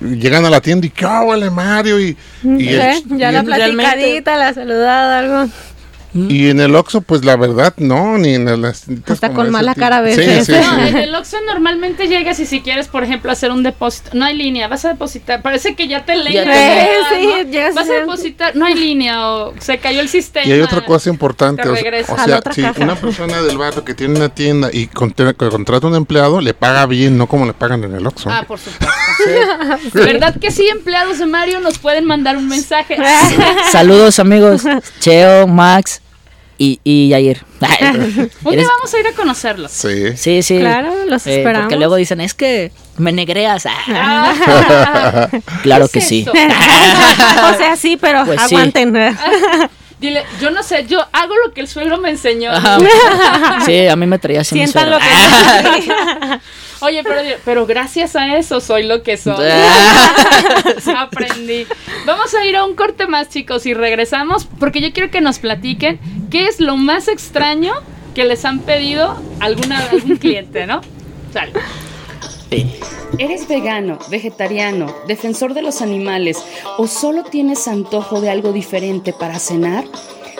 Llegan 0.00 0.44
a 0.44 0.50
la 0.50 0.60
tienda 0.60 0.86
y 0.86 0.90
¿qué 0.90 1.06
huele 1.06 1.50
Mario? 1.50 1.98
Y, 2.00 2.16
y, 2.44 2.68
el- 2.68 2.80
¿Eh? 2.80 3.02
Ya 3.10 3.30
y 3.30 3.34
la 3.34 3.42
platicadita, 3.42 4.36
la 4.36 4.54
saludada, 4.54 5.18
algo. 5.18 5.50
Y 6.28 6.48
en 6.50 6.60
el 6.60 6.74
Oxxo, 6.74 7.00
pues 7.02 7.24
la 7.24 7.36
verdad, 7.36 7.74
no, 7.76 8.16
ni 8.18 8.34
en 8.34 8.60
las 8.62 8.84
como 9.20 9.34
con 9.34 9.50
mala 9.50 9.74
tipo. 9.74 9.80
cara 9.84 9.98
a 9.98 10.10
Sí, 10.10 10.16
veces. 10.16 10.46
sí, 10.46 10.52
No, 10.52 10.58
sí. 10.82 10.88
en 10.88 10.96
el 10.96 11.14
Oxxo 11.14 11.36
normalmente 11.46 12.08
llegas 12.08 12.40
y 12.40 12.46
si 12.46 12.60
quieres, 12.60 12.88
por 12.88 13.04
ejemplo, 13.04 13.30
hacer 13.30 13.50
un 13.50 13.62
depósito, 13.62 14.10
no 14.14 14.24
hay 14.24 14.36
línea, 14.36 14.68
vas 14.68 14.84
a 14.84 14.88
depositar, 14.90 15.42
parece 15.42 15.74
que 15.74 15.88
ya 15.88 16.04
te 16.04 16.16
leen. 16.16 16.48
¿no? 16.48 17.74
Vas 17.74 17.88
a- 17.88 17.92
a 17.92 18.00
depositar, 18.00 18.56
no 18.56 18.64
hay 18.66 18.74
línea 18.74 19.28
o 19.30 19.54
se 19.58 19.78
cayó 19.78 20.00
el 20.00 20.08
sistema. 20.08 20.46
Y 20.46 20.52
hay 20.52 20.60
otra 20.60 20.84
cosa 20.84 21.10
importante, 21.10 21.62
Te 21.62 21.68
o 21.68 21.72
o 21.72 21.76
sea, 21.76 22.40
si 22.52 22.62
caja. 22.62 22.82
una 22.82 22.94
persona 22.96 23.42
del 23.42 23.58
barrio 23.58 23.84
que 23.84 23.94
tiene 23.94 24.16
una 24.16 24.28
tienda 24.28 24.70
y 24.72 24.86
contra- 24.86 25.32
contrata 25.34 25.86
un 25.86 25.94
empleado, 25.94 26.40
le 26.40 26.54
paga 26.54 26.86
bien, 26.86 27.16
no 27.18 27.26
como 27.26 27.46
le 27.46 27.52
pagan 27.52 27.84
en 27.84 27.94
el 27.94 28.06
Oxxo. 28.06 28.30
Ah, 28.30 28.44
por 28.46 28.58
supuesto. 28.58 28.86
¿Verdad 29.94 30.36
que 30.40 30.50
sí, 30.50 30.68
empleados 30.68 31.18
de 31.18 31.26
Mario 31.26 31.60
nos 31.60 31.78
pueden 31.78 32.04
mandar 32.04 32.36
un 32.36 32.48
mensaje? 32.48 32.96
Saludos 33.72 34.18
amigos, 34.18 34.62
Cheo, 35.00 35.46
Max 35.46 36.02
y, 36.58 36.80
y 36.84 37.08
Yair. 37.08 37.44
Un 38.44 38.52
día 38.56 38.66
vamos 38.76 38.94
a 38.94 38.98
ir 39.00 39.06
a 39.06 39.12
conocerlos. 39.12 39.70
Sí. 39.72 40.16
Sí, 40.16 40.42
sí. 40.42 40.58
Claro, 40.58 40.92
los 41.06 41.26
Eh, 41.26 41.38
esperamos. 41.38 41.64
Porque 41.66 41.76
luego 41.76 41.96
dicen, 41.96 42.20
es 42.20 42.34
que 42.34 42.72
me 42.98 43.12
negreas. 43.12 43.66
Ah, 43.66 44.34
Ah, 44.48 45.28
claro 45.62 45.86
¿qué 45.88 45.92
que 45.94 45.98
es 46.00 46.08
sí. 46.08 46.26
o 46.30 47.56
sea, 47.58 47.76
sí, 47.76 47.96
pero 47.96 48.24
Pues 48.24 48.40
sí. 48.48 48.54
aguanten. 48.54 48.94
Dile, 49.98 50.24
yo 50.40 50.50
no 50.50 50.62
sé, 50.62 50.84
yo 50.86 51.00
hago 51.12 51.34
lo 51.46 51.52
que 51.54 51.62
el 51.62 51.68
suegro 51.68 51.96
me 51.98 52.10
enseñó. 52.10 52.50
Ajá. 52.52 52.78
Sí, 53.64 53.86
a 53.88 53.96
mí 53.96 54.06
me 54.06 54.18
traía 54.18 54.42
así 54.42 54.54
mi 54.54 54.60
Sientan 54.66 54.90
lo 54.90 54.98
que 54.98 55.04
Oye, 56.80 57.02
pero, 57.02 57.20
pero 57.44 57.66
gracias 57.66 58.16
a 58.16 58.36
eso 58.36 58.60
soy 58.60 58.84
lo 58.84 59.02
que 59.02 59.16
soy. 59.16 59.46
Aprendí. 60.96 61.66
Vamos 62.04 62.34
a 62.34 62.44
ir 62.44 62.56
a 62.56 62.64
un 62.64 62.74
corte 62.74 63.06
más, 63.06 63.28
chicos, 63.28 63.66
y 63.66 63.74
regresamos 63.74 64.46
porque 64.58 64.80
yo 64.80 64.92
quiero 64.92 65.10
que 65.10 65.20
nos 65.20 65.38
platiquen 65.38 65.98
qué 66.30 66.46
es 66.46 66.60
lo 66.60 66.76
más 66.76 67.08
extraño 67.08 67.74
que 68.14 68.24
les 68.24 68.44
han 68.44 68.60
pedido 68.60 69.16
alguna, 69.40 69.78
algún 69.90 70.16
cliente, 70.16 70.66
¿no? 70.66 70.80
Sale. 71.32 71.52
¿Eres 73.18 73.48
vegano, 73.48 73.98
vegetariano, 74.08 74.94
defensor 75.06 75.54
de 75.54 75.62
los 75.62 75.82
animales 75.82 76.42
o 76.78 76.86
solo 76.86 77.24
tienes 77.24 77.66
antojo 77.66 78.20
de 78.20 78.30
algo 78.30 78.52
diferente 78.52 79.12
para 79.12 79.38
cenar? 79.38 79.84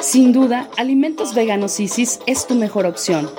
Sin 0.01 0.33
duda, 0.33 0.69
Alimentos 0.77 1.35
Veganos 1.35 1.81
Isis 1.81 2.21
es 2.27 2.47
tu 2.47 2.55
mejor 2.55 2.87
opción. 2.87 3.31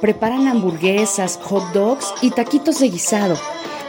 Preparan 0.00 0.46
hamburguesas, 0.46 1.38
hot 1.42 1.72
dogs 1.72 2.14
y 2.22 2.30
taquitos 2.30 2.78
de 2.78 2.88
guisado. 2.88 3.36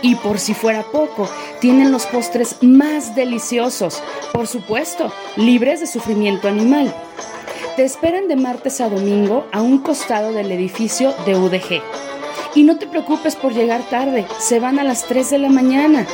Y 0.02 0.16
por 0.16 0.40
si 0.40 0.54
fuera 0.54 0.84
poco, 0.84 1.30
tienen 1.60 1.92
los 1.92 2.06
postres 2.08 2.58
más 2.62 3.16
deliciosos, 3.16 4.02
por 4.34 4.48
supuesto, 4.48 5.12
libres 5.36 5.80
de 5.80 5.88
sufrimiento 5.88 6.48
animal. 6.48 6.94
Te 7.76 7.84
esperan 7.84 8.28
de 8.28 8.36
martes 8.36 8.82
a 8.82 8.90
domingo 8.90 9.46
a 9.52 9.62
un 9.62 9.80
costado 9.80 10.34
del 10.34 10.52
edificio 10.52 11.14
de 11.26 11.36
UDG. 11.36 11.82
Y 12.56 12.64
no 12.64 12.78
te 12.78 12.88
preocupes 12.88 13.36
por 13.36 13.54
llegar 13.54 13.88
tarde, 13.90 14.26
se 14.40 14.60
van 14.60 14.80
a 14.80 14.84
las 14.84 15.06
3 15.06 15.30
de 15.30 15.38
la 15.38 15.50
mañana. 15.50 16.08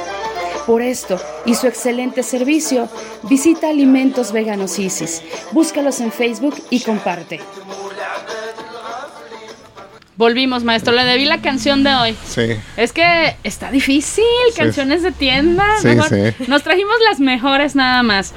Por 0.66 0.82
esto 0.82 1.20
y 1.46 1.56
su 1.56 1.68
excelente 1.68 2.24
servicio, 2.24 2.88
visita 3.24 3.70
Alimentos 3.70 4.32
Veganos 4.32 4.80
Isis. 4.80 5.22
Búscalos 5.52 6.00
en 6.00 6.12
Facebook 6.12 6.56
y 6.70 6.80
comparte. 6.82 7.42
Volvimos, 10.16 10.64
maestro. 10.64 10.94
Le 10.94 11.04
debí 11.06 11.26
la 11.26 11.42
canción 11.42 11.84
de 11.84 11.94
hoy. 11.96 12.16
Sí. 12.28 12.52
Es 12.78 12.94
que 12.94 13.36
está 13.44 13.72
difícil, 13.72 14.24
Sí. 14.54 14.58
canciones 14.60 15.02
de 15.02 15.12
tienda. 15.12 15.66
Sí, 15.82 15.88
mejor 15.88 16.10
sí. 16.10 16.46
Nos 16.48 16.64
trajimos 16.64 16.94
las 17.10 17.20
mejores 17.20 17.76
nada 17.76 18.04
más. 18.04 18.34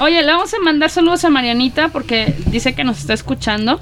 Oye, 0.00 0.20
le 0.22 0.32
vamos 0.32 0.52
a 0.52 0.58
mandar 0.58 0.90
saludos 0.90 1.24
a 1.24 1.30
Marianita 1.30 1.88
porque 1.88 2.34
dice 2.46 2.74
que 2.74 2.82
nos 2.84 2.98
está 2.98 3.14
escuchando. 3.14 3.80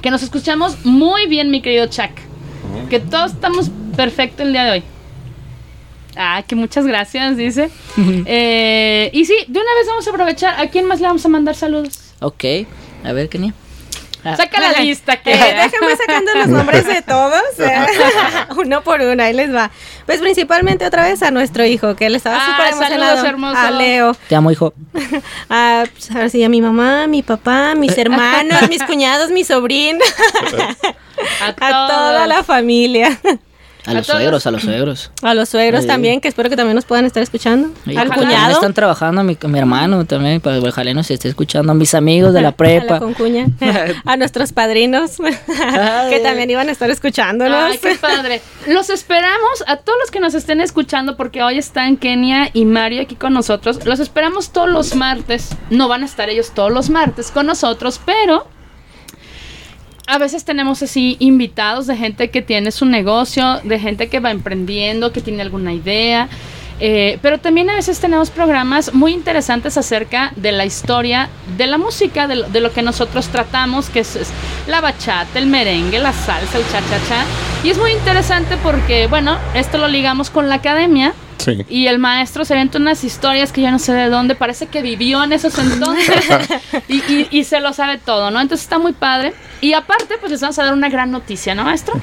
Que 0.00 0.10
nos 0.10 0.22
escuchamos 0.22 0.84
muy 0.84 1.26
bien, 1.26 1.50
mi 1.50 1.60
querido 1.60 1.86
Chuck. 1.86 2.10
Que 2.88 2.98
todos 3.00 3.32
estamos 3.32 3.70
perfecto 3.96 4.42
el 4.42 4.52
día 4.52 4.64
de 4.64 4.70
hoy. 4.70 4.82
Ah, 6.16 6.42
que 6.46 6.54
muchas 6.54 6.86
gracias, 6.86 7.36
dice. 7.36 7.70
Eh, 8.26 9.10
y 9.12 9.24
sí, 9.24 9.34
de 9.48 9.58
una 9.60 9.74
vez 9.74 9.86
vamos 9.88 10.06
a 10.06 10.10
aprovechar. 10.10 10.60
¿A 10.60 10.68
quién 10.68 10.86
más 10.86 11.00
le 11.00 11.06
vamos 11.06 11.24
a 11.24 11.28
mandar 11.28 11.54
saludos? 11.54 11.98
Ok, 12.20 12.44
a 13.04 13.12
ver, 13.12 13.28
Kenia. 13.28 13.54
Ah, 14.24 14.36
Saca 14.36 14.60
la 14.60 14.72
lista, 14.80 15.20
que 15.20 15.32
Eh, 15.34 15.36
déjenme 15.64 15.96
sacando 15.96 16.32
los 16.36 16.46
nombres 16.46 16.86
de 16.86 17.02
todos, 17.02 17.42
eh, 17.58 17.74
uno 18.56 18.82
por 18.82 19.00
uno, 19.00 19.20
ahí 19.20 19.32
les 19.32 19.52
va. 19.52 19.72
Pues 20.06 20.20
principalmente 20.20 20.86
otra 20.86 21.02
vez 21.08 21.24
a 21.24 21.32
nuestro 21.32 21.64
hijo, 21.66 21.96
que 21.96 22.06
él 22.06 22.14
estaba 22.14 22.36
Ah, 22.40 22.46
súper 22.46 22.72
saludos, 22.74 22.92
emocionado. 22.92 23.26
hermoso. 23.26 23.58
A 23.58 23.70
Leo, 23.72 24.14
Te 24.28 24.36
amo, 24.36 24.52
hijo. 24.52 24.72
a, 25.50 25.84
pues, 25.92 26.10
ahora 26.12 26.28
sí, 26.28 26.44
a 26.44 26.48
mi 26.48 26.60
mamá, 26.60 27.08
mi 27.08 27.22
papá, 27.24 27.74
mis 27.74 27.98
hermanos, 27.98 28.68
mis 28.68 28.82
cuñados, 28.84 29.30
mi 29.32 29.42
sobrino, 29.42 29.98
A, 31.40 31.48
a 31.48 31.88
toda 31.88 32.26
la 32.28 32.44
familia. 32.44 33.18
A 33.86 33.94
los 33.94 34.06
todos. 34.06 34.18
suegros, 34.20 34.46
a 34.46 34.50
los 34.50 34.62
suegros. 34.62 35.10
A 35.22 35.34
los 35.34 35.48
suegros 35.48 35.82
Sí. 35.82 35.86
también, 35.88 36.20
que 36.20 36.28
espero 36.28 36.48
que 36.48 36.56
también 36.56 36.74
nos 36.76 36.84
puedan 36.84 37.04
estar 37.04 37.22
escuchando. 37.22 37.68
Oye, 37.86 37.98
Al 37.98 38.08
también 38.08 38.28
cuñado. 38.30 38.52
Están 38.52 38.74
trabajando, 38.74 39.24
mi, 39.24 39.36
mi 39.48 39.58
hermano 39.58 40.04
también, 40.04 40.40
para 40.40 40.60
que 40.60 40.68
ojalá 40.68 40.94
nos 40.94 41.10
esté 41.10 41.28
escuchando, 41.28 41.72
a 41.72 41.74
mis 41.74 41.94
amigos 41.94 42.32
de 42.34 42.42
la 42.42 42.48
A 42.52 42.56
prepa. 42.56 42.94
la 42.94 43.00
concuña. 43.00 43.46
A 44.04 44.16
nuestros 44.16 44.52
padrinos 44.52 45.16
que 46.10 46.20
también 46.20 46.50
iban 46.50 46.68
a 46.68 46.72
estar 46.72 46.90
escuchándonos. 46.90 47.56
Ay, 47.72 47.78
qué 47.78 47.94
padre. 47.96 48.40
Los 48.66 48.90
esperamos 48.90 49.64
a 49.66 49.76
todos 49.78 49.98
los 50.00 50.10
que 50.10 50.20
nos 50.20 50.34
estén 50.34 50.60
escuchando 50.60 51.16
porque 51.16 51.42
hoy 51.42 51.58
están 51.58 51.96
Kenia 51.96 52.50
y 52.52 52.64
Mario 52.64 53.02
aquí 53.02 53.16
con 53.16 53.32
nosotros. 53.34 53.84
Los 53.84 53.98
esperamos 54.00 54.52
todos 54.52 54.68
los 54.68 54.94
martes. 54.94 55.50
No 55.70 55.88
van 55.88 56.02
a 56.02 56.06
estar 56.06 56.28
ellos 56.30 56.52
todos 56.54 56.70
los 56.70 56.90
martes 56.90 57.30
con 57.30 57.46
nosotros, 57.46 58.00
pero 58.04 58.46
a 60.12 60.18
veces 60.18 60.44
tenemos 60.44 60.82
así 60.82 61.16
invitados 61.20 61.86
de 61.86 61.96
gente 61.96 62.28
que 62.28 62.42
tiene 62.42 62.70
su 62.70 62.84
negocio, 62.84 63.60
de 63.64 63.78
gente 63.78 64.08
que 64.08 64.20
va 64.20 64.30
emprendiendo, 64.30 65.10
que 65.10 65.22
tiene 65.22 65.40
alguna 65.40 65.72
idea. 65.72 66.28
Eh, 66.80 67.18
pero 67.22 67.38
también 67.38 67.70
a 67.70 67.76
veces 67.76 67.98
tenemos 67.98 68.28
programas 68.28 68.92
muy 68.92 69.14
interesantes 69.14 69.78
acerca 69.78 70.34
de 70.36 70.52
la 70.52 70.66
historia 70.66 71.30
de 71.56 71.66
la 71.66 71.78
música, 71.78 72.26
de 72.26 72.60
lo, 72.60 72.72
que 72.74 72.82
nosotros 72.82 73.28
tratamos, 73.28 73.88
que 73.88 74.00
es 74.00 74.18
la 74.66 74.82
bachata, 74.82 75.38
el 75.38 75.46
merengue, 75.46 75.98
la 75.98 76.12
salsa, 76.12 76.58
el 76.58 76.64
cha-cha-cha. 76.64 77.24
Y 77.64 77.70
es 77.70 77.78
muy 77.78 77.92
interesante 77.92 78.58
porque, 78.62 79.06
bueno, 79.06 79.38
esto 79.54 79.78
lo 79.78 79.88
ligamos 79.88 80.28
con 80.28 80.50
la 80.50 80.56
academia. 80.56 81.14
Sí. 81.44 81.64
Y 81.68 81.86
el 81.86 81.98
maestro 81.98 82.44
se 82.44 82.54
inventa 82.54 82.78
unas 82.78 83.02
historias 83.04 83.52
que 83.52 83.62
yo 83.62 83.70
no 83.70 83.78
sé 83.78 83.92
de 83.92 84.08
dónde, 84.08 84.34
parece 84.34 84.66
que 84.66 84.82
vivió 84.82 85.22
en 85.24 85.32
esos 85.32 85.58
entonces 85.58 86.24
y, 86.88 86.98
y- 87.12 87.28
y 87.30 87.44
se 87.44 87.60
lo 87.60 87.72
sabe 87.72 87.98
todo, 87.98 88.30
¿no? 88.30 88.40
Entonces 88.40 88.64
está 88.64 88.78
muy 88.78 88.92
padre. 88.92 89.32
Y 89.60 89.72
aparte, 89.74 90.14
pues 90.20 90.30
les 90.32 90.40
vamos 90.40 90.58
a 90.58 90.64
dar 90.64 90.72
una 90.72 90.88
gran 90.88 91.10
noticia, 91.10 91.54
¿no, 91.54 91.64
maestro? 91.64 91.94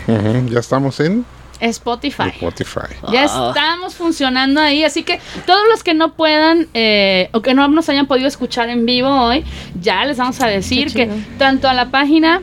Ya 0.49 0.59
estamos 0.59 0.99
en 0.99 1.25
Spotify. 1.61 2.29
Spotify. 2.35 2.95
Ya 3.11 3.25
estamos 3.25 3.93
funcionando 3.95 4.61
ahí, 4.61 4.83
así 4.85 5.03
que 5.03 5.19
todos 5.45 5.67
los 5.69 5.83
que 5.83 5.93
no 5.93 6.13
puedan 6.13 6.67
eh, 6.73 7.29
o 7.33 7.41
que 7.41 7.53
no 7.53 7.67
nos 7.67 7.89
hayan 7.89 8.07
podido 8.07 8.27
escuchar 8.29 8.69
en 8.69 8.85
vivo 8.85 9.09
hoy, 9.09 9.43
ya 9.81 10.05
les 10.05 10.17
vamos 10.17 10.39
a 10.41 10.47
decir 10.47 10.93
que 10.93 11.09
tanto 11.37 11.67
a 11.67 11.73
la 11.73 11.89
página 11.91 12.41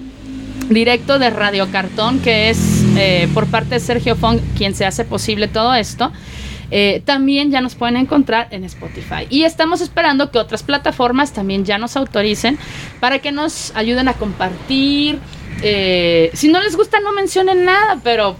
directo 0.68 1.18
de 1.18 1.30
Radio 1.30 1.70
Cartón, 1.70 2.18
que 2.20 2.50
es 2.50 2.58
eh, 2.96 3.28
por 3.32 3.46
parte 3.46 3.76
de 3.76 3.80
Sergio 3.80 4.16
Fong 4.16 4.38
quien 4.56 4.74
se 4.74 4.84
hace 4.84 5.04
posible 5.04 5.48
todo 5.48 5.74
esto, 5.74 6.12
eh, 6.70 7.02
también 7.04 7.50
ya 7.50 7.60
nos 7.60 7.74
pueden 7.74 7.96
encontrar 7.96 8.48
en 8.50 8.64
Spotify. 8.64 9.26
Y 9.30 9.44
estamos 9.44 9.80
esperando 9.80 10.30
que 10.30 10.38
otras 10.38 10.62
plataformas 10.62 11.32
también 11.32 11.64
ya 11.64 11.78
nos 11.78 11.96
autoricen 11.96 12.58
para 13.00 13.18
que 13.20 13.32
nos 13.32 13.74
ayuden 13.76 14.08
a 14.08 14.14
compartir. 14.14 15.18
Eh, 15.62 16.30
si 16.34 16.48
no 16.48 16.60
les 16.60 16.76
gusta, 16.76 17.00
no 17.00 17.12
mencionen 17.12 17.64
nada, 17.64 18.00
pero 18.02 18.36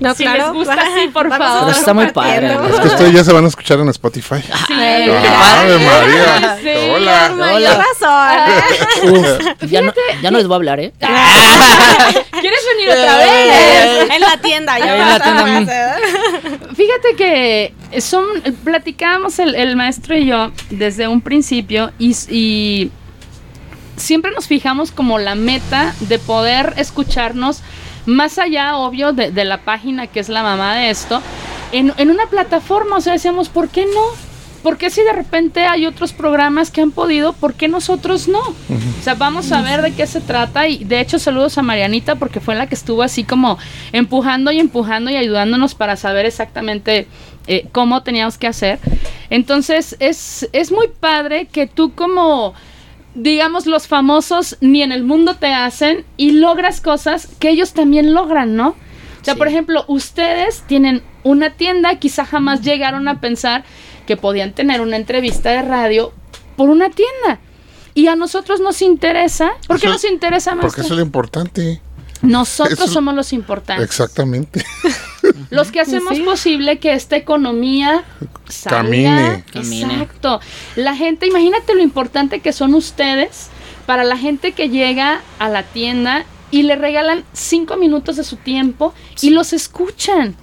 No, 0.00 0.12
Si 0.14 0.24
claro. 0.24 0.46
les 0.46 0.52
gusta, 0.52 0.76
sí, 0.96 1.08
por 1.12 1.28
favor. 1.28 1.70
Está 1.70 1.94
muy 1.94 2.10
padre. 2.10 2.52
Es 2.54 2.80
que 2.80 2.86
ustedes 2.88 3.12
ya 3.12 3.24
se 3.24 3.32
van 3.32 3.44
a 3.44 3.48
escuchar 3.48 3.78
en 3.78 3.88
Spotify. 3.90 4.42
sí, 4.66 4.72
¡Ave. 4.72 5.78
María! 5.78 6.58
Sí. 6.60 6.90
Hola. 6.94 7.32
Hola. 7.32 7.84
razón. 7.84 9.12
Uf, 9.12 9.70
ya, 9.70 9.82
no, 9.82 9.92
ya 10.20 10.30
no 10.30 10.38
les 10.38 10.46
voy 10.48 10.54
a 10.54 10.56
hablar, 10.56 10.80
¿eh? 10.80 10.92
¿Quieres 10.98 12.60
venir 12.76 12.90
otra 12.90 13.16
vez? 13.18 14.10
en 14.14 14.20
la 14.20 14.36
tienda, 14.42 14.78
ya 14.78 14.96
en 14.96 15.08
la 15.08 15.20
tienda. 15.20 15.96
Fíjate 16.76 17.16
que 17.16 17.74
son 18.00 18.24
platicábamos 18.64 19.38
el, 19.38 19.54
el 19.54 19.76
maestro 19.76 20.16
y 20.16 20.26
yo 20.26 20.50
desde 20.70 21.06
un 21.08 21.20
principio 21.20 21.92
y, 21.98 22.16
y 22.28 22.90
siempre 23.96 24.32
nos 24.32 24.46
fijamos 24.48 24.90
como 24.90 25.18
la 25.18 25.34
meta 25.36 25.94
de 26.00 26.18
poder 26.18 26.74
escucharnos 26.76 27.62
más 28.06 28.38
allá, 28.38 28.76
obvio, 28.76 29.12
de, 29.12 29.30
de 29.30 29.44
la 29.44 29.58
página 29.58 30.06
que 30.06 30.20
es 30.20 30.28
la 30.28 30.42
mamá 30.42 30.76
de 30.76 30.90
esto, 30.90 31.22
en, 31.72 31.92
en 31.96 32.10
una 32.10 32.26
plataforma. 32.26 32.96
O 32.96 33.00
sea, 33.00 33.14
decíamos, 33.14 33.48
¿por 33.48 33.68
qué 33.68 33.86
no? 33.86 34.34
¿Por 34.62 34.78
qué 34.78 34.88
si 34.88 35.02
de 35.02 35.12
repente 35.12 35.66
hay 35.66 35.84
otros 35.84 36.14
programas 36.14 36.70
que 36.70 36.80
han 36.80 36.90
podido, 36.90 37.34
por 37.34 37.52
qué 37.52 37.68
nosotros 37.68 38.28
no? 38.28 38.40
O 38.40 39.02
sea, 39.02 39.14
vamos 39.14 39.52
a 39.52 39.60
ver 39.60 39.82
de 39.82 39.92
qué 39.92 40.06
se 40.06 40.22
trata 40.22 40.66
y 40.66 40.84
de 40.84 41.00
hecho 41.00 41.18
saludos 41.18 41.58
a 41.58 41.62
Marianita 41.62 42.14
porque 42.14 42.40
fue 42.40 42.54
la 42.54 42.66
que 42.66 42.74
estuvo 42.74 43.02
así 43.02 43.24
como 43.24 43.58
empujando 43.92 44.50
y 44.52 44.60
empujando 44.60 45.10
y 45.10 45.16
ayudándonos 45.16 45.74
para 45.74 45.96
saber 45.96 46.24
exactamente 46.24 47.06
eh, 47.46 47.66
cómo 47.72 48.02
teníamos 48.02 48.38
que 48.38 48.46
hacer. 48.46 48.78
Entonces 49.28 49.96
es, 49.98 50.48
es 50.54 50.72
muy 50.72 50.88
padre 50.88 51.44
que 51.44 51.66
tú 51.66 51.92
como, 51.94 52.54
digamos, 53.14 53.66
los 53.66 53.86
famosos 53.86 54.56
ni 54.60 54.82
en 54.82 54.92
el 54.92 55.04
mundo 55.04 55.34
te 55.36 55.52
hacen 55.52 56.04
y 56.16 56.32
logras 56.32 56.80
cosas 56.80 57.28
que 57.38 57.50
ellos 57.50 57.72
también 57.72 58.12
logran, 58.14 58.56
¿no? 58.56 58.68
O 58.70 59.24
sea, 59.24 59.34
Sí. 59.34 59.38
por 59.38 59.48
ejemplo, 59.48 59.84
ustedes 59.88 60.62
tienen 60.66 61.02
una 61.22 61.50
tienda, 61.50 61.98
quizá 61.98 62.24
jamás 62.24 62.60
llegaron 62.62 63.08
a 63.08 63.20
pensar 63.20 63.64
que 64.06 64.16
podían 64.16 64.52
tener 64.52 64.80
una 64.80 64.96
entrevista 64.96 65.50
de 65.50 65.62
radio 65.62 66.12
por 66.56 66.68
una 66.68 66.90
tienda. 66.90 67.40
Y 67.94 68.08
a 68.08 68.16
nosotros 68.16 68.60
nos 68.60 68.82
interesa. 68.82 69.52
¿Por 69.66 69.78
qué 69.80 69.86
Eso- 69.86 69.94
nos 69.94 70.04
interesa 70.04 70.54
más? 70.54 70.66
Porque 70.66 70.80
eso 70.82 70.92
es 70.94 70.98
lo 70.98 71.04
importante. 71.04 71.80
Nosotros 72.24 72.78
eso- 72.80 72.88
somos 72.88 73.14
los 73.14 73.32
importantes. 73.32 73.84
Exactamente. 73.84 74.64
Los 75.50 75.70
que 75.72 75.80
hacemos 75.80 76.16
Sí. 76.16 76.22
posible 76.22 76.78
que 76.78 76.92
esta 76.92 77.16
economía 77.16 78.04
salga. 78.48 79.42
Camine. 79.52 79.94
Exacto. 79.94 80.40
La 80.76 80.94
gente, 80.94 81.26
imagínate 81.26 81.74
lo 81.74 81.82
importante 81.82 82.40
que 82.40 82.52
son 82.52 82.74
ustedes 82.74 83.48
para 83.86 84.04
la 84.04 84.16
gente 84.18 84.52
que 84.52 84.68
llega 84.68 85.22
a 85.38 85.48
la 85.48 85.62
tienda 85.62 86.24
y 86.50 86.62
le 86.62 86.76
regalan 86.76 87.24
cinco 87.32 87.76
minutos 87.76 88.16
de 88.16 88.24
su 88.24 88.36
tiempo 88.36 88.94
y 89.22 89.30
los 89.30 89.52
escuchan. 89.52 90.36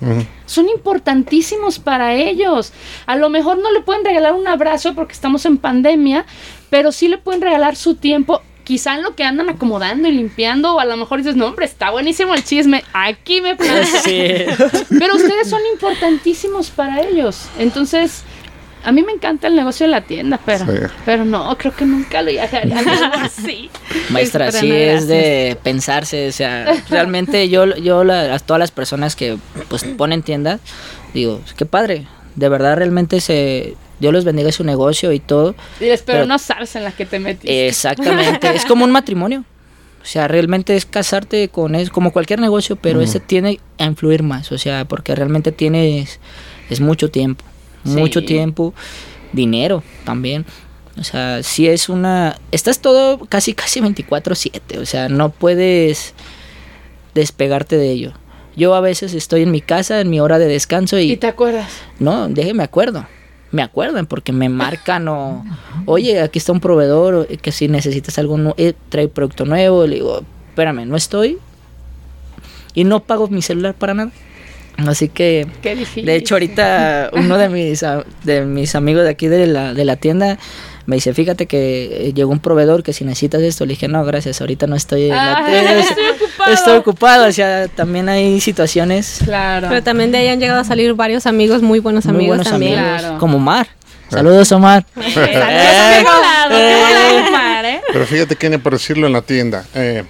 Son 0.45 0.67
importantísimos 0.67 1.79
para 1.79 2.15
ellos. 2.15 2.73
A 3.05 3.15
lo 3.15 3.29
mejor 3.29 3.59
no 3.59 3.71
le 3.71 3.81
pueden 3.81 4.03
regalar 4.03 4.33
un 4.33 4.47
abrazo 4.47 4.93
porque 4.95 5.13
estamos 5.13 5.45
en 5.45 5.57
pandemia, 5.57 6.25
pero 6.69 6.91
sí 6.91 7.07
le 7.07 7.17
pueden 7.17 7.41
regalar 7.41 7.75
su 7.75 7.95
tiempo. 7.95 8.41
Quizá 8.63 8.95
en 8.95 9.03
lo 9.03 9.15
que 9.15 9.23
andan 9.23 9.49
acomodando 9.49 10.07
y 10.07 10.11
limpiando, 10.11 10.75
o 10.75 10.79
a 10.79 10.85
lo 10.85 10.95
mejor 10.97 11.17
dices, 11.19 11.35
no, 11.35 11.47
hombre, 11.47 11.65
está 11.65 11.89
buenísimo 11.89 12.33
el 12.35 12.43
chisme, 12.43 12.83
aquí 12.93 13.41
me 13.41 13.55
planto. 13.55 13.87
Sí. 14.03 14.11
Pero 14.99 15.15
ustedes 15.15 15.49
son 15.49 15.61
importantísimos 15.73 16.69
para 16.69 17.01
ellos. 17.01 17.47
Entonces, 17.59 18.23
a 18.83 18.91
mí 18.91 19.03
me 19.03 19.11
encanta 19.11 19.47
el 19.47 19.55
negocio 19.55 19.85
de 19.85 19.91
la 19.91 20.01
tienda, 20.01 20.39
pero, 20.43 20.65
Sí. 20.65 20.71
pero 21.05 21.23
no, 21.23 21.55
creo 21.57 21.75
que 21.75 21.85
nunca 21.85 22.21
lo 22.23 22.29
haría 22.29 22.45
así. 23.21 23.69
Maestra, 24.09 24.47
Pero 24.47 24.59
sí 24.59 24.71
es 24.71 25.07
de 25.07 25.55
pensarse, 25.63 26.27
o 26.27 26.31
sea, 26.31 26.65
realmente 26.89 27.47
yo, 27.49 27.65
yo 27.77 28.03
la- 28.03 28.33
a 28.33 28.39
todas 28.39 28.59
las 28.59 28.71
personas 28.71 29.15
que 29.15 29.37
pues 29.69 29.83
ponen 29.83 30.23
tiendas, 30.23 30.61
digo, 31.13 31.41
qué 31.57 31.67
padre, 31.67 32.07
de 32.35 32.49
verdad 32.49 32.75
realmente 32.75 33.21
se, 33.21 33.75
Dios 34.01 34.11
los 34.11 34.25
bendiga 34.25 34.51
su 34.51 34.63
negocio 34.65 35.13
y 35.13 35.19
todo, 35.19 35.55
pero, 35.79 35.95
Pero- 36.05 36.25
no 36.25 36.37
sabes 36.39 36.75
en 36.75 36.83
la 36.83 36.91
que 36.91 37.05
te 37.05 37.19
metiste. 37.19 37.67
exactamente, 37.67 38.53
es 38.53 38.65
como 38.67 38.83
un 38.83 38.91
matrimonio, 38.91 39.45
o 40.01 40.05
sea, 40.05 40.27
realmente 40.27 40.75
es 40.75 40.85
casarte 40.85 41.47
con, 41.47 41.75
es 41.75 41.89
como 41.89 42.11
cualquier 42.11 42.41
negocio, 42.41 42.75
pero 42.75 42.99
ese 42.99 43.19
tiene 43.19 43.59
a 43.77 43.85
influir 43.85 44.23
más, 44.23 44.51
o 44.51 44.57
sea, 44.57 44.85
porque 44.85 45.15
realmente 45.15 45.51
tienes, 45.51 46.19
es 46.69 46.81
mucho 46.81 47.09
tiempo, 47.11 47.45
mucho 47.83 48.23
tiempo, 48.25 48.73
dinero 49.31 49.83
también. 50.03 50.45
O 50.99 51.05
sea, 51.05 51.41
si 51.41 51.69
es 51.69 51.87
una... 51.87 52.37
Estás 52.51 52.79
todo 52.79 53.19
casi, 53.29 53.53
casi 53.53 53.79
24/7. 53.79 54.77
O 54.81 54.85
sea, 54.85 55.07
no 55.07 55.29
puedes 55.29 56.13
despegarte 57.15 57.77
de 57.77 57.89
ello. 57.91 58.13
Yo 58.57 58.75
a 58.75 58.81
veces 58.81 59.13
estoy 59.13 59.43
en 59.43 59.51
mi 59.51 59.61
casa, 59.61 60.01
en 60.01 60.09
mi 60.09 60.19
hora 60.19 60.37
de 60.37 60.47
descanso 60.47 60.99
y... 60.99 61.13
¿Y 61.13 61.17
te 61.17 61.27
acuerdas? 61.27 61.71
No, 61.99 62.27
déjeme 62.27 62.63
acuerdo. 62.63 63.07
Me 63.51 63.61
acuerdan 63.63 64.05
porque 64.05 64.31
me 64.31 64.47
marcan 64.49 65.07
o... 65.07 65.43
Oye, 65.85 66.21
aquí 66.21 66.39
está 66.39 66.51
un 66.53 66.59
proveedor 66.61 67.13
o 67.15 67.25
que 67.41 67.51
si 67.51 67.67
necesitas 67.67 68.17
algo, 68.17 68.37
nu- 68.37 68.53
eh, 68.57 68.73
trae 68.89 69.07
producto 69.09 69.45
nuevo. 69.45 69.85
Le 69.85 69.95
digo, 69.95 70.21
espérame, 70.49 70.85
no 70.85 70.95
estoy. 70.95 71.37
Y 72.73 72.85
no 72.85 73.01
pago 73.01 73.27
mi 73.27 73.41
celular 73.41 73.73
para 73.73 73.93
nada. 73.93 74.11
Así 74.77 75.09
que... 75.09 75.45
Qué 75.61 75.75
difícil. 75.75 76.05
De 76.05 76.15
hecho, 76.15 76.35
ahorita 76.35 77.09
uno 77.13 77.37
de 77.37 77.49
mis, 77.49 77.83
de 78.23 78.45
mis 78.45 78.73
amigos 78.75 79.03
de 79.03 79.09
aquí 79.09 79.27
de 79.27 79.45
la, 79.47 79.73
de 79.73 79.83
la 79.85 79.97
tienda 79.97 80.39
me 80.85 80.97
dice, 80.97 81.13
fíjate 81.13 81.47
que 81.47 82.07
eh, 82.09 82.13
llegó 82.13 82.31
un 82.31 82.39
proveedor 82.39 82.83
que 82.83 82.93
si 82.93 83.03
necesitas 83.05 83.41
esto, 83.41 83.65
le 83.65 83.71
dije, 83.73 83.87
no, 83.87 84.03
gracias, 84.05 84.41
ahorita 84.41 84.67
no 84.67 84.75
estoy 84.75 85.03
en 85.03 85.09
la 85.15 85.37
Ah, 85.37 85.45
tienda. 85.45 85.71
estoy 85.79 86.03
ocupado. 86.09 86.51
Estoy 86.53 86.77
ocupado, 86.77 87.27
o 87.27 87.31
sea, 87.31 87.67
también 87.67 88.09
hay 88.09 88.41
situaciones 88.41 89.19
Claro. 89.23 89.67
Pero 89.69 89.83
también 89.83 90.11
de 90.11 90.19
ahí 90.19 90.27
han 90.27 90.39
llegado 90.39 90.59
a 90.61 90.63
salir 90.63 90.93
varios 90.93 91.25
amigos, 91.25 91.61
muy 91.61 91.79
buenos 91.79 92.05
muy 92.05 92.15
amigos 92.15 92.37
buenos 92.37 92.49
también. 92.51 92.79
amigos, 92.79 92.99
Claro. 93.01 93.17
como 93.19 93.37
Omar. 93.37 93.67
Saludos, 94.09 94.51
Omar. 94.51 94.85
Saludos, 94.95 96.07
Omar, 97.29 97.65
¿eh? 97.65 97.81
Pero 97.93 98.05
fíjate 98.05 98.35
que 98.35 98.59
por 98.59 98.73
decirlo 98.73 99.07
en 99.07 99.13
la 99.13 99.21
tienda, 99.21 99.65
eh, 99.73 100.03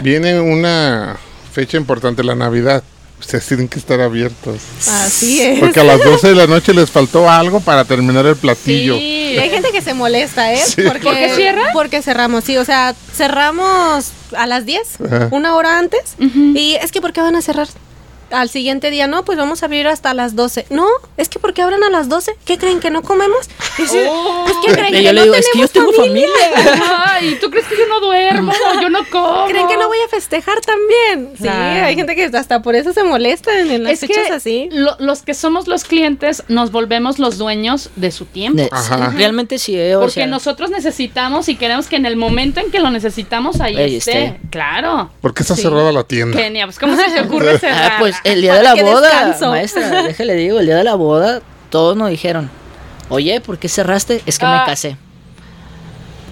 viene 0.00 0.40
una 0.40 1.16
fecha 1.52 1.76
importante, 1.76 2.22
la 2.24 2.34
Navidad. 2.34 2.82
Ustedes 3.20 3.46
tienen 3.46 3.68
que 3.68 3.78
estar 3.78 4.00
abiertos. 4.00 4.60
Así 4.88 5.40
es. 5.40 5.60
Porque 5.60 5.80
a 5.80 5.84
las 5.84 6.02
12 6.02 6.28
de 6.28 6.34
la 6.34 6.46
noche 6.46 6.74
les 6.74 6.90
faltó 6.90 7.30
algo 7.30 7.60
para 7.60 7.84
terminar 7.84 8.26
el 8.26 8.36
platillo. 8.36 8.96
Sí. 8.96 9.38
Hay 9.38 9.50
gente 9.50 9.70
que 9.72 9.80
se 9.80 9.94
molesta, 9.94 10.52
¿eh? 10.52 10.58
Sí. 10.64 10.82
Porque, 10.82 11.00
¿Por 11.04 11.14
qué 11.14 11.32
cierra? 11.34 11.70
Porque 11.72 12.02
cerramos, 12.02 12.44
sí. 12.44 12.56
O 12.58 12.64
sea, 12.64 12.94
cerramos 13.14 14.10
a 14.36 14.46
las 14.46 14.66
10, 14.66 15.00
Ajá. 15.06 15.28
una 15.30 15.54
hora 15.56 15.78
antes. 15.78 16.00
Y 16.18 16.74
es 16.82 16.92
que, 16.92 17.00
¿por 17.00 17.12
qué 17.12 17.20
van 17.20 17.36
a 17.36 17.42
cerrar? 17.42 17.68
Al 18.30 18.48
siguiente 18.48 18.90
día, 18.90 19.06
no, 19.06 19.24
pues 19.24 19.38
vamos 19.38 19.62
a 19.62 19.66
abrir 19.66 19.86
hasta 19.86 20.14
las 20.14 20.34
12. 20.36 20.66
No, 20.70 20.86
es 21.16 21.28
que 21.28 21.38
porque 21.38 21.62
abren 21.62 21.82
a 21.84 21.90
las 21.90 22.08
12, 22.08 22.32
¿qué 22.44 22.58
creen 22.58 22.80
que 22.80 22.90
no 22.90 23.02
comemos? 23.02 23.48
Sí, 23.76 23.98
Oh. 24.08 24.44
pues, 24.44 24.56
¿qué 24.66 24.72
creen 24.72 24.94
Y 24.94 24.98
que 24.98 25.02
yo 25.04 25.12
no 25.12 25.14
le 25.14 25.22
digo, 25.24 25.34
es 25.34 25.46
que 25.52 25.58
yo 25.58 25.68
tengo 25.68 25.90
tenemos 25.90 26.08
familia. 26.08 26.28
Ay, 27.06 27.38
¿tú 27.40 27.50
crees 27.50 27.66
que 27.66 27.76
yo 27.76 27.86
no 27.88 28.00
duermo? 28.00 28.52
Yo 28.80 28.88
no 28.90 29.00
como. 29.10 29.46
¿Creen 29.46 29.66
que 29.68 29.76
no 29.76 29.88
voy 29.88 29.98
a 30.04 30.08
festejar 30.08 30.60
también? 30.60 31.30
Sí, 31.36 31.42
Claro. 31.44 31.86
hay 31.86 31.94
gente 31.96 32.14
que 32.16 32.24
hasta 32.24 32.62
por 32.62 32.74
eso 32.74 32.92
se 32.92 33.02
molestan 33.04 33.70
en 33.70 33.84
las 33.84 33.94
Es 33.94 34.00
fechas 34.00 34.26
que 34.26 34.32
así. 34.32 34.68
lo- 34.72 34.96
los 34.98 35.22
que 35.22 35.34
somos 35.34 35.66
los 35.68 35.84
clientes 35.84 36.42
nos 36.48 36.70
volvemos 36.72 37.18
los 37.18 37.38
dueños 37.38 37.90
de 37.96 38.10
su 38.10 38.24
tiempo. 38.26 38.58
De- 38.62 38.68
Ajá. 38.72 39.12
Realmente 39.16 39.58
sí, 39.58 39.76
eh, 39.78 39.96
o 39.96 40.00
Porque 40.00 40.14
sea, 40.14 40.26
nosotros 40.26 40.70
necesitamos 40.70 41.48
y 41.48 41.56
queremos 41.56 41.86
que 41.86 41.96
en 41.96 42.06
el 42.06 42.16
momento 42.16 42.60
en 42.60 42.70
que 42.70 42.80
lo 42.80 42.90
necesitamos 42.90 43.60
ahí, 43.60 43.76
Ahí 43.76 43.96
esté. 43.96 44.24
esté. 44.26 44.40
Claro. 44.50 45.10
¿Por 45.20 45.34
qué 45.34 45.42
está 45.42 45.56
Sí. 45.56 45.62
cerrada 45.62 45.92
la 45.92 46.04
tienda? 46.04 46.36
Kenia, 46.38 46.66
pues 46.66 46.78
¿cómo 46.78 46.96
se 46.96 47.10
te 47.10 47.20
ocurre 47.20 47.58
cerrar? 47.58 47.92
Ah, 47.92 47.96
pues 47.98 48.13
el 48.22 48.40
día 48.42 48.54
de 48.56 48.62
la 48.62 48.74
boda, 48.74 49.00
descanso. 49.08 49.50
maestra, 49.50 50.02
déjale 50.02 50.34
digo, 50.34 50.60
el 50.60 50.66
día 50.66 50.76
de 50.76 50.84
la 50.84 50.94
boda, 50.94 51.40
todos 51.70 51.96
nos 51.96 52.10
dijeron, 52.10 52.50
oye, 53.08 53.40
¿por 53.40 53.58
qué 53.58 53.68
cerraste? 53.68 54.22
Es 54.26 54.38
que 54.38 54.46
Ah. 54.46 54.60
me 54.60 54.70
casé. 54.70 54.96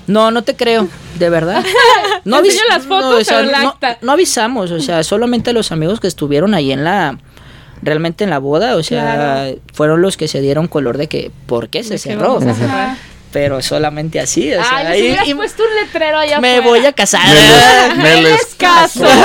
No, 0.07 0.31
no 0.31 0.43
te 0.43 0.57
creo, 0.57 0.89
de 1.19 1.31
verdad. 1.31 1.65
No 2.25 2.37
avis- 2.39 2.57
las 2.69 2.85
fotos, 2.85 3.11
no, 3.11 3.17
o 3.19 3.25
sea, 3.25 3.39
pero 3.41 3.51
el 3.57 3.63
no- 3.63 3.69
acta. 3.71 3.99
no 4.01 4.13
avisamos, 4.13 4.71
o 4.71 4.79
sea, 4.81 5.03
solamente 5.03 5.53
los 5.53 5.73
amigos 5.73 5.99
que 5.99 6.07
estuvieron 6.07 6.55
ahí 6.55 6.71
en 6.71 6.85
la, 6.85 7.19
realmente 7.83 8.23
en 8.23 8.31
la 8.31 8.39
boda, 8.39 8.77
o 8.77 8.83
sea, 8.85 9.15
Claro. 9.15 9.59
fueron 9.73 10.03
los 10.03 10.17
que 10.17 10.29
se 10.29 10.41
dieron 10.41 10.69
color 10.69 10.99
de 10.99 11.09
que, 11.09 11.33
¿por 11.47 11.69
qué 11.69 11.83
se 11.83 11.99
cerró? 11.99 12.39
Pero 13.33 13.61
solamente 13.63 14.21
así. 14.21 14.53
O 14.55 14.63
sea, 14.63 14.77
Ay, 14.79 14.99
si 14.99 14.99
y- 15.07 15.11
hubieras 15.11 15.29
y 15.29 15.35
puesto 15.35 15.63
un 15.65 15.75
letrero 15.75 16.19
allá 16.19 16.41
me 16.41 16.59
afuera. 16.59 16.67
voy 16.69 16.87
a 16.87 16.93
casar. 16.93 17.23
Me 17.27 17.97
les, 17.97 17.97
me 17.97 18.23
les 18.23 18.55
caso. 18.57 19.05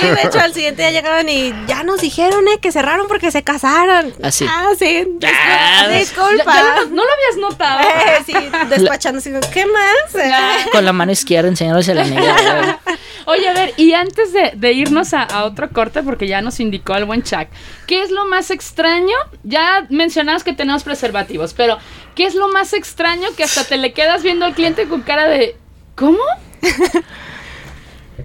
Sí, 0.00 0.06
de 0.06 0.22
hecho, 0.22 0.40
al 0.40 0.52
siguiente 0.54 0.82
día 0.82 0.90
llegaron 0.90 1.28
y 1.28 1.54
ya 1.66 1.82
nos 1.82 2.00
dijeron 2.00 2.46
eh, 2.48 2.58
que 2.60 2.72
cerraron 2.72 3.06
porque 3.08 3.30
se 3.30 3.42
casaron. 3.42 4.12
Así. 4.22 4.46
Ah, 4.48 4.70
sí. 4.78 5.06
Ah, 5.24 5.88
Disculpa. 5.88 6.30
disculpa. 6.30 6.54
Ya- 6.54 6.62
ya 6.62 6.74
no, 6.84 6.86
no 6.90 7.02
lo 7.04 7.10
habías 7.12 7.36
notado. 7.50 7.80
Eh, 7.80 8.22
sí, 8.26 8.34
despachando 8.70 9.18
así, 9.18 9.30
¿qué 9.52 9.66
más? 9.66 10.14
Eh, 10.24 10.32
Con 10.72 10.84
la 10.84 10.92
mano 10.92 11.12
izquierda 11.12 11.48
enseñándose 11.48 11.94
la 11.94 12.04
negra. 12.04 12.78
Oye, 13.26 13.48
a 13.48 13.54
ver, 13.54 13.72
y 13.78 13.94
antes 13.94 14.32
de, 14.32 14.52
de 14.54 14.72
irnos 14.72 15.14
a, 15.14 15.22
a 15.22 15.44
otro 15.44 15.70
corte, 15.70 16.02
porque 16.02 16.26
ya 16.28 16.42
nos 16.42 16.60
indicó 16.60 16.94
el 16.94 17.06
buen 17.06 17.22
Chuck, 17.22 17.46
¿qué 17.86 18.02
es 18.02 18.10
lo 18.10 18.26
más 18.26 18.50
extraño? 18.50 19.14
Ya 19.44 19.86
mencionabas 19.88 20.44
que 20.44 20.52
tenemos 20.52 20.82
preservativos, 20.84 21.54
pero 21.54 21.78
¿qué 22.14 22.24
es 22.26 22.34
lo 22.34 22.48
más 22.48 22.72
extraño 22.72 23.28
que 23.36 23.44
hasta 23.44 23.64
te 23.64 23.76
le 23.76 23.92
quedas 23.92 24.22
viendo 24.22 24.44
al 24.44 24.54
cliente 24.54 24.86
con 24.88 25.02
cara 25.02 25.26
de 25.28 25.56
¿cómo? 25.94 26.18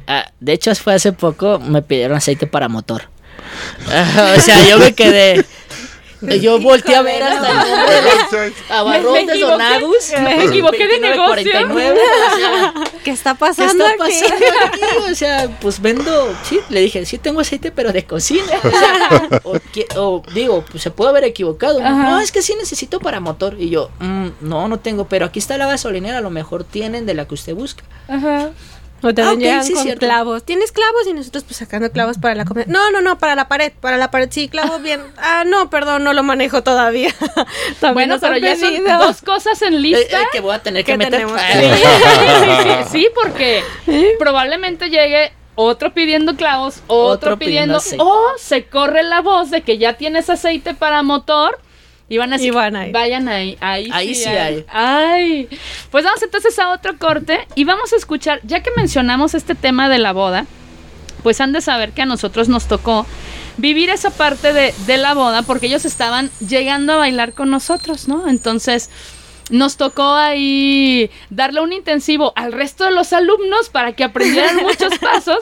Ah, 0.07 0.31
de 0.39 0.53
hecho, 0.53 0.73
fue 0.75 0.93
hace 0.95 1.13
poco, 1.13 1.59
me 1.59 1.81
pidieron 1.81 2.17
aceite 2.17 2.47
para 2.47 2.67
motor. 2.67 3.03
Ah, 3.91 4.35
o 4.37 4.41
sea, 4.41 4.61
yo 4.67 4.77
me 4.79 4.93
quedé. 4.93 5.45
Yo 6.41 6.59
volteé 6.59 6.95
a 6.95 7.01
ver 7.01 7.23
hasta 7.23 7.49
el 7.49 7.55
nombre 7.57 8.01
de 8.01 8.53
abarrotes 8.73 9.25
Me- 10.21 10.45
equivoqué. 10.45 10.87
De 10.87 10.99
29.49, 10.99 11.93
o 11.93 12.37
sea, 12.37 12.73
¿Qué 13.03 13.11
está 13.11 13.33
¿Qué 13.33 13.39
pasando 13.39 13.85
está 13.85 14.03
aquí? 14.05 14.13
pasando 14.21 14.45
aquí? 14.65 15.11
O 15.11 15.15
sea, 15.15 15.57
pues 15.61 15.81
vendo, 15.81 16.33
sí, 16.43 16.59
le 16.69 16.81
dije, 16.81 17.05
sí 17.05 17.17
tengo 17.17 17.41
aceite, 17.41 17.71
pero 17.71 17.91
de 17.93 18.05
cocina. 18.05 18.43
O, 18.63 18.69
sea, 18.69 19.41
o, 19.43 19.53
qui- 19.55 19.87
o 19.95 20.21
digo, 20.33 20.63
pues 20.69 20.83
se 20.83 20.91
puede 20.91 21.09
haber 21.11 21.23
equivocado. 21.23 21.79
Ajá. 21.79 22.09
No, 22.11 22.19
es 22.19 22.31
que 22.31 22.41
sí 22.41 22.53
necesito 22.57 22.99
para 22.99 23.19
motor. 23.19 23.55
Y 23.59 23.69
yo, 23.69 23.89
"Mm, 23.99 24.27
no, 24.41 24.67
no 24.67 24.79
tengo, 24.79 25.07
pero 25.07 25.25
aquí 25.25 25.39
está 25.39 25.57
la 25.57 25.67
gasolinera, 25.67 26.17
a 26.19 26.21
lo 26.21 26.29
mejor 26.29 26.63
tienen 26.63 27.05
de 27.05 27.13
la 27.13 27.27
que 27.27 27.33
usted 27.35 27.53
busca. 27.55 27.83
Ajá. 28.07 28.51
O 29.01 29.13
te 29.13 29.21
Ah, 29.21 29.31
ok, 29.31 29.37
llegan 29.39 29.63
sí, 29.63 29.73
con 29.73 29.83
cierto. 29.83 30.05
clavos. 30.05 30.43
¿Tienes 30.43 30.71
clavos? 30.71 31.07
Y 31.07 31.13
nosotros 31.13 31.43
pues 31.45 31.57
sacando 31.57 31.91
clavos 31.91 32.17
para 32.17 32.35
la 32.35 32.45
comida. 32.45 32.65
No, 32.67 32.91
no, 32.91 32.99
no, 33.01 33.17
para 33.17 33.35
la 33.35 33.47
pared. 33.47 33.71
Para 33.79 33.97
la 33.97 34.11
pared, 34.11 34.27
sí, 34.31 34.49
clavos 34.49 34.81
bien. 34.83 35.01
Ah, 35.17 35.43
no, 35.45 35.69
perdón, 35.69 36.03
no 36.03 36.13
lo 36.13 36.23
manejo 36.23 36.63
todavía. 36.63 37.09
También 37.79 38.09
Bueno, 38.09 38.17
pero 38.19 38.37
ya 38.37 38.55
son 38.55 38.69
pedido. 38.73 38.97
dos 38.99 39.21
cosas 39.21 39.61
en 39.61 39.73
Eh, 39.75 39.79
lista. 39.79 40.21
eh, 40.21 40.25
que 40.31 40.39
voy 40.41 40.53
a 40.55 40.59
tener 40.61 40.83
que 40.83 40.91
¿Qué 40.93 40.97
meter. 40.97 41.27
Sí, 41.27 41.33
sí, 42.43 42.49
sí, 42.63 42.89
sí, 42.91 43.07
porque 43.15 43.63
probablemente 44.17 44.89
llegue 44.89 45.31
otro 45.55 45.93
pidiendo 45.93 46.35
clavos, 46.35 46.77
otro, 46.87 47.31
Otro 47.31 47.37
pidiendo 47.39 47.79
pidiendo, 47.79 48.05
o 48.05 48.21
se 48.37 48.65
corre 48.65 49.03
la 49.03 49.21
voz 49.21 49.49
de 49.51 49.61
que 49.61 49.77
ya 49.77 49.93
tienes 49.93 50.29
aceite 50.29 50.73
para 50.73 51.03
motor 51.03 51.59
y 52.09 52.17
van 52.17 52.33
a 52.33 52.37
decir, 52.37 52.51
Y 52.51 52.55
van 52.55 52.75
ahí. 52.75 52.91
vayan 52.91 53.27
ahí, 53.29 53.57
ahí, 53.61 53.89
Ahí 53.93 54.15
sí 54.15 54.27
hay. 54.27 54.65
Ay, 54.67 55.47
pues 55.91 56.03
vamos 56.03 56.21
entonces 56.23 56.57
a 56.59 56.71
otro 56.71 56.97
corte 56.97 57.47
y 57.55 57.63
vamos 57.63 57.93
a 57.93 57.95
escuchar, 57.95 58.41
ya 58.43 58.61
que 58.61 58.71
mencionamos 58.75 59.35
este 59.35 59.55
tema 59.55 59.87
de 59.89 59.99
la 59.99 60.11
boda, 60.11 60.45
pues 61.23 61.39
han 61.39 61.51
de 61.53 61.61
saber 61.61 61.91
que 61.91 62.01
a 62.01 62.05
nosotros 62.05 62.49
nos 62.49 62.67
tocó 62.67 63.05
vivir 63.57 63.89
esa 63.89 64.09
parte 64.09 64.53
de, 64.53 64.73
de 64.87 64.97
la 64.97 65.13
boda 65.13 65.43
porque 65.43 65.67
ellos 65.67 65.85
estaban 65.85 66.29
llegando 66.47 66.93
a 66.93 66.97
bailar 66.97 67.33
con 67.33 67.49
nosotros, 67.49 68.07
¿no? 68.07 68.27
Entonces 68.27 68.89
nos 69.49 69.77
tocó 69.77 70.13
ahí 70.13 71.09
darle 71.29 71.59
un 71.61 71.73
intensivo 71.73 72.33
al 72.35 72.51
resto 72.53 72.85
de 72.85 72.91
los 72.91 73.13
alumnos 73.13 73.69
para 73.69 73.93
que 73.93 74.03
aprendieran 74.03 74.55
muchos 74.63 74.97
pasos 74.99 75.39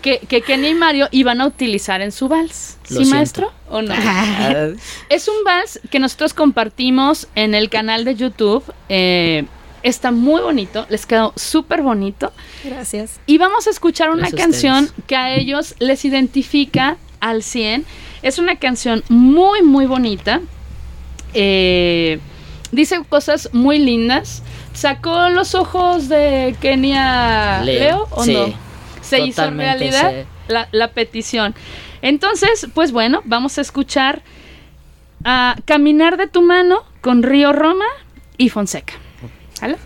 que, 0.00 0.18
que 0.18 0.42
Kenny 0.42 0.68
y 0.68 0.74
Mario 0.74 1.08
iban 1.10 1.40
a 1.40 1.46
utilizar 1.46 2.00
en 2.00 2.12
su 2.12 2.28
vals. 2.28 2.78
Lo 2.88 2.98
¿Sí, 2.98 3.04
siento. 3.04 3.14
maestro? 3.16 3.52
¿O 3.68 3.82
no? 3.82 3.94
Es 5.08 5.28
un 5.28 5.44
vals 5.44 5.80
que 5.90 5.98
nosotros 5.98 6.34
compartimos 6.34 7.28
en 7.34 7.54
el 7.54 7.68
canal 7.70 8.04
de 8.04 8.14
YouTube. 8.16 8.64
eh, 8.88 9.44
está 9.82 10.10
muy 10.10 10.42
bonito, 10.42 10.86
les 10.90 11.06
quedó 11.06 11.32
súper 11.36 11.82
bonito. 11.82 12.32
Gracias. 12.64 13.20
Y 13.26 13.38
vamos 13.38 13.66
a 13.66 13.70
escuchar 13.70 14.10
una 14.10 14.28
Gracias 14.28 14.40
canción 14.40 14.90
que 15.06 15.16
a 15.16 15.34
ellos 15.34 15.74
les 15.78 16.04
identifica 16.04 16.96
al 17.20 17.42
100. 17.42 17.84
Es 18.22 18.38
una 18.38 18.56
canción 18.56 19.02
muy, 19.08 19.62
muy 19.62 19.86
bonita. 19.86 20.40
Eh, 21.34 22.20
dice 22.72 23.02
cosas 23.08 23.48
muy 23.52 23.78
lindas. 23.78 24.42
¿Sacó 24.72 25.30
los 25.30 25.54
ojos 25.54 26.08
de 26.08 26.54
Kenia 26.60 27.62
Leo, 27.64 27.80
Leo, 27.80 28.08
o 28.10 28.24
sí, 28.24 28.32
no? 28.34 28.69
Se 29.10 29.20
hizo 29.20 29.42
totalmente, 29.42 29.64
realidad 29.64 30.12
sí. 30.22 30.52
la, 30.52 30.68
la 30.72 30.88
petición. 30.92 31.54
Entonces, 32.02 32.66
pues 32.74 32.92
bueno, 32.92 33.22
vamos 33.24 33.58
a 33.58 33.60
escuchar 33.60 34.22
a 35.24 35.56
Caminar 35.64 36.16
de 36.16 36.26
tu 36.26 36.42
mano 36.42 36.84
con 37.00 37.22
Río 37.22 37.52
Roma 37.52 37.84
y 38.36 38.48
Fonseca. 38.48 38.94
¿Sale? 39.52 39.76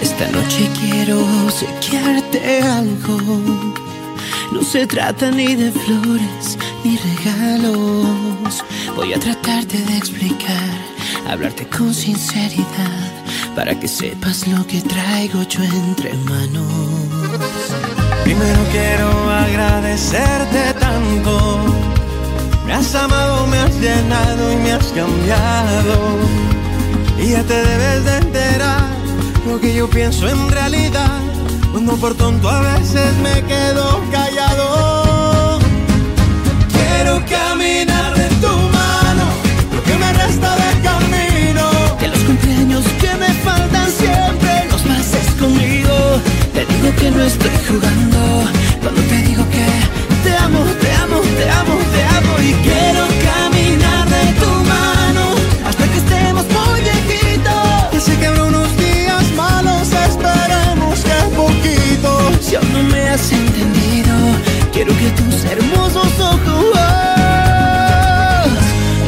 Esta 0.00 0.28
noche 0.30 0.68
quiero 0.80 1.20
obsequiarte 1.44 2.62
algo. 2.62 3.18
No 4.52 4.62
se 4.62 4.86
trata 4.86 5.30
ni 5.30 5.54
de 5.54 5.70
flores 5.70 6.58
ni 6.84 6.96
regalos. 6.96 8.64
Voy 8.96 9.12
a 9.12 9.18
tratarte 9.20 9.76
de 9.76 9.96
explicar, 9.96 10.70
hablarte 11.28 11.66
con 11.68 11.92
sinceridad, 11.92 13.12
para 13.54 13.78
que 13.78 13.86
sepas 13.86 14.46
lo 14.48 14.66
que 14.66 14.80
traigo 14.80 15.42
yo 15.42 15.62
entre 15.62 16.14
manos. 16.14 16.72
Primero 18.24 18.60
quiero 18.72 19.30
agradecerte 19.30 20.74
tanto. 20.78 21.58
Me 22.66 22.74
has 22.74 22.94
amado, 22.94 23.46
me 23.46 23.58
has 23.58 23.74
llenado 23.80 24.52
y 24.52 24.56
me 24.56 24.72
has 24.72 24.86
cambiado. 24.88 26.18
Y 27.18 27.30
ya 27.32 27.42
te 27.42 27.54
debes 27.54 28.04
de 28.04 28.16
enterar 28.18 28.86
lo 29.46 29.60
que 29.60 29.74
yo 29.74 29.88
pienso 29.88 30.28
en 30.28 30.50
realidad. 30.50 31.20
Cuando 31.72 31.96
por 31.96 32.14
tonto 32.14 32.48
a 32.48 32.60
veces 32.60 33.14
me 33.22 33.42
quedo 33.44 34.00
callado. 34.10 35.58
Quiero 36.72 37.22
caminar 37.26 38.17
Te 46.58 46.66
digo 46.66 46.92
que 46.96 47.08
no 47.12 47.22
estoy 47.22 47.52
jugando. 47.68 48.18
Cuando 48.82 49.00
te 49.02 49.16
digo 49.28 49.44
que 49.48 49.64
te 50.24 50.36
amo, 50.38 50.58
te 50.82 50.90
amo, 51.04 51.20
te 51.38 51.50
amo, 51.50 51.74
te 51.94 52.02
amo. 52.18 52.32
Y 52.48 52.52
quiero 52.66 53.04
caminar 53.30 54.08
de 54.08 54.24
tu 54.40 54.50
mano 54.66 55.24
hasta 55.64 55.84
que 55.86 55.98
estemos 55.98 56.44
muy 56.56 56.80
viejitos. 56.80 58.02
Sé 58.02 58.18
que 58.18 58.26
habrá 58.26 58.42
unos 58.42 58.76
días 58.76 59.24
malos, 59.36 59.86
esperemos 59.92 60.98
que 61.06 61.36
poquito. 61.36 62.10
Si 62.40 62.56
aún 62.56 62.72
no 62.72 62.82
me 62.82 63.08
has 63.08 63.30
entendido, 63.30 64.14
quiero 64.72 64.92
que 64.98 65.10
tus 65.10 65.44
hermosos 65.44 66.12
ojos 66.18 66.74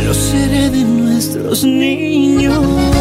los 0.07 0.17
seré 0.17 0.71
de 0.71 0.85
nuestros 0.85 1.65
niños. 1.65 3.00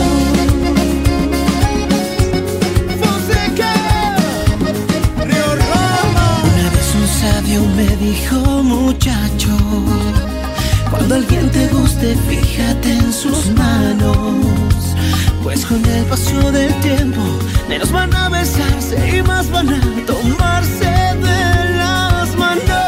Alguien 11.29 11.51
te 11.51 11.67
guste, 11.67 12.15
fíjate 12.27 12.91
en 12.91 13.13
sus 13.13 13.51
manos. 13.51 14.95
Pues 15.43 15.65
con 15.65 15.83
el 15.85 16.05
paso 16.05 16.51
del 16.51 16.73
tiempo, 16.81 17.21
menos 17.67 17.91
van 17.91 18.13
a 18.15 18.29
besarse 18.29 19.17
y 19.17 19.21
más 19.21 19.49
van 19.51 19.69
a 19.69 19.81
tomarse 20.05 20.85
de 20.85 21.77
las 21.77 22.35
manos. 22.35 22.78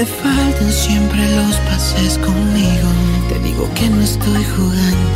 Me 0.00 0.06
faltan 0.06 0.72
siempre 0.72 1.20
los 1.36 1.56
pases 1.68 2.16
conmigo. 2.18 2.88
Te 3.28 3.38
digo 3.40 3.68
que 3.74 3.86
no 3.90 4.00
estoy 4.00 4.44
jugando 4.56 5.08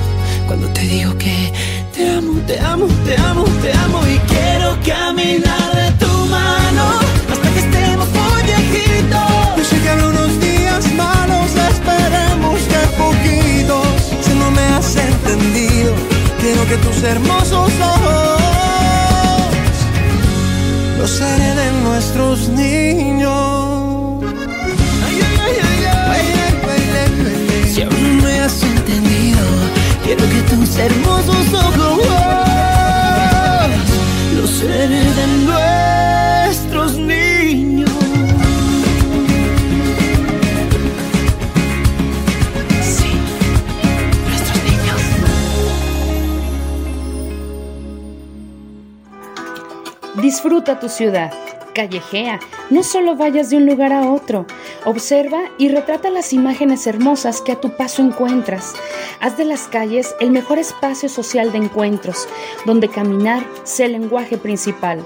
cuando 0.47 0.69
te 0.69 0.83
digo 0.83 1.17
que 1.17 1.53
te 1.95 2.11
amo, 2.11 2.33
te 2.47 2.61
amo, 2.61 2.87
te 3.07 3.17
amo, 3.17 3.45
te 3.63 3.73
amo 3.73 4.01
y 4.15 4.19
quiero 4.33 4.77
caminar 4.85 5.69
de 5.81 5.89
tu 6.05 6.13
mano 6.27 6.85
hasta 7.33 7.49
que 7.55 7.61
estemos 7.61 8.09
muy 8.19 8.43
viejitos. 8.43 9.83
Que 9.83 9.89
habrá 9.89 10.09
unos 10.09 10.41
días 10.41 10.93
malos, 10.93 11.51
esperemos 11.73 12.61
que 12.71 12.81
poquitos. 13.03 13.97
Si 14.25 14.33
no 14.35 14.51
me 14.51 14.65
has 14.75 14.97
entendido, 14.97 15.93
quiero 16.41 16.63
que 16.69 16.77
tus 16.77 17.03
hermosos 17.03 17.64
tus 30.45 30.77
hermosos 30.79 31.53
ojos 31.53 32.07
los 34.37 34.63
hereden 34.63 35.47
nuestros 35.47 36.99
niños. 36.99 37.91
Sí, 42.83 43.13
nuestros 44.29 44.59
niños. 44.65 45.01
Disfruta 50.21 50.79
tu 50.79 50.89
ciudad, 50.89 51.33
callejea, 51.75 52.41
no 52.71 52.83
solo 52.83 53.17
vayas 53.17 53.51
de 53.51 53.57
un 53.57 53.67
lugar 53.67 53.93
a 53.93 54.09
otro, 54.11 54.47
observa 54.85 55.41
y 55.59 55.69
retrata 55.69 56.11
las 56.11 56.33
imágenes 56.33 56.87
hermosas 56.87 57.41
que 57.41 57.53
a 57.53 57.61
tu 57.61 57.77
paso 57.77 58.03
encuentras. 58.03 58.75
Haz 59.21 59.37
de 59.37 59.45
las 59.45 59.69
calles 59.69 60.15
el 60.21 60.31
mejor 60.31 60.59
espacio 60.59 61.09
social 61.09 61.53
de 61.53 61.59
encuentros, 61.59 62.29
donde 62.67 62.89
caminar 62.89 63.45
sea 63.65 63.87
el 63.87 63.93
lenguaje 63.93 64.37
principal. 64.39 65.05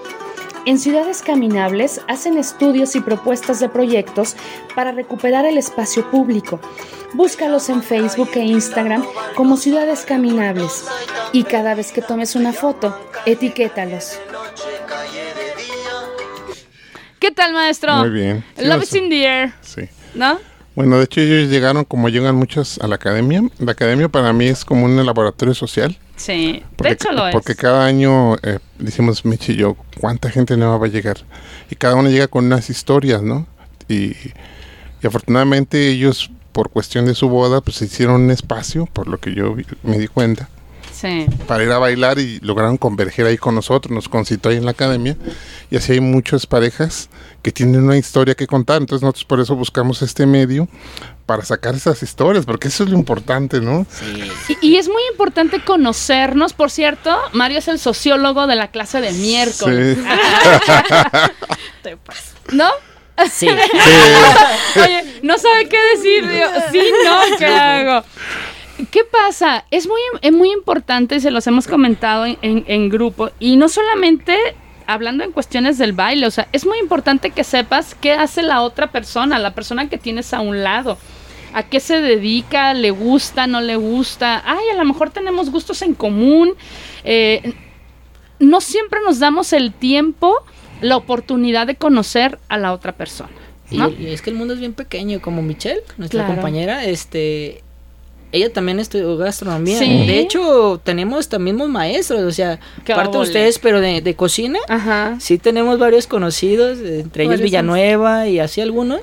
En 0.66 0.78
Ciudades 0.78 1.22
Caminables 1.22 2.00
hacen 2.08 2.36
estudios 2.36 2.94
y 2.94 3.00
propuestas 3.00 3.60
de 3.60 3.68
proyectos 3.68 4.36
para 4.74 4.92
recuperar 4.92 5.46
el 5.46 5.56
espacio 5.56 6.10
público. 6.10 6.60
Búscalos 7.14 7.70
en 7.70 7.82
Facebook 7.82 8.30
e 8.34 8.40
Instagram 8.44 9.02
como 9.34 9.56
Ciudades 9.56 10.00
Caminables 10.02 10.84
y 11.32 11.44
cada 11.44 11.74
vez 11.74 11.90
que 11.90 12.02
tomes 12.02 12.34
una 12.36 12.52
foto, 12.52 12.98
etiquétalos. 13.24 14.18
¿Qué 17.18 17.30
tal, 17.30 17.52
maestro? 17.52 17.94
Muy 17.96 18.10
bien. 18.10 18.44
Love 18.58 18.76
lo 18.78 18.82
is 18.82 18.94
in 18.94 19.08
the 19.08 19.24
air, 19.24 19.52
Sí. 19.62 19.88
¿no? 20.14 20.38
Bueno, 20.78 20.98
de 20.98 21.06
hecho 21.06 21.20
ellos 21.20 21.50
llegaron 21.50 21.84
como 21.84 22.08
llegan 22.08 22.36
muchos 22.36 22.78
a 22.78 22.86
la 22.86 22.94
academia. 22.94 23.42
La 23.58 23.72
academia 23.72 24.08
para 24.08 24.32
mí 24.32 24.46
es 24.46 24.64
como 24.64 24.84
un 24.84 25.04
laboratorio 25.04 25.52
social. 25.52 25.98
Sí, 26.14 26.62
Porque, 26.76 26.90
de 26.90 26.94
hecho 26.94 27.10
lo 27.10 27.26
es. 27.26 27.32
porque 27.32 27.56
cada 27.56 27.84
año 27.84 28.36
eh, 28.44 28.60
decimos 28.78 29.24
Michi 29.24 29.54
y 29.54 29.56
yo, 29.56 29.76
¿cuánta 30.00 30.30
gente 30.30 30.56
nueva 30.56 30.78
va 30.78 30.86
a 30.86 30.88
llegar? 30.88 31.16
Y 31.68 31.74
cada 31.74 31.96
uno 31.96 32.08
llega 32.10 32.28
con 32.28 32.44
unas 32.46 32.70
historias, 32.70 33.22
¿no? 33.24 33.48
Y, 33.88 34.12
y 35.02 35.06
afortunadamente 35.08 35.88
ellos, 35.88 36.30
por 36.52 36.70
cuestión 36.70 37.06
de 37.06 37.16
su 37.16 37.28
boda, 37.28 37.60
pues 37.60 37.82
hicieron 37.82 38.22
un 38.22 38.30
espacio, 38.30 38.86
por 38.86 39.08
lo 39.08 39.18
que 39.18 39.34
yo 39.34 39.56
vi- 39.56 39.66
me 39.82 39.98
di 39.98 40.06
cuenta, 40.06 40.48
Sí. 40.92 41.26
para 41.48 41.64
ir 41.64 41.72
a 41.72 41.78
bailar 41.78 42.20
y 42.20 42.38
lograron 42.38 42.76
converger 42.76 43.26
ahí 43.26 43.36
con 43.36 43.56
nosotros, 43.56 43.92
nos 43.92 44.08
concitó 44.08 44.48
ahí 44.50 44.58
en 44.58 44.64
la 44.64 44.70
academia. 44.72 45.16
Y 45.72 45.76
así 45.76 45.92
hay 45.94 46.00
muchas 46.00 46.46
parejas 46.46 47.08
que 47.48 47.52
tienen 47.52 47.82
una 47.82 47.96
historia 47.96 48.34
que 48.34 48.46
contar. 48.46 48.82
Entonces 48.82 49.02
nosotros 49.02 49.24
por 49.24 49.40
eso 49.40 49.56
buscamos 49.56 50.02
este 50.02 50.26
medio 50.26 50.68
para 51.24 51.44
sacar 51.46 51.74
esas 51.74 52.02
historias, 52.02 52.44
porque 52.44 52.68
eso 52.68 52.84
es 52.84 52.90
lo 52.90 52.96
importante, 52.98 53.60
¿no? 53.62 53.86
Y, 54.60 54.66
y 54.72 54.76
es 54.76 54.88
muy 54.88 55.02
importante 55.10 55.60
conocernos. 55.64 56.52
Por 56.52 56.70
cierto, 56.70 57.16
Mario 57.32 57.58
es 57.58 57.68
el 57.68 57.78
sociólogo 57.78 58.46
de 58.46 58.56
la 58.56 58.68
clase 58.70 59.00
de 59.00 59.12
miércoles. 59.12 59.96
Sí. 59.98 61.90
¿No? 62.52 62.68
Sí. 63.32 63.48
Oye, 63.48 65.20
no 65.22 65.36
sabe 65.38 65.68
qué 65.68 65.76
decir. 65.96 66.28
Digo, 66.28 66.46
sí, 66.70 66.80
no, 67.04 67.36
¿qué 67.36 67.46
hago? 67.46 68.06
¿Qué 68.92 69.00
pasa? 69.02 69.64
Es 69.72 69.88
muy, 69.88 70.00
es 70.22 70.30
muy 70.32 70.52
importante, 70.52 71.16
y 71.16 71.20
se 71.20 71.32
los 71.32 71.44
hemos 71.48 71.66
comentado 71.66 72.26
en, 72.26 72.38
en- 72.42 72.64
en 72.68 72.88
grupo, 72.88 73.30
y 73.40 73.56
no 73.56 73.68
solamente 73.68 74.36
hablando 74.88 75.22
en 75.22 75.30
cuestiones 75.32 75.78
del 75.78 75.92
baile, 75.92 76.26
o 76.26 76.30
sea, 76.30 76.48
es 76.52 76.66
muy 76.66 76.78
importante 76.78 77.30
que 77.30 77.44
sepas 77.44 77.94
qué 77.94 78.12
hace 78.14 78.42
la 78.42 78.62
otra 78.62 78.90
persona, 78.90 79.38
la 79.38 79.54
persona 79.54 79.88
que 79.88 79.98
tienes 79.98 80.32
a 80.34 80.40
un 80.40 80.64
lado. 80.64 80.98
¿A 81.52 81.62
qué 81.62 81.78
se 81.78 82.00
dedica? 82.00 82.74
¿Le 82.74 82.90
gusta? 82.90 83.46
¿No 83.46 83.60
le 83.60 83.76
gusta? 83.76 84.42
Ay, 84.44 84.64
a 84.72 84.76
lo 84.76 84.84
mejor 84.84 85.10
tenemos 85.10 85.50
gustos 85.50 85.82
en 85.82 85.94
común. 85.94 86.54
Eh, 87.04 87.54
no 88.38 88.60
siempre 88.60 89.00
nos 89.04 89.18
damos 89.18 89.52
el 89.52 89.72
tiempo, 89.72 90.34
la 90.80 90.96
oportunidad 90.96 91.66
de 91.66 91.74
conocer 91.74 92.38
a 92.48 92.56
la 92.58 92.72
otra 92.72 92.92
persona. 92.92 93.30
Y, 93.70 93.76
¿no? 93.78 93.90
y 93.90 94.06
es 94.08 94.22
que 94.22 94.30
el 94.30 94.36
mundo 94.36 94.54
es 94.54 94.60
bien 94.60 94.72
pequeño, 94.72 95.20
como 95.20 95.42
Michelle, 95.42 95.82
nuestra 95.98 96.20
Claro. 96.20 96.34
compañera, 96.34 96.84
este 96.84 97.62
ella 98.32 98.52
también 98.52 98.78
estudió 98.80 99.16
gastronomía. 99.16 99.78
Sí. 99.78 100.06
De 100.06 100.20
hecho, 100.20 100.80
tenemos 100.82 101.28
mismos 101.38 101.68
maestros, 101.68 102.20
o 102.22 102.32
sea, 102.32 102.60
Qué 102.84 102.94
parte 102.94 103.16
de 103.16 103.22
ustedes, 103.22 103.58
pero 103.58 103.80
de, 103.80 104.00
de 104.00 104.14
cocina. 104.14 104.58
Ajá. 104.68 105.16
Sí 105.20 105.38
tenemos 105.38 105.78
varios 105.78 106.06
conocidos, 106.06 106.78
entre 106.78 107.24
ellos 107.24 107.36
¿Cuáles 107.36 107.40
Villanueva 107.42 108.28
y 108.28 108.38
así 108.38 108.60
algunos. 108.60 109.00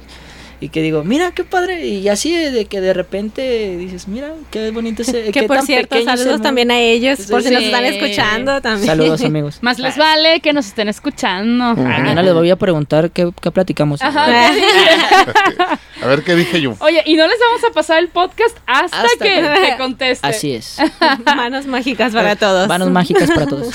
Y 0.61 0.69
que 0.69 0.81
digo, 0.81 1.03
mira, 1.03 1.31
qué 1.31 1.43
padre. 1.43 1.85
Y 1.85 2.07
así 2.07 2.35
de, 2.35 2.49
de 2.51 2.65
que 2.65 2.79
de 2.79 2.93
repente 2.93 3.75
dices, 3.77 4.07
mira, 4.07 4.31
qué 4.51 4.71
bonito 4.71 5.01
es. 5.01 5.11
Que 5.11 5.31
qué 5.31 5.43
por 5.43 5.57
tan 5.57 5.65
cierto, 5.65 5.95
saludos 6.03 6.27
mundo". 6.27 6.41
también 6.43 6.71
a 6.71 6.79
ellos, 6.79 7.19
por 7.29 7.43
si 7.43 7.51
nos 7.51 7.61
están 7.63 7.83
escuchando 7.85 8.61
también. 8.61 8.85
Saludos, 8.87 9.21
amigos. 9.25 9.57
Más 9.61 9.79
les 9.79 9.97
vale 9.97 10.39
que 10.39 10.53
nos 10.53 10.67
estén 10.67 10.87
escuchando. 10.87 11.75
Mañana 11.75 12.23
les 12.23 12.33
voy 12.33 12.49
a 12.49 12.55
preguntar 12.55 13.11
qué, 13.11 13.31
qué 13.41 13.51
platicamos. 13.51 14.01
Ajá. 14.01 14.25
A 16.01 16.07
ver 16.07 16.23
qué 16.23 16.35
dije 16.35 16.61
yo. 16.61 16.75
Oye, 16.79 17.01
y 17.05 17.15
no 17.15 17.27
les 17.27 17.37
vamos 17.39 17.63
a 17.69 17.73
pasar 17.73 17.99
el 17.99 18.09
podcast 18.09 18.57
hasta, 18.65 19.01
Hasta 19.01 19.25
que 19.25 19.33
que- 19.33 19.69
te 19.71 19.77
conteste. 19.77 20.27
Así 20.27 20.53
es. 20.53 20.77
Manos 21.25 21.65
mágicas 21.65 22.13
para 22.13 22.35
todos. 22.35 22.67
Manos 22.67 22.89
mágicas 22.91 23.29
para 23.31 23.45
todos. 23.47 23.69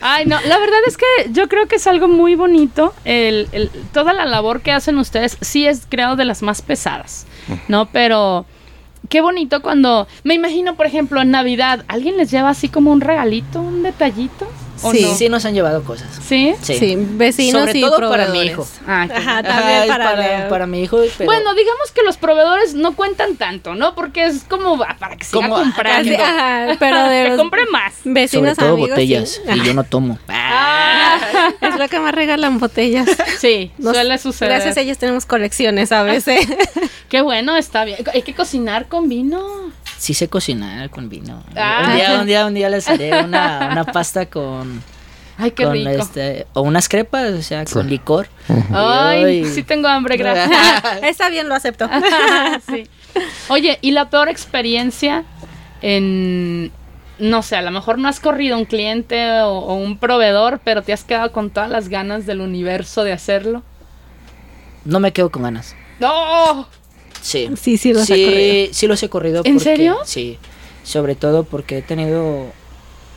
Ay, 0.00 0.24
no, 0.26 0.40
la 0.40 0.58
verdad 0.58 0.78
es 0.86 0.96
que 0.96 1.04
yo 1.30 1.48
creo 1.48 1.66
que 1.68 1.76
es 1.76 1.86
algo 1.86 2.08
muy 2.08 2.34
bonito. 2.34 2.94
El, 3.04 3.48
el- 3.52 3.70
toda 3.92 4.12
la 4.12 4.24
labor 4.24 4.62
que 4.62 4.72
hacen 4.72 4.98
ustedes 4.98 5.36
sí 5.40 5.66
es, 5.66 5.86
creo, 5.88 6.16
de 6.16 6.24
las 6.24 6.42
más 6.42 6.62
pesadas, 6.62 7.26
¿no? 7.68 7.86
Pero 7.86 8.46
qué 9.10 9.20
bonito 9.20 9.60
cuando, 9.62 10.06
me 10.24 10.34
imagino, 10.34 10.74
por 10.76 10.86
ejemplo, 10.86 11.20
en 11.20 11.30
Navidad, 11.30 11.84
¿alguien 11.88 12.16
les 12.16 12.30
lleva 12.30 12.48
así 12.50 12.68
como 12.68 12.92
un 12.92 13.00
regalito, 13.00 13.60
un 13.60 13.82
detallito? 13.82 14.46
¿O 14.82 14.92
Sí. 14.92 15.02
no? 15.02 15.14
Sí, 15.14 15.28
nos 15.28 15.44
han 15.44 15.54
llevado 15.54 15.82
cosas. 15.84 16.08
¿Sí? 16.26 16.54
Sí. 16.62 16.78
Sí, 16.78 16.96
vecinos 16.96 17.60
Sobre 17.66 17.78
y 17.78 17.82
todo 17.82 18.08
para 18.10 18.28
mi 18.28 18.42
hijo. 18.42 18.66
Ah, 18.86 19.06
Ajá, 19.14 19.42
también 19.42 19.86
para, 19.88 20.48
para, 20.48 20.66
mi 20.66 20.82
hijo. 20.82 20.98
pero- 21.18 21.26
Bueno, 21.30 21.54
digamos 21.54 21.90
que 21.94 22.02
los 22.02 22.16
proveedores 22.16 22.74
no 22.74 22.96
cuentan 22.96 23.36
tanto, 23.36 23.74
¿no? 23.74 23.94
Porque 23.94 24.24
es 24.24 24.44
como 24.44 24.82
ah, 24.82 24.96
para 24.98 25.16
que 25.16 25.24
siga 25.24 25.42
Como- 25.42 25.56
comprando. 25.56 26.14
Ajá, 26.14 26.76
pero 26.78 27.04
de 27.04 27.24
que 27.30 27.36
compre 27.36 27.66
más. 27.70 27.92
sobre 27.94 28.14
vecinos 28.14 28.56
todo 28.56 28.70
amigos. 28.70 28.90
botellas. 28.90 29.40
sí. 29.46 29.52
Y 29.58 29.64
yo 29.64 29.74
no 29.74 29.84
tomo. 29.84 30.18
Ah, 30.28 31.18
Es 31.60 31.76
lo 31.76 31.88
que 31.88 31.98
más 32.00 32.14
regalan 32.14 32.58
botellas. 32.58 33.08
sí, 33.38 33.70
Nos- 33.78 33.94
suele 33.94 34.18
suceder. 34.18 34.52
Gracias 34.54 34.76
a 34.76 34.80
ellos 34.80 34.98
tenemos 34.98 35.26
colecciones 35.26 35.92
a 35.92 36.02
veces. 36.02 36.46
Qué 37.08 37.20
bueno, 37.22 37.56
está 37.56 37.84
bien. 37.84 37.98
Hay 38.12 38.22
que 38.22 38.34
cocinar 38.34 38.86
con 38.88 39.08
vino. 39.08 39.70
Sí 40.00 40.14
sé 40.14 40.28
cocinar 40.28 40.88
con 40.88 41.10
vino. 41.10 41.44
Ah. 41.54 41.82
Un 41.86 41.94
día, 41.94 42.20
un 42.20 42.26
día, 42.26 42.46
un 42.46 42.54
día 42.54 42.68
les 42.70 42.88
haré 42.88 43.22
una, 43.22 43.68
una 43.70 43.84
pasta 43.84 44.24
con, 44.30 44.82
Ay, 45.36 45.50
qué 45.50 45.64
con 45.64 45.74
rico. 45.74 45.90
este, 45.90 46.46
o 46.54 46.62
unas 46.62 46.88
crepas, 46.88 47.32
o 47.32 47.42
sea, 47.42 47.66
con 47.66 47.86
licor. 47.86 48.28
Ay, 48.72 49.24
Ay. 49.24 49.44
sí 49.44 49.62
tengo 49.62 49.88
hambre, 49.88 50.16
gracias. 50.18 50.50
Está 51.02 51.28
bien, 51.28 51.50
lo 51.50 51.54
acepto. 51.54 51.86
Sí. 52.66 52.88
Oye, 53.50 53.78
¿y 53.82 53.90
la 53.90 54.08
peor 54.08 54.30
experiencia 54.30 55.24
en, 55.82 56.72
no 57.18 57.42
sé, 57.42 57.56
a 57.56 57.62
lo 57.62 57.70
mejor 57.70 57.98
no 57.98 58.08
has 58.08 58.20
corrido 58.20 58.56
un 58.56 58.64
cliente 58.64 59.42
o, 59.42 59.50
o 59.50 59.74
un 59.74 59.98
proveedor, 59.98 60.62
pero 60.64 60.80
te 60.80 60.94
has 60.94 61.04
quedado 61.04 61.30
con 61.30 61.50
todas 61.50 61.68
las 61.68 61.90
ganas 61.90 62.24
del 62.24 62.40
universo 62.40 63.04
de 63.04 63.12
hacerlo? 63.12 63.62
No 64.86 64.98
me 64.98 65.12
quedo 65.12 65.30
con 65.30 65.42
ganas. 65.42 65.76
¡No! 65.98 66.66
Sí. 67.22 67.50
Sí, 67.60 67.76
sí, 67.76 67.92
los 67.92 68.04
ha 68.10 68.14
corrido. 68.14 68.30
sí, 68.66 68.68
sí 68.72 68.86
los 68.86 69.02
he 69.02 69.08
corrido. 69.08 69.42
¿En 69.44 69.54
porque- 69.54 69.64
serio? 69.64 69.98
Sí. 70.04 70.38
Sobre 70.82 71.14
todo 71.14 71.44
porque 71.44 71.78
he 71.78 71.82
tenido 71.82 72.46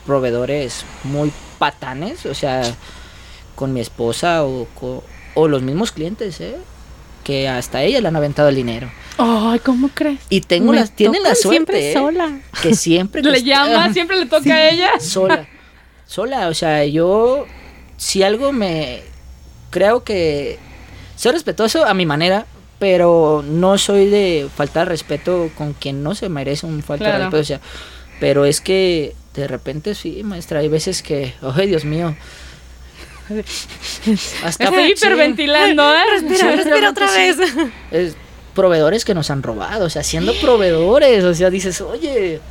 proveedores 0.06 0.86
muy 1.04 1.32
patanes, 1.60 2.26
o 2.26 2.34
sea, 2.36 2.62
con 3.56 3.74
mi 3.74 3.80
esposa 3.80 4.44
o, 4.44 4.68
o 5.36 5.48
los 5.48 5.62
mismos 5.62 5.92
clientes, 5.92 6.40
¿eh? 6.42 6.56
Que 7.24 7.48
hasta 7.48 7.84
ella 7.84 8.02
le 8.02 8.08
han 8.10 8.16
aventado 8.18 8.50
el 8.50 8.56
dinero. 8.56 8.92
Ay, 9.18 9.60
¿cómo 9.60 9.90
crees? 9.94 10.20
Y 10.30 10.42
tengo 10.42 10.74
las, 10.74 10.92
tienen 10.92 11.24
la 11.24 11.36
suerte. 11.36 11.50
siempre 11.52 11.92
¿eh? 11.92 11.94
sola. 11.94 12.40
Que 12.62 12.76
siempre 12.76 13.22
Le 13.24 13.44
llama, 13.44 13.94
siempre 13.94 14.18
le 14.20 14.26
toca 14.26 14.54
a 14.54 14.70
ella. 14.70 15.00
sola. 15.00 15.48
Sola, 16.06 16.50
o 16.50 16.54
sea, 16.54 16.86
yo 16.86 17.46
si 17.98 18.22
algo 18.24 18.52
me 18.52 19.02
creo 19.72 20.04
que 20.04 20.60
soy 21.16 21.32
respetuoso 21.32 21.86
a 21.86 21.94
mi 21.96 22.06
manera, 22.06 22.46
pero 22.84 23.42
no 23.48 23.78
soy 23.78 24.10
de 24.10 24.50
faltar 24.54 24.90
respeto 24.90 25.50
con 25.58 25.72
quien 25.72 26.04
no 26.04 26.16
se 26.16 26.28
merece 26.28 26.66
un 26.66 26.84
falta 26.84 27.06
de 27.06 27.12
Claro. 27.12 27.24
respeto. 27.32 27.42
O 27.42 27.46
sea, 27.46 27.62
pero 28.20 28.44
es 28.44 28.60
que 28.60 29.16
de 29.34 29.48
repente 29.48 29.96
sí, 29.96 30.22
maestra, 30.26 30.60
hay 30.60 30.68
veces 30.68 31.02
que, 31.02 31.34
ay, 31.56 31.68
Dios 31.68 31.86
mío. 31.86 32.14
Hasta 34.44 34.66
Estoy 34.66 34.92
hiperventilando, 34.92 35.94
¿eh? 35.94 36.00
Respira, 36.12 36.52
Sí, 36.52 36.58
respira 36.58 36.90
otra 36.90 37.08
sí. 37.08 37.18
vez. 37.20 37.38
Es 37.92 38.16
proveedores 38.54 39.06
que 39.06 39.14
nos 39.14 39.30
han 39.32 39.42
robado, 39.44 39.86
o 39.86 39.90
sea, 39.90 40.04
siendo 40.04 40.34
proveedores, 40.42 41.24
o 41.24 41.34
sea, 41.34 41.50
dices, 41.50 41.80
oye, 41.80 42.42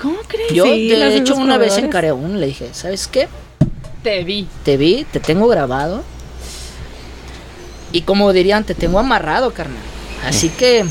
¿Cómo 0.00 0.18
crees? 0.28 0.52
yo 0.52 0.64
Sí, 0.64 0.88
de 0.90 1.16
hecho 1.16 1.34
una 1.34 1.58
vez 1.58 1.72
proveedores. 1.74 2.10
a 2.10 2.14
uno, 2.14 2.38
le 2.38 2.46
dije, 2.46 2.68
¿sabes 2.72 3.08
qué? 3.08 3.26
Te 4.04 4.22
vi. 4.22 4.46
Te 4.64 4.76
vi, 4.76 5.04
te 5.10 5.18
tengo 5.18 5.48
grabado. 5.48 6.04
Y 7.92 8.02
como 8.02 8.32
dirían, 8.32 8.64
te 8.64 8.74
tengo 8.74 8.98
amarrado, 8.98 9.52
carnal. 9.52 9.82
Así 10.26 10.48
que. 10.48 10.84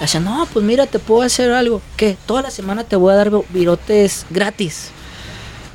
Dice, 0.00 0.20
no, 0.20 0.46
pues 0.52 0.64
mira, 0.64 0.86
te 0.86 0.98
puedo 0.98 1.22
hacer 1.22 1.52
algo. 1.52 1.80
¿Qué? 1.96 2.16
Toda 2.26 2.42
la 2.42 2.50
semana 2.50 2.84
te 2.84 2.96
voy 2.96 3.12
a 3.12 3.16
dar 3.16 3.30
virotes 3.50 4.26
gratis. 4.30 4.90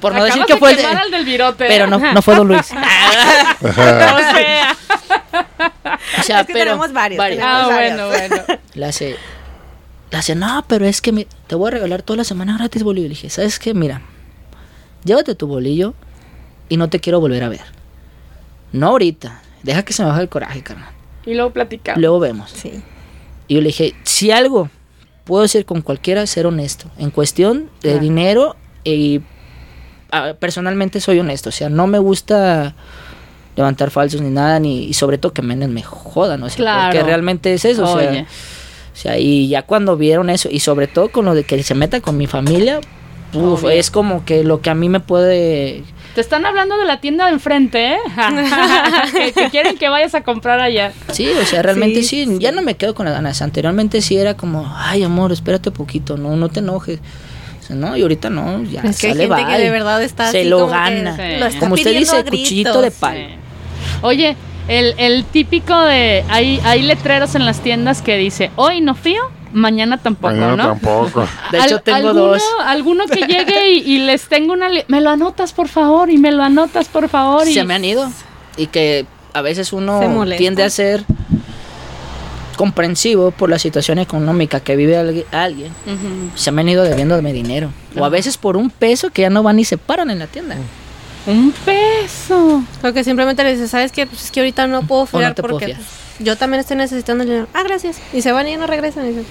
Por 0.02 0.14
no 0.14 0.24
decir 0.24 0.44
que 0.46 0.58
fue 0.58 0.72
el 0.72 0.76
de 0.78 0.84
de- 0.84 0.88
al 0.90 1.12
del 1.12 1.26
virote. 1.26 1.66
¿eh? 1.66 1.68
Pero 1.70 1.88
no, 1.88 1.98
no 1.98 2.22
fue 2.22 2.36
Don 2.36 2.48
Luis. 2.48 2.68
O 3.62 3.74
sea. 3.74 4.76
O 6.20 6.24
sea, 6.24 6.42
Es 6.42 6.48
que 6.48 6.54
pero. 6.54 6.66
tenemos 6.72 6.94
varios, 6.94 7.18
varios. 7.18 7.40
tenemos 7.40 7.62
Ah, 7.64 7.68
varios. 7.68 7.98
bueno, 7.98 8.08
bueno. 8.38 8.60
Le 8.76 8.86
hace. 8.86 9.16
Le 10.12 10.18
hace, 10.18 10.36
no, 10.36 10.64
pero 10.68 10.86
es 10.86 11.02
que 11.02 11.12
me- 11.12 11.28
te 11.48 11.56
voy 11.56 11.68
a 11.70 11.72
regalar 11.72 12.02
toda 12.02 12.18
la 12.18 12.24
semana 12.24 12.58
gratis 12.58 12.84
bolillo. 12.84 13.06
Le 13.06 13.10
dije, 13.16 13.30
¿sabes 13.30 13.60
qué? 13.60 13.74
Mira, 13.74 14.02
llévate 15.04 15.36
tu 15.36 15.48
bolillo 15.48 15.94
y 16.70 16.78
no 16.78 16.90
te 16.90 17.00
quiero 17.00 17.20
volver 17.20 17.44
a 17.44 17.50
ver. 17.50 17.62
No 18.72 18.88
ahorita. 18.90 19.42
Deja 19.64 19.84
que 19.84 19.94
se 19.94 20.04
me 20.04 20.10
baje 20.10 20.22
el 20.22 20.30
coraje, 20.30 20.62
carnal. 20.62 20.90
Y 21.26 21.34
luego 21.34 21.52
platicamos. 21.52 22.00
Luego 22.02 22.20
vemos. 22.20 22.52
Sí. 22.52 22.72
Y 23.48 23.56
yo 23.56 23.62
le 23.62 23.68
dije, 23.68 23.94
si 24.04 24.32
algo 24.32 24.70
puedo 25.26 25.42
decir 25.44 25.66
con 25.66 25.82
cualquiera, 25.82 26.26
ser 26.26 26.46
honesto. 26.46 26.90
En 26.98 27.12
cuestión 27.12 27.70
de 27.82 27.90
Claro. 27.90 28.00
dinero, 28.00 28.56
y 28.84 29.22
ah, 30.12 30.34
personalmente 30.40 31.02
soy 31.02 31.20
honesto. 31.20 31.50
O 31.50 31.52
sea, 31.52 31.70
no 31.70 31.86
me 31.88 32.00
gusta 32.00 32.76
levantar 33.56 33.90
falsos 33.92 34.22
ni 34.22 34.30
nada, 34.30 34.60
ni 34.60 34.86
y 34.86 34.94
sobre 34.94 35.18
todo 35.18 35.34
que 35.34 35.42
menos 35.42 35.68
me 35.70 35.82
jodan. 35.84 36.44
O 36.44 36.50
sea, 36.50 36.56
Claro. 36.58 36.92
porque 36.92 37.04
realmente 37.04 37.54
es 37.54 37.66
eso. 37.66 37.84
O 37.92 38.00
sea, 38.00 38.10
Oye. 38.12 38.22
o 38.22 38.96
sea, 38.96 39.18
y 39.20 39.48
ya 39.50 39.64
cuando 39.64 39.98
vieron 39.98 40.30
eso, 40.30 40.48
y 40.52 40.60
sobre 40.62 40.88
todo 40.88 41.10
con 41.10 41.26
lo 41.26 41.34
de 41.36 41.44
que 41.44 41.62
se 41.64 41.74
meta 41.76 42.00
con 42.00 42.16
mi 42.18 42.28
familia, 42.28 42.80
uf, 43.34 43.66
es 43.66 43.92
como 43.92 44.24
que 44.24 44.44
lo 44.44 44.62
que 44.62 44.70
a 44.70 44.76
mí 44.76 44.88
me 44.90 45.00
puede... 45.02 45.84
Te 46.18 46.22
están 46.22 46.48
hablando 46.48 46.80
de 46.80 46.86
la 46.86 47.00
tienda 47.00 47.28
de 47.28 47.34
enfrente, 47.34 47.92
¿eh? 47.94 47.98
que, 49.14 49.34
que 49.34 49.50
quieren 49.52 49.78
que 49.78 49.88
vayas 49.88 50.16
a 50.16 50.22
comprar 50.22 50.60
allá. 50.60 50.92
Sí, 51.12 51.30
o 51.30 51.46
sea, 51.46 51.62
realmente 51.62 52.02
Sí, 52.02 52.26
sí, 52.26 52.38
ya 52.40 52.52
no 52.52 52.64
me 52.64 52.74
quedo 52.74 52.96
con 52.96 53.06
las 53.06 53.14
ganas. 53.14 53.44
Anteriormente 53.44 54.02
sí 54.02 54.18
era 54.18 54.36
como, 54.36 54.68
ay 54.76 55.04
amor, 55.04 55.32
espérate 55.32 55.70
poquito, 55.70 56.18
no, 56.18 56.36
no 56.36 56.50
te 56.50 56.62
enojes. 56.62 57.02
No, 57.70 57.96
y 57.96 58.02
ahorita 58.02 58.32
no, 58.32 58.64
ya 58.64 58.82
Es 58.82 59.00
que 59.00 59.10
hay 59.10 59.14
sale 59.14 59.28
gente 59.28 59.44
que 59.44 59.52
bye. 59.58 59.62
de 59.64 59.70
verdad 59.70 60.02
está 60.02 60.32
Se 60.32 60.40
así 60.40 60.50
lo 60.50 60.62
como 60.62 60.72
que 60.72 60.78
gana. 60.80 61.16
Sí. 61.18 61.40
lo 61.40 61.46
está 61.46 61.60
Como 61.60 61.76
usted 61.76 61.96
dice, 61.96 62.24
cuchillito 62.24 62.82
de 62.82 62.90
palo. 62.90 63.20
Sí. 63.20 63.36
Oye, 64.02 64.36
el, 64.68 64.96
el 64.98 65.24
típico 65.24 65.80
de. 65.82 66.24
Hay, 66.30 66.60
hay 66.64 66.82
letreros 66.82 67.36
en 67.36 67.46
las 67.46 67.60
tiendas 67.60 68.02
que 68.02 68.18
dice: 68.18 68.50
Hoy 68.56 68.82
no 68.82 68.96
fío, 68.96 69.22
mañana 69.54 69.98
tampoco, 69.98 70.34
Mañana 70.34 70.56
¿no? 70.56 70.64
tampoco. 70.70 71.28
De 71.52 71.60
hecho, 71.60 71.80
tengo 71.80 72.10
alguno, 72.10 72.26
dos. 72.28 72.44
Alguno 72.66 73.06
que 73.06 73.22
llegue 73.28 73.72
y, 73.72 73.78
y 73.96 74.00
les 74.00 74.28
tengo 74.28 74.54
una. 74.54 74.68
Me 74.88 75.02
lo 75.02 75.10
anotas, 75.10 75.54
por 75.54 75.68
favor, 75.68 76.10
y 76.10 76.18
me 76.18 76.32
lo 76.32 76.44
anotas, 76.44 76.88
por 76.88 77.08
favor. 77.10 77.48
Y, 77.48 77.54
Se 77.54 77.64
me 77.64 77.74
han 77.76 77.86
ido. 77.86 78.10
Y 78.58 78.68
que 78.68 79.06
a 79.34 79.42
veces 79.42 79.72
uno 79.74 80.00
tiende 80.38 80.64
a 80.64 80.70
ser 80.70 81.04
comprensivo 82.56 83.30
por 83.32 83.50
la 83.52 83.60
situación 83.60 84.00
económica 84.00 84.60
que 84.60 84.76
vive 84.76 84.98
algui- 84.98 85.26
alguien. 85.32 85.72
Se 86.36 86.52
me 86.52 86.62
han 86.62 86.70
ido 86.70 86.84
debiéndome 86.84 87.32
dinero. 87.34 87.70
O 87.96 88.04
a 88.04 88.10
veces 88.10 88.38
por 88.38 88.58
un 88.58 88.70
peso 88.72 89.10
que 89.12 89.22
ya 89.24 89.30
no 89.30 89.44
van 89.44 89.60
y 89.60 89.66
se 89.66 89.78
paran 89.78 90.10
en 90.10 90.20
la 90.20 90.28
tienda. 90.28 90.56
Un 91.28 91.54
peso. 91.66 92.64
O 92.84 92.94
que 92.94 93.04
simplemente 93.04 93.44
le 93.44 93.52
dices, 93.54 93.70
¿sabes 93.70 93.92
qué? 93.92 94.08
Pues 94.08 94.26
es 94.26 94.32
que 94.32 94.40
ahorita 94.40 94.66
no 94.66 94.82
puedo 94.84 95.02
no 95.02 95.06
fiar 95.08 95.36
puedo 95.36 95.50
porque 95.50 95.66
fiar. 95.68 95.80
Yo 96.20 96.36
también 96.36 96.60
estoy 96.62 96.78
necesitando 96.78 97.24
el 97.24 97.30
dinero. 97.30 97.48
Ah, 97.54 97.64
gracias. 97.64 98.00
Y 98.14 98.22
se 98.22 98.32
van 98.32 98.48
y 98.48 98.58
no 98.58 98.68
regresan. 98.68 99.06
Y 99.06 99.10
dicen, 99.10 99.26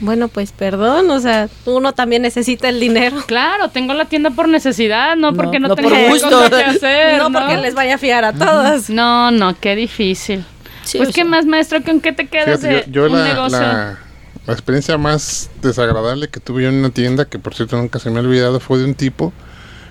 bueno, 0.00 0.28
pues 0.28 0.52
perdón, 0.52 1.10
o 1.10 1.20
sea, 1.20 1.48
uno 1.66 1.92
también 1.92 2.22
necesita 2.22 2.68
el 2.68 2.80
dinero. 2.80 3.16
Claro, 3.26 3.68
tengo 3.68 3.92
la 3.94 4.06
tienda 4.06 4.30
por 4.30 4.48
necesidad, 4.48 5.16
no 5.16 5.32
No, 5.32 5.36
porque 5.36 5.58
no, 5.60 5.68
no 5.68 5.76
tengo 5.76 5.90
por 5.90 6.08
gusto. 6.08 6.48
que 6.50 6.62
hacer. 6.64 7.18
no 7.18 7.30
porque 7.30 7.56
les 7.58 7.74
vaya 7.74 7.96
a 7.96 7.98
fiar 7.98 8.24
a 8.24 8.32
todos. 8.32 8.88
No, 8.90 9.30
no, 9.30 9.58
qué 9.60 9.76
difícil. 9.76 10.44
Sí, 10.84 10.96
pues 10.98 11.10
qué 11.10 11.16
sea, 11.16 11.24
más, 11.26 11.44
maestro, 11.44 11.82
¿con 11.84 12.00
qué 12.00 12.12
te 12.12 12.26
quedas 12.26 12.60
Fíjate, 12.60 12.66
de 12.68 12.84
yo, 12.86 13.06
yo 13.06 13.12
un 13.12 13.18
la, 13.18 13.24
negocio? 13.28 13.58
la, 13.60 13.98
la 14.46 14.52
experiencia 14.52 14.96
más 14.96 15.50
desagradable 15.60 16.28
que 16.28 16.40
tuve 16.40 16.62
yo 16.62 16.70
en 16.70 16.76
una 16.76 16.90
tienda, 16.90 17.26
que 17.26 17.38
por 17.38 17.54
cierto 17.54 17.76
nunca 17.76 17.98
se 17.98 18.10
me 18.10 18.18
ha 18.18 18.22
olvidado, 18.22 18.58
fue 18.60 18.78
de 18.78 18.84
un 18.86 18.94
tipo 18.94 19.32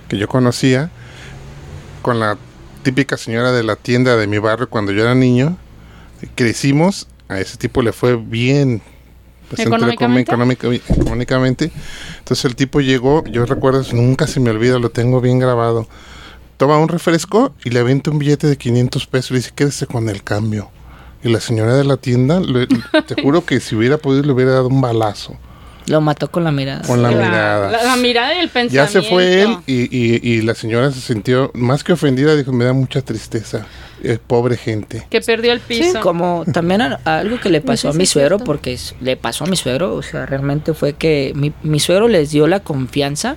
que 0.08 0.18
yo 0.18 0.26
conocía 0.28 0.90
con 2.02 2.18
la 2.18 2.36
típica 2.82 3.16
señora 3.16 3.52
de 3.52 3.62
la 3.62 3.76
tienda 3.76 4.16
de 4.16 4.26
mi 4.26 4.38
barrio 4.38 4.68
cuando 4.68 4.90
yo 4.92 5.02
era 5.02 5.14
niño. 5.14 5.56
Crecimos, 6.34 7.06
a 7.28 7.38
ese 7.40 7.56
tipo 7.56 7.82
le 7.82 7.92
fue 7.92 8.16
bien. 8.16 8.82
bastante 9.50 9.62
¿Económicamente? 9.76 10.30
económica- 10.32 10.68
económicamente. 10.92 11.70
Entonces 12.18 12.44
el 12.44 12.54
tipo 12.56 12.80
llegó, 12.80 13.24
yo 13.26 13.46
recuerdo, 13.46 13.84
nunca 13.92 14.26
se 14.26 14.38
me 14.40 14.50
olvida, 14.50 14.78
lo 14.78 14.90
tengo 14.90 15.20
bien 15.20 15.38
grabado. 15.38 15.88
Toma 16.56 16.78
un 16.78 16.88
refresco 16.88 17.52
y 17.64 17.70
le 17.70 17.80
avienta 17.80 18.10
un 18.10 18.18
billete 18.18 18.46
de 18.46 18.56
500 18.56 19.06
pesos 19.06 19.30
y 19.30 19.34
le 19.34 19.38
dice, 19.40 19.52
quédese 19.54 19.86
con 19.86 20.08
el 20.08 20.22
cambio. 20.22 20.70
Y 21.24 21.28
la 21.30 21.40
señora 21.40 21.74
de 21.74 21.84
la 21.84 21.96
tienda, 21.96 22.38
le- 22.40 22.66
te 23.06 23.20
juro 23.22 23.44
que 23.44 23.60
si 23.60 23.74
hubiera 23.74 23.98
podido 23.98 24.22
le 24.24 24.32
hubiera 24.32 24.52
dado 24.52 24.68
un 24.68 24.80
balazo 24.80 25.36
Lo 25.86 26.00
mató 26.00 26.30
con 26.30 26.44
la 26.44 26.52
mirada. 26.52 26.82
con 26.86 27.02
la 27.02 27.10
La- 27.10 27.24
mirada. 27.26 27.70
La, 27.70 27.82
la 27.84 27.96
mirada 27.96 28.34
y 28.34 28.38
el 28.40 28.46
ya 28.48 28.52
pensamiento. 28.52 28.92
se 29.02 29.02
fue 29.02 29.42
él 29.42 29.56
y, 29.66 29.74
y- 29.96 30.20
y 30.22 30.42
la 30.42 30.54
señora 30.54 30.90
se 30.92 31.00
sintió 31.00 31.50
más 31.54 31.82
que 31.84 31.92
ofendida, 31.94 32.36
dijo, 32.36 32.52
me 32.52 32.64
da 32.64 32.72
mucha 32.72 33.00
tristeza. 33.02 33.66
Eh, 34.02 34.18
pobre 34.26 34.56
gente. 34.56 35.06
Que 35.10 35.20
perdió 35.20 35.52
el 35.52 35.60
piso. 35.60 36.00
Como 36.00 36.44
también 36.52 36.80
a- 36.80 37.00
a 37.04 37.18
algo 37.18 37.38
que 37.38 37.50
le 37.50 37.60
pasó 37.60 37.90
a 37.90 37.92
sí 37.92 37.98
mi 37.98 38.06
suegro, 38.06 38.36
cierto. 38.38 38.44
porque 38.46 38.72
es- 38.72 38.94
le 39.00 39.16
pasó 39.18 39.44
a 39.44 39.46
mi 39.46 39.56
suegro, 39.56 39.94
o 39.94 40.02
sea, 40.02 40.24
realmente 40.26 40.72
fue 40.72 40.94
que 40.94 41.32
mi, 41.34 41.52
mi 41.62 41.80
suegro 41.80 42.08
les 42.08 42.30
dio 42.30 42.46
la 42.46 42.60
confianza 42.60 43.36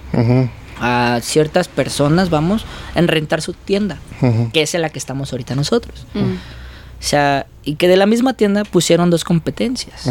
a 0.80 1.20
ciertas 1.22 1.68
personas, 1.68 2.30
vamos, 2.30 2.66
en 2.96 3.08
rentar 3.10 3.42
su 3.42 3.54
tienda, 3.54 3.98
que 4.54 4.62
es 4.62 4.74
en 4.74 4.82
la 4.82 4.90
que 4.90 5.00
estamos 5.00 5.32
ahorita 5.34 5.56
nosotros. 5.56 6.06
O 6.16 7.06
sea, 7.06 7.46
y 7.66 7.76
que 7.76 7.88
de 7.90 7.98
la 7.98 8.06
misma 8.06 8.34
tienda 8.34 8.64
pusieron 8.64 9.10
dos 9.10 9.24
competencias. 9.26 10.10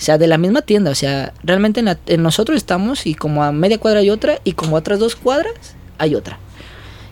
O 0.00 0.02
sea, 0.02 0.16
de 0.16 0.26
la 0.26 0.38
misma 0.38 0.62
tienda, 0.62 0.90
o 0.90 0.94
sea, 0.94 1.34
realmente 1.44 1.80
en, 1.80 1.86
la- 1.86 1.98
en 2.06 2.22
nosotros 2.22 2.56
estamos 2.56 3.06
y 3.06 3.14
como 3.14 3.44
a 3.44 3.52
media 3.52 3.76
cuadra 3.78 4.00
hay 4.00 4.08
otra 4.08 4.40
y 4.44 4.52
como 4.52 4.76
a 4.76 4.78
otras 4.80 4.98
dos 4.98 5.14
cuadras 5.14 5.52
hay 5.98 6.14
otra. 6.14 6.38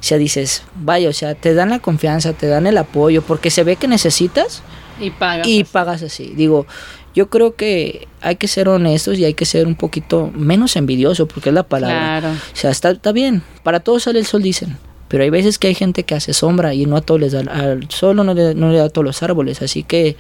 O 0.01 0.03
sea, 0.03 0.17
dices, 0.17 0.63
vaya, 0.75 1.09
o 1.11 1.13
sea, 1.13 1.35
te 1.35 1.53
dan 1.55 1.69
la 1.71 1.81
confianza, 1.81 2.33
te 2.33 2.47
dan 2.47 2.67
el 2.67 2.79
apoyo, 2.79 3.21
porque 3.23 3.51
se 3.51 3.63
ve 3.65 3.77
que 3.77 3.89
necesitas 3.89 4.63
Y 5.01 5.11
pagas. 5.11 5.47
y 5.47 5.65
pagas 5.65 6.03
así. 6.03 6.33
Digo, 6.35 6.67
yo 7.15 7.29
creo 7.29 7.57
que 7.57 8.09
hay 8.23 8.37
que 8.37 8.49
ser 8.49 8.69
honestos 8.69 9.19
y 9.19 9.25
hay 9.27 9.35
que 9.35 9.45
ser 9.45 9.67
un 9.67 9.75
poquito 9.75 10.31
menos 10.35 10.77
envidioso, 10.77 11.27
porque 11.29 11.51
es 11.51 11.55
la 11.55 11.65
palabra. 11.65 12.21
Claro. 12.21 12.29
O 12.37 12.57
sea, 12.57 12.71
está, 12.71 12.91
está 12.91 13.13
bien, 13.13 13.43
para 13.65 13.81
todos 13.81 14.05
sale 14.05 14.19
el 14.21 14.25
sol, 14.27 14.43
dicen. 14.43 14.79
Pero 15.09 15.25
hay 15.25 15.31
veces 15.31 15.59
que 15.59 15.67
hay 15.69 15.75
gente 15.75 16.05
que 16.05 16.15
hace 16.15 16.33
sombra 16.33 16.73
y 16.75 16.87
no 16.87 16.97
a 16.97 17.01
todos 17.01 17.21
les 17.21 17.33
da, 17.33 17.41
al 17.41 17.91
sol 17.91 18.15
no 18.17 18.25
le, 18.35 18.55
no 18.55 18.71
le 18.71 18.79
da 18.79 18.85
a 18.85 18.89
todos 18.89 19.05
los 19.05 19.23
árboles. 19.23 19.61
Así 19.63 19.83
que 19.83 20.17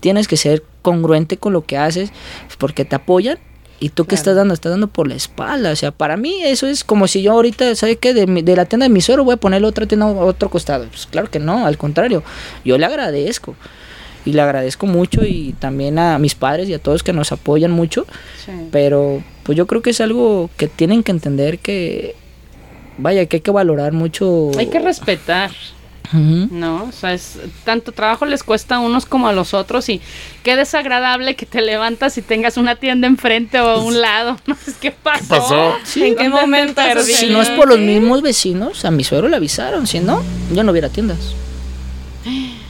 tienes 0.00 0.26
que 0.28 0.36
ser 0.36 0.62
congruente 0.82 1.36
con 1.36 1.52
lo 1.52 1.64
que 1.64 1.76
haces 1.76 2.10
porque 2.58 2.84
te 2.84 2.96
apoyan 2.96 3.38
y 3.78 3.88
tú 3.90 4.04
que 4.04 4.14
estás 4.14 4.36
dando, 4.36 4.52
estás 4.52 4.70
dando 4.72 4.88
por 4.88 5.08
la 5.08 5.14
espalda. 5.14 5.70
O 5.70 5.76
sea, 5.76 5.90
para 5.90 6.16
mí 6.16 6.42
eso 6.42 6.66
es 6.66 6.84
como 6.84 7.06
si 7.06 7.22
yo 7.22 7.32
ahorita, 7.32 7.74
¿sabes 7.74 7.96
qué? 7.98 8.12
De, 8.12 8.26
mi- 8.26 8.42
de 8.42 8.54
la 8.56 8.66
tienda 8.66 8.84
de 8.84 8.90
mi 8.90 9.00
suegro 9.00 9.24
voy 9.24 9.34
a 9.34 9.36
ponerle 9.38 9.66
otra 9.66 9.86
tienda 9.86 10.06
a 10.06 10.10
otro 10.10 10.50
costado. 10.50 10.86
Pues 10.88 11.06
claro 11.06 11.30
que 11.30 11.38
no, 11.38 11.66
al 11.66 11.78
contrario, 11.78 12.22
yo 12.64 12.76
le 12.76 12.84
agradezco. 12.86 13.54
Y 14.26 14.34
le 14.34 14.42
agradezco 14.42 14.84
mucho 14.84 15.24
y 15.24 15.54
también 15.58 15.98
a 15.98 16.18
mis 16.18 16.34
padres 16.34 16.68
y 16.68 16.74
a 16.74 16.78
todos 16.78 17.02
que 17.02 17.14
nos 17.14 17.32
apoyan 17.32 17.70
mucho. 17.70 18.04
Sí. 18.44 18.52
Pero 18.70 19.22
pues 19.44 19.56
yo 19.56 19.66
creo 19.66 19.80
que 19.80 19.90
es 19.90 20.00
algo 20.02 20.50
que 20.58 20.68
tienen 20.68 21.02
que 21.02 21.10
entender 21.12 21.58
que, 21.58 22.14
vaya, 22.98 23.24
que 23.24 23.36
hay 23.36 23.40
que 23.40 23.50
valorar 23.50 23.92
mucho. 23.92 24.50
Hay 24.58 24.66
que 24.66 24.78
respetar, 24.78 25.50
¿no? 26.12 26.84
O 26.84 26.92
sea, 26.92 27.12
es, 27.12 27.38
tanto 27.64 27.92
trabajo 27.92 28.26
les 28.26 28.42
cuesta 28.42 28.76
a 28.76 28.80
unos 28.80 29.06
como 29.06 29.28
a 29.28 29.32
los 29.32 29.54
otros 29.54 29.88
y 29.88 30.00
qué 30.42 30.56
desagradable 30.56 31.36
que 31.36 31.46
te 31.46 31.60
levantas 31.60 32.18
y 32.18 32.22
tengas 32.22 32.56
una 32.56 32.76
tienda 32.76 33.06
enfrente 33.06 33.60
o 33.60 33.68
a 33.68 33.78
un 33.78 34.00
lado. 34.00 34.36
No 34.46 34.56
sé 34.56 34.72
qué 34.80 34.90
pasó. 34.90 35.28
pasó? 35.28 35.76
¿En 35.96 36.16
qué 36.16 36.24
¿Dónde 36.24 36.24
te 36.24 36.28
momento 36.28 36.74
perdí? 36.82 37.12
Si 37.12 37.30
no 37.30 37.40
es 37.40 37.48
por 37.50 37.68
los 37.68 37.78
mismos 37.78 38.22
vecinos, 38.22 38.84
a 38.84 38.90
mi 38.90 39.04
suegro 39.04 39.28
le 39.28 39.36
avisaron, 39.36 39.86
si 39.86 40.00
no, 40.00 40.22
yo 40.52 40.64
no 40.64 40.72
hubiera 40.72 40.88
tiendas. 40.88 41.34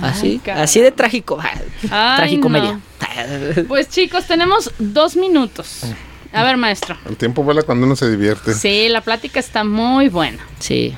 Así, 0.00 0.40
así 0.46 0.80
de 0.80 0.90
trágico. 0.90 1.38
Ay, 1.40 2.16
Tragicomedia. 2.16 2.80
Pues 3.68 3.88
chicos, 3.90 4.26
tenemos 4.26 4.72
dos 4.78 5.16
minutos. 5.16 5.82
A 6.32 6.42
ver, 6.42 6.56
maestro. 6.56 6.96
El 7.06 7.16
tiempo 7.16 7.42
vuela 7.42 7.62
cuando 7.62 7.86
uno 7.86 7.94
se 7.94 8.10
divierte. 8.10 8.54
Sí, 8.54 8.88
la 8.88 9.02
plática 9.02 9.38
está 9.38 9.64
muy 9.64 10.08
buena. 10.08 10.38
Sí. 10.58 10.94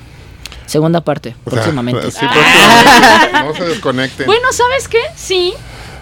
Segunda 0.66 1.00
parte, 1.02 1.30
O 1.44 1.50
sea, 1.50 1.60
próximamente. 1.60 2.10
sí, 2.10 2.18
próximamente. 2.20 3.42
No 3.44 3.54
se 3.54 3.64
desconecten. 3.64 4.26
Bueno, 4.26 4.52
¿sabes 4.52 4.88
qué? 4.88 5.00
Sí, 5.16 5.52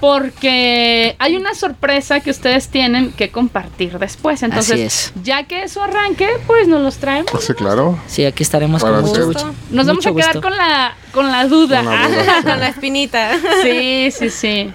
porque 0.00 1.14
hay 1.18 1.36
una 1.36 1.54
sorpresa 1.54 2.20
que 2.20 2.30
ustedes 2.30 2.68
tienen 2.68 3.12
que 3.12 3.30
compartir 3.30 3.98
después. 3.98 4.42
Entonces, 4.42 4.72
Así 4.72 4.82
es. 4.82 5.12
ya 5.22 5.44
que 5.44 5.62
eso 5.62 5.82
arranque, 5.82 6.28
pues 6.46 6.66
nos 6.68 6.80
los 6.82 6.96
traemos. 6.96 7.30
Sí, 7.40 7.54
claro. 7.54 7.98
Sí, 8.06 8.24
aquí 8.24 8.42
estaremos 8.42 8.82
Para 8.82 8.96
con 8.96 9.06
mucho 9.06 9.26
gusto. 9.26 9.46
Nos 9.70 9.86
vamos 9.86 10.04
Mucho 10.04 10.10
a 10.10 10.14
quedar 10.20 10.34
gusto. 10.34 10.48
con 10.48 10.56
la 10.56 10.94
con 11.12 11.30
la 11.30 11.46
duda. 11.46 11.82
Con 11.82 11.90
la 11.94 12.08
duda. 12.08 12.42
Con 12.42 12.60
la 12.60 12.68
espinita. 12.68 13.30
sí, 13.62 14.10
sí, 14.10 14.30
sí. 14.30 14.72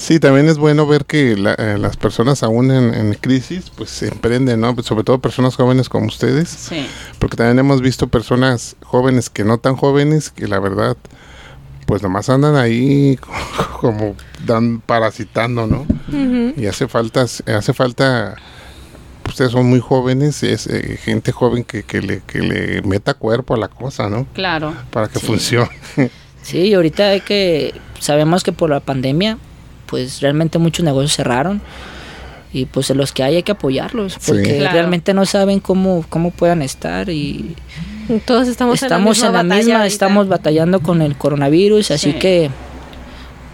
Sí, 0.00 0.18
también 0.18 0.48
es 0.48 0.56
bueno 0.56 0.86
ver 0.86 1.04
que 1.04 1.36
la- 1.36 1.52
eh, 1.58 1.76
las 1.78 1.98
personas 1.98 2.42
aún 2.42 2.70
en, 2.70 2.94
en 2.94 3.12
crisis, 3.14 3.70
pues 3.76 3.90
se 3.90 4.08
emprenden, 4.08 4.58
¿no? 4.60 4.74
Pues, 4.74 4.86
sobre 4.86 5.04
todo 5.04 5.18
personas 5.18 5.56
jóvenes 5.56 5.90
como 5.90 6.06
ustedes, 6.06 6.48
Sí. 6.48 6.86
porque 7.18 7.36
también 7.36 7.58
hemos 7.58 7.82
visto 7.82 8.06
personas 8.08 8.76
jóvenes 8.82 9.28
que 9.28 9.44
no 9.44 9.58
tan 9.58 9.76
jóvenes, 9.76 10.30
que 10.30 10.48
la 10.48 10.58
verdad, 10.58 10.96
pues 11.86 12.02
nomás 12.02 12.30
andan 12.30 12.56
ahí 12.56 13.18
como 13.82 14.16
dan 14.46 14.80
parasitando, 14.80 15.66
¿no? 15.66 15.86
Y 16.56 16.64
hace 16.66 16.88
falta, 16.88 17.20
hace 17.22 17.72
falta, 17.74 18.36
ustedes 19.28 19.52
son 19.52 19.66
muy 19.66 19.80
jóvenes, 19.80 20.42
es 20.42 20.66
eh, 20.66 20.98
gente 21.04 21.30
joven 21.30 21.62
que, 21.62 21.82
que, 21.82 22.00
le, 22.00 22.22
que 22.26 22.38
le 22.40 22.80
meta 22.82 23.12
cuerpo 23.12 23.52
a 23.52 23.58
la 23.58 23.68
cosa, 23.68 24.08
¿no? 24.08 24.26
Claro. 24.32 24.74
Para 24.90 25.08
que 25.08 25.20
funcione. 25.20 25.68
Sí, 26.42 26.56
y 26.56 26.72
ahorita 26.72 27.10
hay 27.10 27.20
que 27.20 27.74
sabemos 27.98 28.42
que 28.42 28.52
por 28.52 28.70
la 28.70 28.80
pandemia, 28.80 29.36
pues 29.90 30.20
realmente 30.20 30.58
muchos 30.58 30.84
negocios 30.84 31.14
cerraron 31.16 31.60
y 32.52 32.64
pues 32.66 32.88
en 32.90 32.96
los 32.96 33.12
que 33.12 33.22
hay 33.22 33.36
hay 33.36 33.42
que 33.42 33.52
apoyarlos 33.52 34.14
Sí. 34.14 34.18
porque 34.26 34.58
Claro. 34.58 34.72
realmente 34.72 35.12
no 35.14 35.26
saben 35.26 35.60
cómo 35.60 36.04
cómo 36.08 36.30
puedan 36.30 36.62
estar 36.62 37.10
y 37.10 37.54
Todos 38.24 38.48
estamos, 38.48 38.82
estamos 38.82 39.22
en 39.22 39.32
la 39.32 39.42
misma, 39.44 39.74
ahorita. 39.76 39.86
estamos 39.86 40.26
batallando 40.28 40.80
con 40.80 41.00
el 41.02 41.14
coronavirus, 41.16 41.90
así 41.92 42.12
Sí. 42.12 42.18
que 42.18 42.50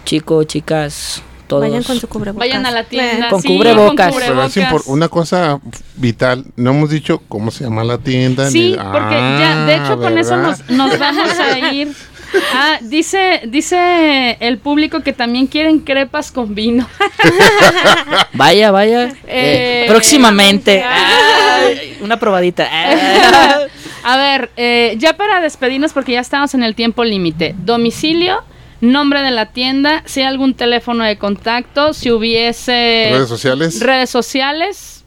chicos, 0.05 0.47
chicas, 0.47 1.21
todos 1.47 1.61
Vayan 1.63 1.83
con 1.83 1.99
su 1.99 2.07
cubrebocas. 2.07 2.39
Vayan 2.47 2.65
a 2.65 2.71
la 2.71 2.83
tienda. 2.83 3.29
Con 3.29 3.41
sí, 3.41 3.47
cubrebocas. 3.49 4.11
con 4.11 4.19
Pero 4.21 4.43
es 4.43 4.53
cubrebocas. 4.53 4.87
una 4.87 5.09
cosa 5.09 5.59
vital, 5.95 6.45
no 6.55 6.71
hemos 6.71 6.89
dicho 6.89 7.21
cómo 7.29 7.51
se 7.51 7.63
llama 7.65 7.83
la 7.83 7.97
tienda. 7.99 8.49
Sí, 8.49 8.71
ni- 8.71 8.75
porque 8.77 9.15
ya, 9.15 9.65
de 9.65 9.75
hecho, 9.75 9.93
Ah, 9.93 9.97
con 9.97 10.17
eso 10.17 10.35
¿verdad? 10.37 10.57
nos, 10.67 10.69
nos 10.91 10.99
vamos 10.99 11.29
a 11.39 11.59
ir. 11.73 11.93
Ah, 12.53 12.79
dice, 12.81 13.41
dice 13.47 14.37
el 14.39 14.57
público 14.57 15.01
que 15.01 15.13
también 15.13 15.47
quieren 15.47 15.79
crepas 15.79 16.31
con 16.31 16.55
vino. 16.55 16.87
Vaya, 18.33 18.71
vaya. 18.71 19.05
Eh, 19.27 19.83
eh, 19.83 19.85
próximamente. 19.87 20.83
Ay, 20.87 21.97
una 22.01 22.19
probadita. 22.19 22.67
A 24.03 24.17
ver, 24.17 24.51
eh, 24.57 24.95
ya 24.97 25.13
para 25.17 25.41
despedirnos, 25.41 25.91
porque 25.93 26.13
ya 26.13 26.21
estamos 26.21 26.53
en 26.53 26.63
el 26.63 26.75
tiempo 26.75 27.03
límite. 27.03 27.55
Domicilio, 27.57 28.43
nombre 28.79 29.21
de 29.21 29.31
la 29.31 29.47
tienda, 29.47 30.01
si 30.05 30.21
hay 30.21 30.27
algún 30.27 30.53
teléfono 30.53 31.03
de 31.03 31.17
contacto, 31.17 31.93
si 31.93 32.11
hubiese 32.11 33.09
Redes 33.11 33.27
sociales. 33.29 33.79
redes 33.81 34.09
sociales. 34.09 35.03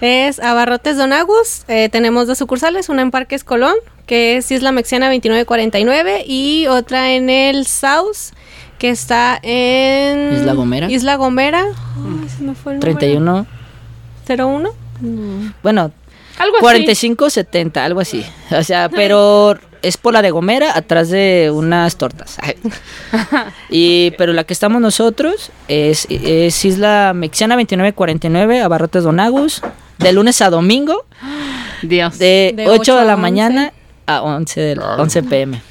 Es 0.00 0.40
Abarrotes 0.40 0.96
Don 0.96 1.12
Agus. 1.12 1.64
eh, 1.68 1.88
tenemos 1.90 2.26
dos 2.26 2.38
sucursales, 2.38 2.88
una 2.88 3.02
en 3.02 3.10
Parques 3.10 3.44
Colón, 3.44 3.74
que 4.06 4.36
es 4.36 4.50
Isla 4.50 4.72
Mexiana 4.72 5.06
2949, 5.06 6.24
y 6.26 6.66
otra 6.68 7.12
en 7.12 7.28
el 7.28 7.66
South, 7.66 8.32
que 8.78 8.90
está 8.90 9.38
en... 9.42 10.34
Isla 10.34 10.54
Gomera. 10.54 10.90
Isla 10.90 11.16
Gomera. 11.16 11.64
Ay, 11.64 12.28
se 12.28 12.42
me 12.42 12.54
fue 12.54 12.74
el 12.74 12.80
número. 12.80 12.98
31. 12.98 13.46
01. 14.28 14.70
Bueno, 15.62 15.92
Algo 16.38 16.56
así. 16.56 16.62
4570, 16.62 17.84
algo 17.84 18.00
así. 18.00 18.24
O 18.50 18.62
sea, 18.62 18.88
pero 18.88 19.56
es 19.82 19.96
por 19.96 20.12
la 20.12 20.22
de 20.22 20.30
Gomera, 20.30 20.76
atrás 20.76 21.10
de 21.10 21.50
unas 21.52 21.96
tortas. 21.96 22.38
y 23.70 24.10
pero 24.12 24.32
la 24.32 24.44
que 24.44 24.52
estamos 24.52 24.80
nosotros 24.80 25.50
es, 25.68 26.06
es 26.10 26.64
Isla 26.64 27.12
Mexiana 27.14 27.54
2949, 27.54 28.62
Abarrotes 28.62 29.04
Don 29.04 29.20
Agus, 29.20 29.62
de 29.98 30.12
lunes 30.12 30.42
a 30.42 30.50
domingo, 30.50 31.06
Dios. 31.82 32.18
de, 32.18 32.52
De 32.56 32.68
8 32.68 32.80
8 32.80 32.94
de 32.96 33.00
a 33.00 33.04
la 33.04 33.14
11. 33.14 33.22
mañana 33.22 33.72
a 34.06 34.22
11, 34.22 34.60
del- 34.60 34.78
Claro. 34.78 35.02
11 35.02 35.22
pm. 35.22 35.62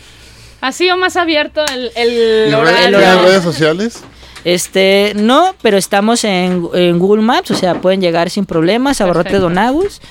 Así 0.62 0.90
o 0.90 0.98
más 0.98 1.16
abierto 1.16 1.64
el, 1.74 1.92
el 1.96 2.10
¿Y 2.12 2.52
redes- 2.52 2.56
horario. 2.56 2.76
el 2.78 2.82
¿Tienen 2.96 2.96
horario. 3.10 3.22
redes 3.30 3.44
sociales? 3.44 4.04
Este, 4.44 5.14
no, 5.16 5.56
pero 5.62 5.78
estamos 5.78 6.24
en, 6.24 6.68
en 6.74 7.00
Google 7.00 7.24
Maps, 7.24 7.52
o 7.52 7.56
sea, 7.56 7.76
pueden 7.82 8.00
llegar 8.02 8.30
sin 8.30 8.46
problemas, 8.46 9.02
Abarrotes 9.02 9.32
Perfecto. 9.32 9.50
Don 9.50 9.58
Agus, 9.58 10.02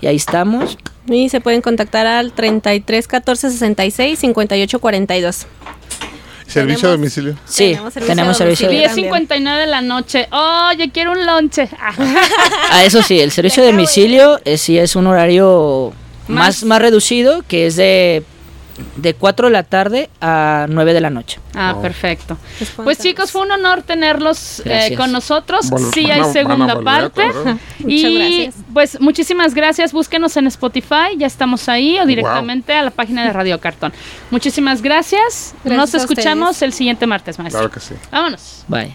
y 0.00 0.06
ahí 0.08 0.16
estamos. 0.16 0.76
Y 1.06 1.28
se 1.28 1.40
pueden 1.40 1.60
contactar 1.60 2.06
al 2.06 2.32
33 2.32 3.06
14 3.06 3.50
66 3.50 4.18
58 4.18 4.78
42. 4.80 5.46
¿Servicio 6.46 6.88
a 6.88 6.92
domicilio? 6.92 7.36
Sí, 7.46 7.70
Tenemos 7.70 7.92
servicio 7.94 8.14
tenemos 8.14 8.34
a 8.36 8.38
servicio. 8.38 8.68
domicilio. 8.68 9.10
10.59 9.12 9.58
de 9.60 9.66
la 9.66 9.80
noche. 9.80 10.28
Oye, 10.30 10.90
quiero 10.92 11.12
un 11.12 11.24
lonche. 11.26 11.68
Ah, 12.70 12.84
eso 12.84 13.02
sí, 13.02 13.18
el 13.20 13.30
servicio 13.30 13.62
de 13.62 13.70
domicilio 13.72 14.40
eh, 14.44 14.58
sí 14.58 14.76
es 14.78 14.94
un 14.96 15.06
horario 15.06 15.92
Más- 16.28 16.64
más, 16.64 16.80
reducido, 16.80 17.42
que 17.46 17.66
es 17.66 17.76
de, 17.76 18.24
de 18.96 19.14
4 19.14 19.46
de 19.48 19.52
la 19.52 19.62
tarde 19.62 20.10
a 20.20 20.66
9 20.68 20.92
de 20.94 21.00
la 21.00 21.10
noche. 21.10 21.38
Ah, 21.54 21.76
perfecto. 21.80 22.36
Pues. 22.58 22.70
Pues 22.76 22.98
chicos, 22.98 23.30
fue 23.30 23.42
un 23.42 23.52
honor 23.52 23.82
tenerlos 23.82 24.60
eh, 24.64 24.94
con 24.96 25.12
nosotros. 25.12 25.70
Vol- 25.70 25.92
sí 25.92 26.10
hay 26.10 26.24
segunda 26.32 26.80
parte. 26.80 27.22
Y 27.86 28.14
gracias. 28.46 28.54
pues 28.72 29.00
muchísimas 29.00 29.54
gracias. 29.54 29.92
Búsquenos 29.92 30.36
en 30.36 30.46
Spotify, 30.48 31.16
ya 31.16 31.26
estamos 31.26 31.68
ahí 31.68 31.98
o 32.00 32.06
directamente 32.06 32.72
a 32.74 32.82
la 32.82 32.90
página 32.90 33.24
de 33.24 33.32
Radio 33.32 33.60
Cartón. 33.60 33.92
Muchísimas 34.30 34.82
gracias. 34.82 35.54
Gracias 35.62 35.92
Nos 35.92 35.94
escuchamos 35.94 36.50
ustedes. 36.52 36.62
el 36.62 36.72
siguiente 36.72 37.06
martes, 37.06 37.38
maestro. 37.38 37.60
Claro 37.60 37.72
que 37.72 37.80
sí. 37.80 37.94
Vámonos. 38.10 38.64
Bye. 38.68 38.94